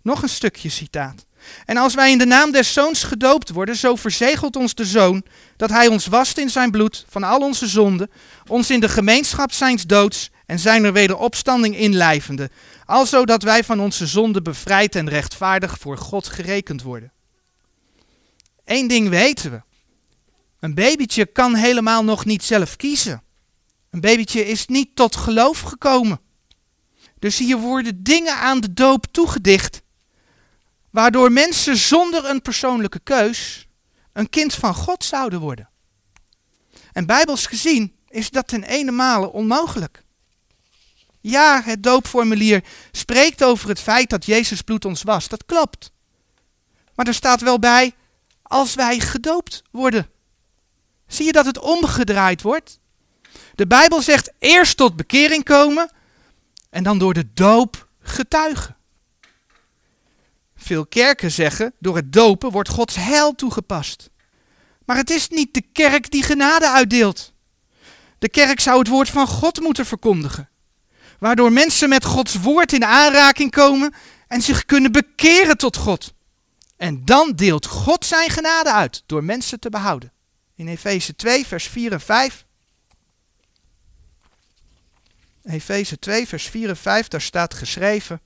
Nog 0.03 0.23
een 0.23 0.29
stukje 0.29 0.69
citaat. 0.69 1.27
En 1.65 1.77
als 1.77 1.95
wij 1.95 2.11
in 2.11 2.19
de 2.19 2.27
naam 2.27 2.51
des 2.51 2.73
zoons 2.73 3.03
gedoopt 3.03 3.51
worden, 3.51 3.77
zo 3.77 3.95
verzegelt 3.95 4.57
ons 4.57 4.75
de 4.75 4.85
zoon 4.85 5.25
dat 5.57 5.71
hij 5.71 5.87
ons 5.87 6.07
wast 6.07 6.39
in 6.39 6.51
zijn 6.51 6.71
bloed 6.71 7.05
van 7.09 7.23
al 7.23 7.41
onze 7.41 7.67
zonden, 7.67 8.11
ons 8.47 8.71
in 8.71 8.81
de 8.81 8.89
gemeenschap 8.89 9.53
zijns 9.53 9.87
doods 9.87 10.31
en 10.47 10.59
zijn 10.59 10.85
er 10.85 10.93
wederopstanding 10.93 11.77
inlijvende, 11.77 12.51
alzo 12.85 13.25
dat 13.25 13.43
wij 13.43 13.65
van 13.65 13.81
onze 13.81 14.07
zonden 14.07 14.43
bevrijd 14.43 14.95
en 14.95 15.09
rechtvaardig 15.09 15.79
voor 15.79 15.99
God 15.99 16.27
gerekend 16.27 16.83
worden. 16.83 17.13
Eén 18.65 18.89
ding 18.89 19.09
weten 19.09 19.51
we. 19.51 19.63
Een 20.61 20.75
babytje 20.75 21.27
kan 21.27 21.55
helemaal 21.55 22.05
nog 22.05 22.25
niet 22.25 22.45
zelf 22.45 22.77
kiezen. 22.77 23.23
Een 23.91 24.01
babytje 24.01 24.47
is 24.47 24.67
niet 24.67 24.97
tot 24.97 25.17
geloof 25.17 25.61
gekomen. 25.61 26.21
Dus 27.19 27.39
hier 27.39 27.57
worden 27.57 28.03
dingen 28.03 28.37
aan 28.37 28.61
de 28.61 28.73
doop 28.73 29.07
toegedicht, 29.11 29.83
waardoor 30.91 31.33
mensen 31.33 31.77
zonder 31.77 32.25
een 32.25 32.43
persoonlijke 32.43 32.99
keus 32.99 33.69
een 34.13 34.31
kind 34.31 34.55
van 34.55 34.75
God 34.75 35.05
zouden 35.05 35.41
worden. 35.41 35.69
En 36.93 37.07
bijbels 37.07 37.47
gezien 37.47 37.97
is 38.09 38.31
dat 38.31 38.49
ten 38.49 38.63
ene 38.63 38.91
male 38.91 39.33
onmogelijk. 39.33 40.05
Ja, 41.29 41.63
het 41.65 41.83
doopformulier 41.83 42.65
spreekt 42.93 43.45
over 43.45 43.69
het 43.69 43.81
feit 43.81 44.11
dat 44.11 44.27
Jezus 44.27 44.63
bloed 44.63 44.85
ons 44.85 45.03
was. 45.03 45.29
Dat 45.29 45.45
klopt. 45.47 45.91
Maar 46.95 47.07
er 47.07 47.15
staat 47.15 47.41
wel 47.41 47.59
bij, 47.59 47.95
als 48.43 48.75
wij 48.75 49.01
gedoopt 49.01 49.63
worden. 49.71 50.11
Zie 51.07 51.25
je 51.25 51.33
dat 51.33 51.47
het 51.47 51.59
omgedraaid 51.59 52.43
wordt? 52.43 52.81
De 53.55 53.67
Bijbel 53.67 54.03
zegt 54.03 54.33
eerst 54.39 54.77
tot 54.77 54.97
bekering 54.97 55.45
komen 55.45 55.91
en 56.71 56.83
dan 56.83 56.99
door 56.99 57.15
de 57.15 57.33
doop 57.35 57.89
getuigen. 58.01 58.77
Veel 60.57 60.87
kerken 60.87 61.31
zeggen, 61.31 61.75
door 61.79 61.97
het 61.97 62.13
dopen 62.13 62.51
wordt 62.51 62.69
Gods 62.69 62.95
heil 62.95 63.35
toegepast. 63.35 64.11
Maar 64.85 64.97
het 64.97 65.11
is 65.11 65.29
niet 65.29 65.55
de 65.55 65.63
kerk 65.73 66.11
die 66.11 66.23
genade 66.23 66.71
uitdeelt. 66.71 67.33
De 68.19 68.29
kerk 68.29 68.61
zou 68.61 68.79
het 68.79 68.89
woord 68.89 69.09
van 69.09 69.27
God 69.27 69.61
moeten 69.61 69.87
verkondigen. 69.87 70.49
Waardoor 71.19 71.53
mensen 71.53 71.89
met 71.89 72.05
Gods 72.05 72.35
woord 72.35 72.73
in 72.73 72.85
aanraking 72.85 73.51
komen 73.51 73.95
en 74.29 74.43
zich 74.43 74.65
kunnen 74.65 74.93
bekeren 74.93 75.57
tot 75.57 75.77
God. 75.77 76.15
En 76.77 77.05
dan 77.05 77.33
deelt 77.33 77.67
God 77.67 78.05
zijn 78.05 78.31
genade 78.31 78.73
uit 78.73 79.03
door 79.07 79.25
mensen 79.25 79.61
te 79.61 79.71
behouden. 79.71 80.13
In 80.55 80.69
Efeze 80.69 81.15
2, 81.15 81.47
vers 81.47 81.67
4 81.67 81.93
en 81.93 82.01
5 82.01 82.45
Efeze 85.47 85.99
2, 85.99 86.29
vers 86.29 86.47
4 86.47 86.69
en 86.69 86.77
5, 86.77 87.09
daar 87.09 87.21
staat 87.21 87.55
geschreven. 87.55 88.21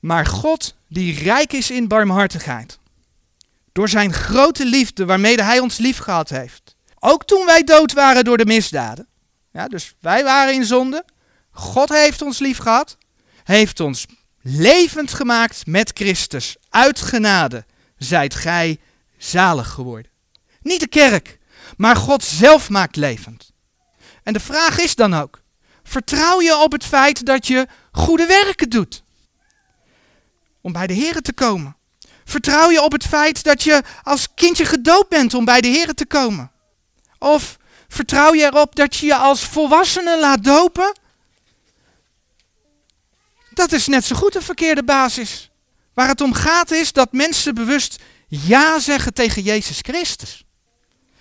Maar 0.00 0.26
God, 0.26 0.76
die 0.88 1.22
rijk 1.22 1.52
is 1.52 1.70
in 1.70 1.88
barmhartigheid, 1.88 2.78
door 3.72 3.88
zijn 3.88 4.12
grote 4.12 4.64
liefde 4.64 5.04
waarmee 5.04 5.42
hij 5.42 5.58
ons 5.58 5.78
lief 5.78 5.98
gehad 5.98 6.28
heeft, 6.28 6.76
ook 6.98 7.24
toen 7.24 7.46
wij 7.46 7.64
dood 7.64 7.92
waren 7.92 8.24
door 8.24 8.36
de 8.36 8.46
misdaden, 8.46 9.08
ja, 9.56 9.68
dus 9.68 9.94
wij 10.00 10.24
waren 10.24 10.54
in 10.54 10.64
zonde, 10.64 11.04
God 11.50 11.88
heeft 11.88 12.22
ons 12.22 12.38
lief 12.38 12.58
gehad, 12.58 12.98
heeft 13.44 13.80
ons 13.80 14.06
levend 14.42 15.12
gemaakt 15.12 15.66
met 15.66 15.90
Christus, 15.94 16.56
uit 16.68 17.00
genade, 17.00 17.64
zijt 17.96 18.34
gij 18.34 18.80
zalig 19.18 19.68
geworden. 19.68 20.10
Niet 20.60 20.80
de 20.80 20.88
kerk, 20.88 21.38
maar 21.76 21.96
God 21.96 22.24
zelf 22.24 22.68
maakt 22.68 22.96
levend. 22.96 23.52
En 24.22 24.32
de 24.32 24.40
vraag 24.40 24.78
is 24.78 24.94
dan 24.94 25.14
ook, 25.14 25.40
vertrouw 25.82 26.40
je 26.40 26.56
op 26.56 26.72
het 26.72 26.84
feit 26.84 27.26
dat 27.26 27.46
je 27.46 27.66
goede 27.92 28.26
werken 28.26 28.70
doet? 28.70 29.02
Om 30.60 30.72
bij 30.72 30.86
de 30.86 30.94
Heer 30.94 31.20
te 31.20 31.32
komen. 31.32 31.76
Vertrouw 32.24 32.70
je 32.70 32.82
op 32.82 32.92
het 32.92 33.06
feit 33.06 33.44
dat 33.44 33.62
je 33.62 33.82
als 34.02 34.28
kindje 34.34 34.64
gedoopt 34.64 35.08
bent 35.08 35.34
om 35.34 35.44
bij 35.44 35.60
de 35.60 35.68
Heer 35.68 35.94
te 35.94 36.06
komen? 36.06 36.50
Of 37.18 37.58
vertrouw 37.88 38.34
je 38.34 38.44
erop 38.44 38.74
dat 38.74 38.96
je 38.96 39.06
je 39.06 39.16
als 39.16 39.44
volwassene 39.44 40.20
laat 40.20 40.44
dopen? 40.44 40.98
Dat 43.50 43.72
is 43.72 43.86
net 43.86 44.04
zo 44.04 44.16
goed 44.16 44.34
een 44.34 44.42
verkeerde 44.42 44.84
basis. 44.84 45.50
Waar 45.94 46.08
het 46.08 46.20
om 46.20 46.32
gaat 46.32 46.70
is 46.70 46.92
dat 46.92 47.12
mensen 47.12 47.54
bewust 47.54 48.02
ja 48.28 48.78
zeggen 48.78 49.14
tegen 49.14 49.42
Jezus 49.42 49.78
Christus. 49.80 50.44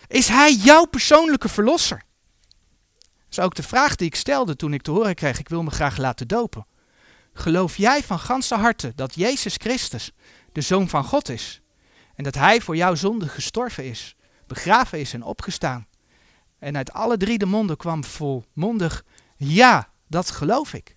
Is 0.07 0.27
Hij 0.27 0.53
jouw 0.53 0.85
persoonlijke 0.85 1.49
verlosser? 1.49 2.03
is 3.37 3.39
ook 3.39 3.55
de 3.55 3.63
vraag 3.63 3.95
die 3.95 4.07
ik 4.07 4.15
stelde 4.15 4.55
toen 4.55 4.73
ik 4.73 4.81
te 4.81 4.91
horen 4.91 5.15
kreeg, 5.15 5.39
ik 5.39 5.49
wil 5.49 5.63
me 5.63 5.71
graag 5.71 5.97
laten 5.97 6.27
dopen. 6.27 6.65
Geloof 7.33 7.77
jij 7.77 8.03
van 8.03 8.19
ganse 8.19 8.55
harte 8.55 8.91
dat 8.95 9.15
Jezus 9.15 9.55
Christus 9.57 10.11
de 10.51 10.61
Zoon 10.61 10.89
van 10.89 11.03
God 11.03 11.29
is? 11.29 11.61
En 12.15 12.23
dat 12.23 12.35
Hij 12.35 12.61
voor 12.61 12.75
jouw 12.75 12.95
zonde 12.95 13.27
gestorven 13.27 13.85
is, 13.85 14.15
begraven 14.47 14.99
is 14.99 15.13
en 15.13 15.23
opgestaan? 15.23 15.87
En 16.65 16.77
uit 16.77 16.93
alle 16.93 17.17
drie 17.17 17.37
de 17.37 17.45
monden 17.45 17.77
kwam 17.77 18.03
volmondig, 18.03 19.03
ja, 19.37 19.89
dat 20.07 20.31
geloof 20.31 20.73
ik. 20.73 20.95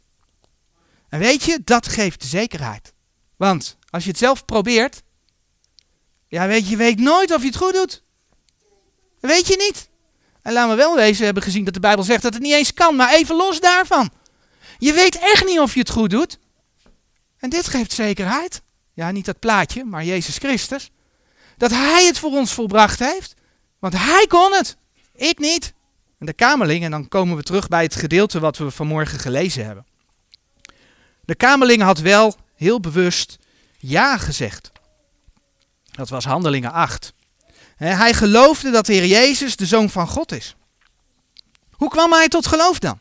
En 1.09 1.19
weet 1.19 1.43
je, 1.43 1.61
dat 1.65 1.89
geeft 1.89 2.25
zekerheid. 2.25 2.93
Want 3.37 3.77
als 3.91 4.05
je 4.05 4.11
het 4.11 4.19
zelf 4.19 4.45
probeert, 4.45 5.03
ja, 6.27 6.47
weet 6.47 6.69
je, 6.69 6.77
weet 6.77 6.99
nooit 6.99 7.35
of 7.35 7.41
je 7.41 7.47
het 7.47 7.57
goed 7.57 7.73
doet. 7.73 8.03
weet 9.21 9.47
je 9.47 9.57
niet. 9.57 9.89
En 10.43 10.53
laten 10.53 10.71
we 10.71 10.77
wel 10.77 10.97
wezen, 10.97 11.19
we 11.19 11.25
hebben 11.25 11.43
gezien 11.43 11.65
dat 11.65 11.75
de 11.75 11.81
Bijbel 11.81 12.05
zegt 12.05 12.23
dat 12.23 12.35
het 12.35 12.43
niet 12.43 12.55
eens 12.55 12.75
kan, 12.75 12.97
maar 12.97 13.15
even 13.15 13.37
los 13.37 13.61
daarvan. 13.61 14.11
Je 14.79 14.93
weet 14.93 15.19
echt 15.19 15.45
niet 15.45 15.61
of 15.61 15.75
je 15.75 15.81
het 15.81 15.91
goed 15.91 16.11
doet. 16.11 16.39
En 17.39 17.51
dit 17.51 17.67
geeft 17.67 17.93
zekerheid. 17.93 18.63
Ja, 18.95 19.11
niet 19.11 19.25
dat 19.25 19.39
plaatje, 19.39 19.85
maar 19.85 20.05
Jezus 20.05 20.37
Christus. 20.37 20.91
Dat 21.57 21.71
Hij 21.71 22.07
het 22.07 22.19
voor 22.19 22.33
ons 22.33 22.53
volbracht 22.53 22.99
heeft. 22.99 23.35
Want 23.79 23.95
Hij 23.97 24.27
kon 24.27 24.53
het. 24.53 24.77
Ik 25.19 25.39
niet. 25.39 25.73
En 26.19 26.27
de 26.27 26.33
Kamerling, 26.33 26.85
en 26.85 26.91
dan 26.91 27.09
komen 27.09 27.37
we 27.37 27.43
terug 27.43 27.69
bij 27.69 27.83
het 27.83 27.95
gedeelte 27.95 28.41
wat 28.41 28.57
we 28.57 28.71
vanmorgen 28.71 29.19
gelezen 29.19 29.65
hebben. 29.65 29.87
De 31.25 31.35
Kamerling 31.35 31.83
had 31.83 31.99
wel 31.99 32.37
heel 32.55 32.81
bewust 32.81 33.39
ja 33.79 34.19
gezegd. 34.19 34.71
Dat 35.85 36.09
was 36.09 36.25
Handelingen 36.25 36.73
8. 36.73 37.13
Hij 37.77 38.15
geloofde 38.15 38.71
dat 38.71 38.87
de 38.87 38.93
Heer 38.93 39.07
Jezus 39.07 39.57
de 39.57 39.67
Zoon 39.67 39.91
van 39.91 40.09
God 40.09 40.33
is. 40.33 40.57
Hoe 41.71 41.89
kwam 41.89 42.13
hij 42.13 42.29
tot 42.29 42.47
geloof 42.47 42.79
dan? 42.79 43.01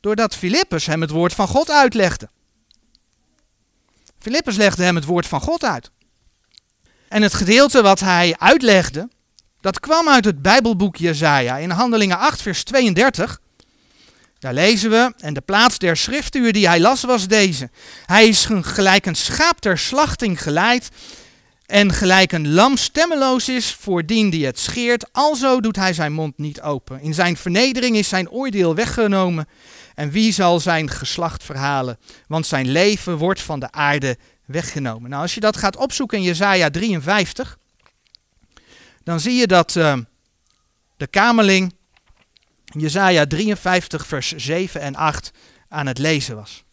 Doordat 0.00 0.36
Filippus 0.36 0.86
hem 0.86 1.00
het 1.00 1.10
woord 1.10 1.34
van 1.34 1.48
God 1.48 1.70
uitlegde. 1.70 2.28
Filippus 4.18 4.56
legde 4.56 4.84
hem 4.84 4.94
het 4.94 5.04
woord 5.04 5.26
van 5.26 5.40
God 5.40 5.64
uit. 5.64 5.90
En 7.08 7.22
het 7.22 7.34
gedeelte 7.34 7.82
wat 7.82 8.00
hij 8.00 8.36
uitlegde, 8.38 9.08
dat 9.62 9.80
kwam 9.80 10.08
uit 10.08 10.24
het 10.24 10.42
Bijbelboek 10.42 10.96
Jezaja 10.96 11.56
in 11.56 11.70
Handelingen 11.70 12.18
8 12.18 12.42
vers 12.42 12.62
32. 12.62 13.40
Daar 14.38 14.54
lezen 14.54 14.90
we, 14.90 15.12
en 15.18 15.34
de 15.34 15.40
plaats 15.40 15.78
der 15.78 15.96
schriftuur 15.96 16.52
die 16.52 16.68
hij 16.68 16.80
las 16.80 17.02
was 17.02 17.26
deze. 17.26 17.70
Hij 18.06 18.28
is 18.28 18.46
gelijk 18.60 19.06
een 19.06 19.14
schaap 19.14 19.60
ter 19.60 19.78
slachting 19.78 20.42
geleid 20.42 20.88
en 21.66 21.92
gelijk 21.92 22.32
een 22.32 22.52
lam 22.52 22.76
stemmeloos 22.76 23.48
is 23.48 23.76
voor 23.80 24.06
dien 24.06 24.30
die 24.30 24.46
het 24.46 24.58
scheert, 24.58 25.12
alzo 25.12 25.60
doet 25.60 25.76
hij 25.76 25.92
zijn 25.92 26.12
mond 26.12 26.38
niet 26.38 26.60
open. 26.60 27.00
In 27.00 27.14
zijn 27.14 27.36
vernedering 27.36 27.96
is 27.96 28.08
zijn 28.08 28.30
oordeel 28.30 28.74
weggenomen 28.74 29.48
en 29.94 30.10
wie 30.10 30.32
zal 30.32 30.60
zijn 30.60 30.90
geslacht 30.90 31.44
verhalen? 31.44 31.98
Want 32.26 32.46
zijn 32.46 32.70
leven 32.70 33.16
wordt 33.16 33.40
van 33.40 33.60
de 33.60 33.70
aarde 33.70 34.16
weggenomen. 34.46 35.10
Nou, 35.10 35.22
als 35.22 35.34
je 35.34 35.40
dat 35.40 35.56
gaat 35.56 35.76
opzoeken 35.76 36.18
in 36.18 36.24
Jesaja 36.24 36.70
53, 36.70 37.58
dan 39.04 39.20
zie 39.20 39.34
je 39.34 39.46
dat 39.46 39.74
uh, 39.74 39.98
de 40.96 41.06
kamerling 41.06 41.74
Jesaja 42.64 43.26
53 43.26 44.06
vers 44.06 44.32
7 44.32 44.80
en 44.80 44.94
8 44.94 45.30
aan 45.68 45.86
het 45.86 45.98
lezen 45.98 46.36
was. 46.36 46.64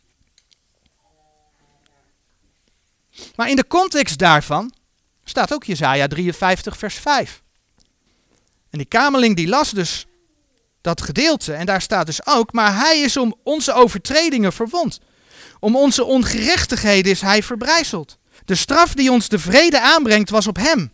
Maar 3.36 3.50
in 3.50 3.56
de 3.56 3.68
context 3.68 4.18
daarvan 4.18 4.74
staat 5.24 5.54
ook 5.54 5.64
Jesaja 5.64 6.08
53 6.08 6.78
vers 6.78 6.96
5. 6.96 7.42
En 8.70 8.78
die 8.78 8.88
kamerling 8.88 9.36
die 9.36 9.48
las 9.48 9.72
dus 9.72 10.06
dat 10.82 11.02
gedeelte 11.02 11.54
en 11.54 11.66
daar 11.66 11.82
staat 11.82 12.06
dus 12.06 12.26
ook, 12.26 12.54
maar 12.54 12.76
hij 12.76 13.00
is 13.00 13.18
om 13.18 13.36
onze 13.44 13.74
overtredingen 13.74 14.54
verwond. 14.54 15.00
Om 15.60 15.76
onze 15.76 16.04
ongerechtigheden 16.04 17.12
is 17.12 17.22
hij 17.22 17.44
verbrijzeld. 17.44 18.18
De 18.46 18.56
straf 18.56 18.94
die 18.94 19.12
ons 19.12 19.30
de 19.30 19.40
vrede 19.40 19.82
aanbrengt 19.82 20.30
was 20.30 20.48
op 20.48 20.56
hem. 20.56 20.92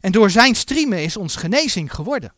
En 0.00 0.12
door 0.12 0.30
zijn 0.30 0.54
striemen 0.54 1.02
is 1.02 1.16
ons 1.16 1.36
genezing 1.36 1.94
geworden. 1.94 2.32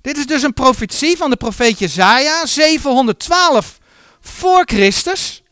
Dit 0.00 0.16
is 0.16 0.26
dus 0.26 0.42
een 0.42 0.54
profetie 0.54 1.16
van 1.16 1.30
de 1.30 1.36
profeet 1.36 1.78
Jezaja, 1.78 2.46
712 2.46 3.78
voor 4.20 4.62
Christus. 4.64 5.42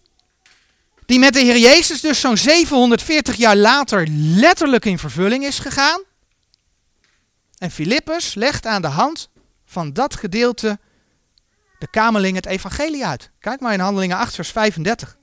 Die 1.06 1.18
met 1.18 1.32
de 1.32 1.40
Heer 1.40 1.58
Jezus 1.58 2.00
dus 2.00 2.20
zo'n 2.20 2.36
740 2.36 3.36
jaar 3.36 3.56
later 3.56 4.06
letterlijk 4.10 4.84
in 4.84 4.98
vervulling 4.98 5.44
is 5.44 5.58
gegaan. 5.58 6.02
En 7.58 7.70
Filippus 7.70 8.34
legt 8.34 8.66
aan 8.66 8.82
de 8.82 8.88
hand 8.88 9.28
van 9.64 9.92
dat 9.92 10.16
gedeelte 10.16 10.78
de 11.78 11.90
kamerling 11.90 12.36
het 12.36 12.46
evangelie 12.46 13.06
uit. 13.06 13.30
Kijk 13.38 13.60
maar 13.60 13.72
in 13.72 13.80
Handelingen 13.80 14.16
8 14.16 14.34
vers 14.34 14.50
35. 14.50 15.16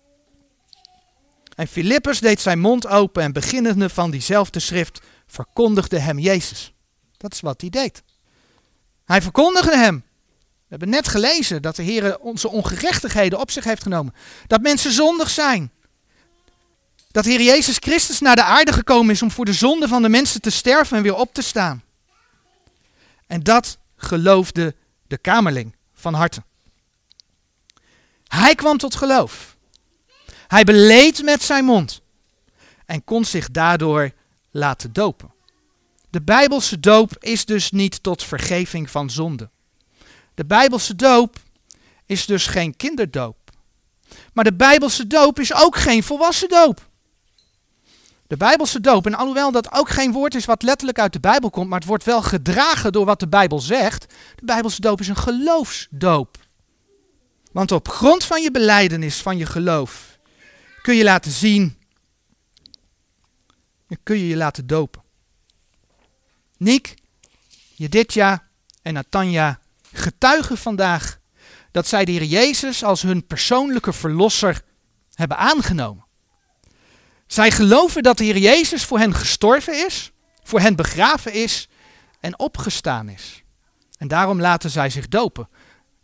En 1.56 1.68
Filippus 1.68 2.20
deed 2.20 2.42
zijn 2.42 2.60
mond 2.60 2.88
open 2.88 3.24
en 3.24 3.34
beginnende 3.34 3.90
van 3.90 4.12
diezelfde 4.12 4.60
schrift 4.60 5.00
verkondigde 5.32 6.00
hem 6.00 6.20
Jezus. 6.20 6.74
Dat 7.18 7.34
is 7.34 7.42
wat 7.42 7.62
hij 7.62 7.70
deed. 7.70 8.04
Hij 9.06 9.22
verkondigde 9.22 9.78
hem. 9.78 10.04
We 10.38 10.78
hebben 10.78 10.90
net 10.90 11.08
gelezen 11.08 11.62
dat 11.62 11.76
de 11.76 11.84
Heer 11.84 12.20
onze 12.20 12.50
ongerechtigheden 12.50 13.40
op 13.40 13.52
zich 13.52 13.64
heeft 13.64 13.82
genomen. 13.82 14.14
Dat 14.48 14.62
mensen 14.62 14.92
zondig 14.92 15.30
zijn. 15.30 15.72
Dat 17.12 17.26
Heer 17.26 17.42
Jezus 17.42 17.78
Christus 17.78 18.20
naar 18.20 18.36
de 18.36 18.44
aarde 18.44 18.74
gekomen 18.74 19.14
is 19.14 19.22
om 19.22 19.32
voor 19.32 19.46
de 19.46 19.54
zonde 19.54 19.88
van 19.88 20.02
de 20.02 20.10
mensen 20.10 20.42
te 20.42 20.50
sterven 20.50 20.98
en 20.98 21.04
weer 21.04 21.16
op 21.16 21.34
te 21.34 21.42
staan. 21.42 21.84
En 23.28 23.44
dat 23.44 23.78
geloofde 23.96 24.76
de 25.08 25.18
kamerling 25.18 25.76
van 25.94 26.14
harte. 26.14 26.44
Hij 28.28 28.56
kwam 28.56 28.78
tot 28.78 28.96
geloof. 28.96 29.56
Hij 30.48 30.64
beleed 30.64 31.24
met 31.24 31.44
zijn 31.44 31.66
mond 31.66 32.02
en 32.86 33.04
kon 33.04 33.26
zich 33.26 33.52
daardoor 33.52 34.12
laten 34.52 34.94
dopen. 34.94 35.34
De 36.10 36.22
Bijbelse 36.22 36.80
doop 36.80 37.12
is 37.20 37.46
dus 37.46 37.72
niet 37.72 38.04
tot 38.04 38.24
vergeving 38.24 38.90
van 38.90 39.10
zonde. 39.10 39.50
De 40.34 40.46
Bijbelse 40.46 40.96
doop 40.96 41.36
is 42.06 42.26
dus 42.26 42.48
geen 42.48 42.76
kinderdoop. 42.76 43.38
Maar 44.34 44.44
de 44.44 44.54
Bijbelse 44.54 45.08
doop 45.08 45.40
is 45.40 45.54
ook 45.54 45.76
geen 45.76 46.04
volwassen 46.04 46.50
doop. 46.50 46.90
De 48.28 48.38
Bijbelse 48.38 48.82
doop, 48.82 49.06
en 49.06 49.16
alhoewel 49.16 49.52
dat 49.52 49.74
ook 49.74 49.90
geen 49.90 50.12
woord 50.12 50.36
is 50.36 50.46
wat 50.46 50.64
letterlijk 50.64 51.00
uit 51.00 51.14
de 51.14 51.20
Bijbel 51.20 51.50
komt, 51.50 51.70
maar 51.70 51.80
het 51.80 51.88
wordt 51.88 52.04
wel 52.04 52.22
gedragen 52.22 52.92
door 52.92 53.06
wat 53.06 53.20
de 53.20 53.28
Bijbel 53.28 53.60
zegt. 53.60 54.06
De 54.36 54.46
Bijbelse 54.46 54.82
doop 54.82 55.00
is 55.00 55.08
een 55.08 55.16
geloofsdoop. 55.16 56.38
Want 57.52 57.72
op 57.72 57.88
grond 57.88 58.24
van 58.24 58.42
je 58.42 58.52
beleidenis, 58.52 59.22
van 59.22 59.38
je 59.38 59.46
geloof, 59.46 60.20
kun 60.82 60.96
je 60.96 61.04
laten 61.04 61.32
zien, 61.32 61.78
kun 64.04 64.18
je 64.18 64.28
je 64.28 64.36
laten 64.36 64.68
dopen. 64.68 65.04
Niek, 66.58 66.96
Jeditja 67.76 68.48
en 68.82 68.94
Natanja 68.94 69.60
getuigen 69.92 70.58
vandaag 70.58 71.20
dat 71.72 71.88
zij 71.88 72.06
de 72.06 72.12
Heer 72.12 72.24
Jezus 72.24 72.84
als 72.84 73.02
hun 73.02 73.26
persoonlijke 73.26 73.94
verlosser 73.94 74.62
hebben 75.14 75.38
aangenomen. 75.38 76.06
Zij 77.28 77.52
geloven 77.52 78.04
dat 78.04 78.18
de 78.18 78.24
Heer 78.24 78.38
Jezus 78.38 78.86
voor 78.86 79.00
hen 79.00 79.14
gestorven 79.14 79.86
is, 79.86 80.12
voor 80.44 80.60
hen 80.60 80.76
begraven 80.76 81.34
is 81.34 81.70
en 82.20 82.40
opgestaan 82.40 83.10
is. 83.10 83.44
En 83.98 84.08
daarom 84.08 84.42
laten 84.42 84.70
zij 84.70 84.90
zich 84.90 85.08
dopen. 85.08 85.50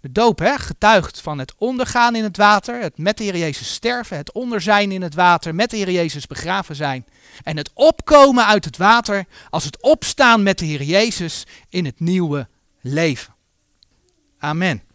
De 0.02 0.12
doop 0.12 0.40
hè, 0.40 0.58
getuigt 0.58 1.22
van 1.22 1.38
het 1.38 1.54
ondergaan 1.58 2.16
in 2.16 2.24
het 2.24 2.38
water, 2.38 2.82
het 2.82 2.98
met 2.98 3.18
de 3.18 3.24
Heer 3.24 3.38
Jezus 3.38 3.74
sterven, 3.74 4.18
het 4.18 4.32
onderzijn 4.32 4.92
in 4.92 5.02
het 5.02 5.16
water, 5.16 5.56
met 5.56 5.70
de 5.70 5.78
Heer 5.78 5.92
Jezus 5.92 6.28
begraven 6.28 6.76
zijn. 6.76 7.06
En 7.44 7.58
het 7.58 7.72
opkomen 7.74 8.46
uit 8.46 8.66
het 8.66 8.78
water 8.78 9.26
als 9.50 9.64
het 9.64 9.82
opstaan 9.82 10.44
met 10.44 10.60
de 10.60 10.66
Heer 10.66 10.84
Jezus 10.84 11.46
in 11.70 11.86
het 11.86 12.00
nieuwe 12.00 12.48
leven. 12.82 13.36
Amen. 14.40 14.87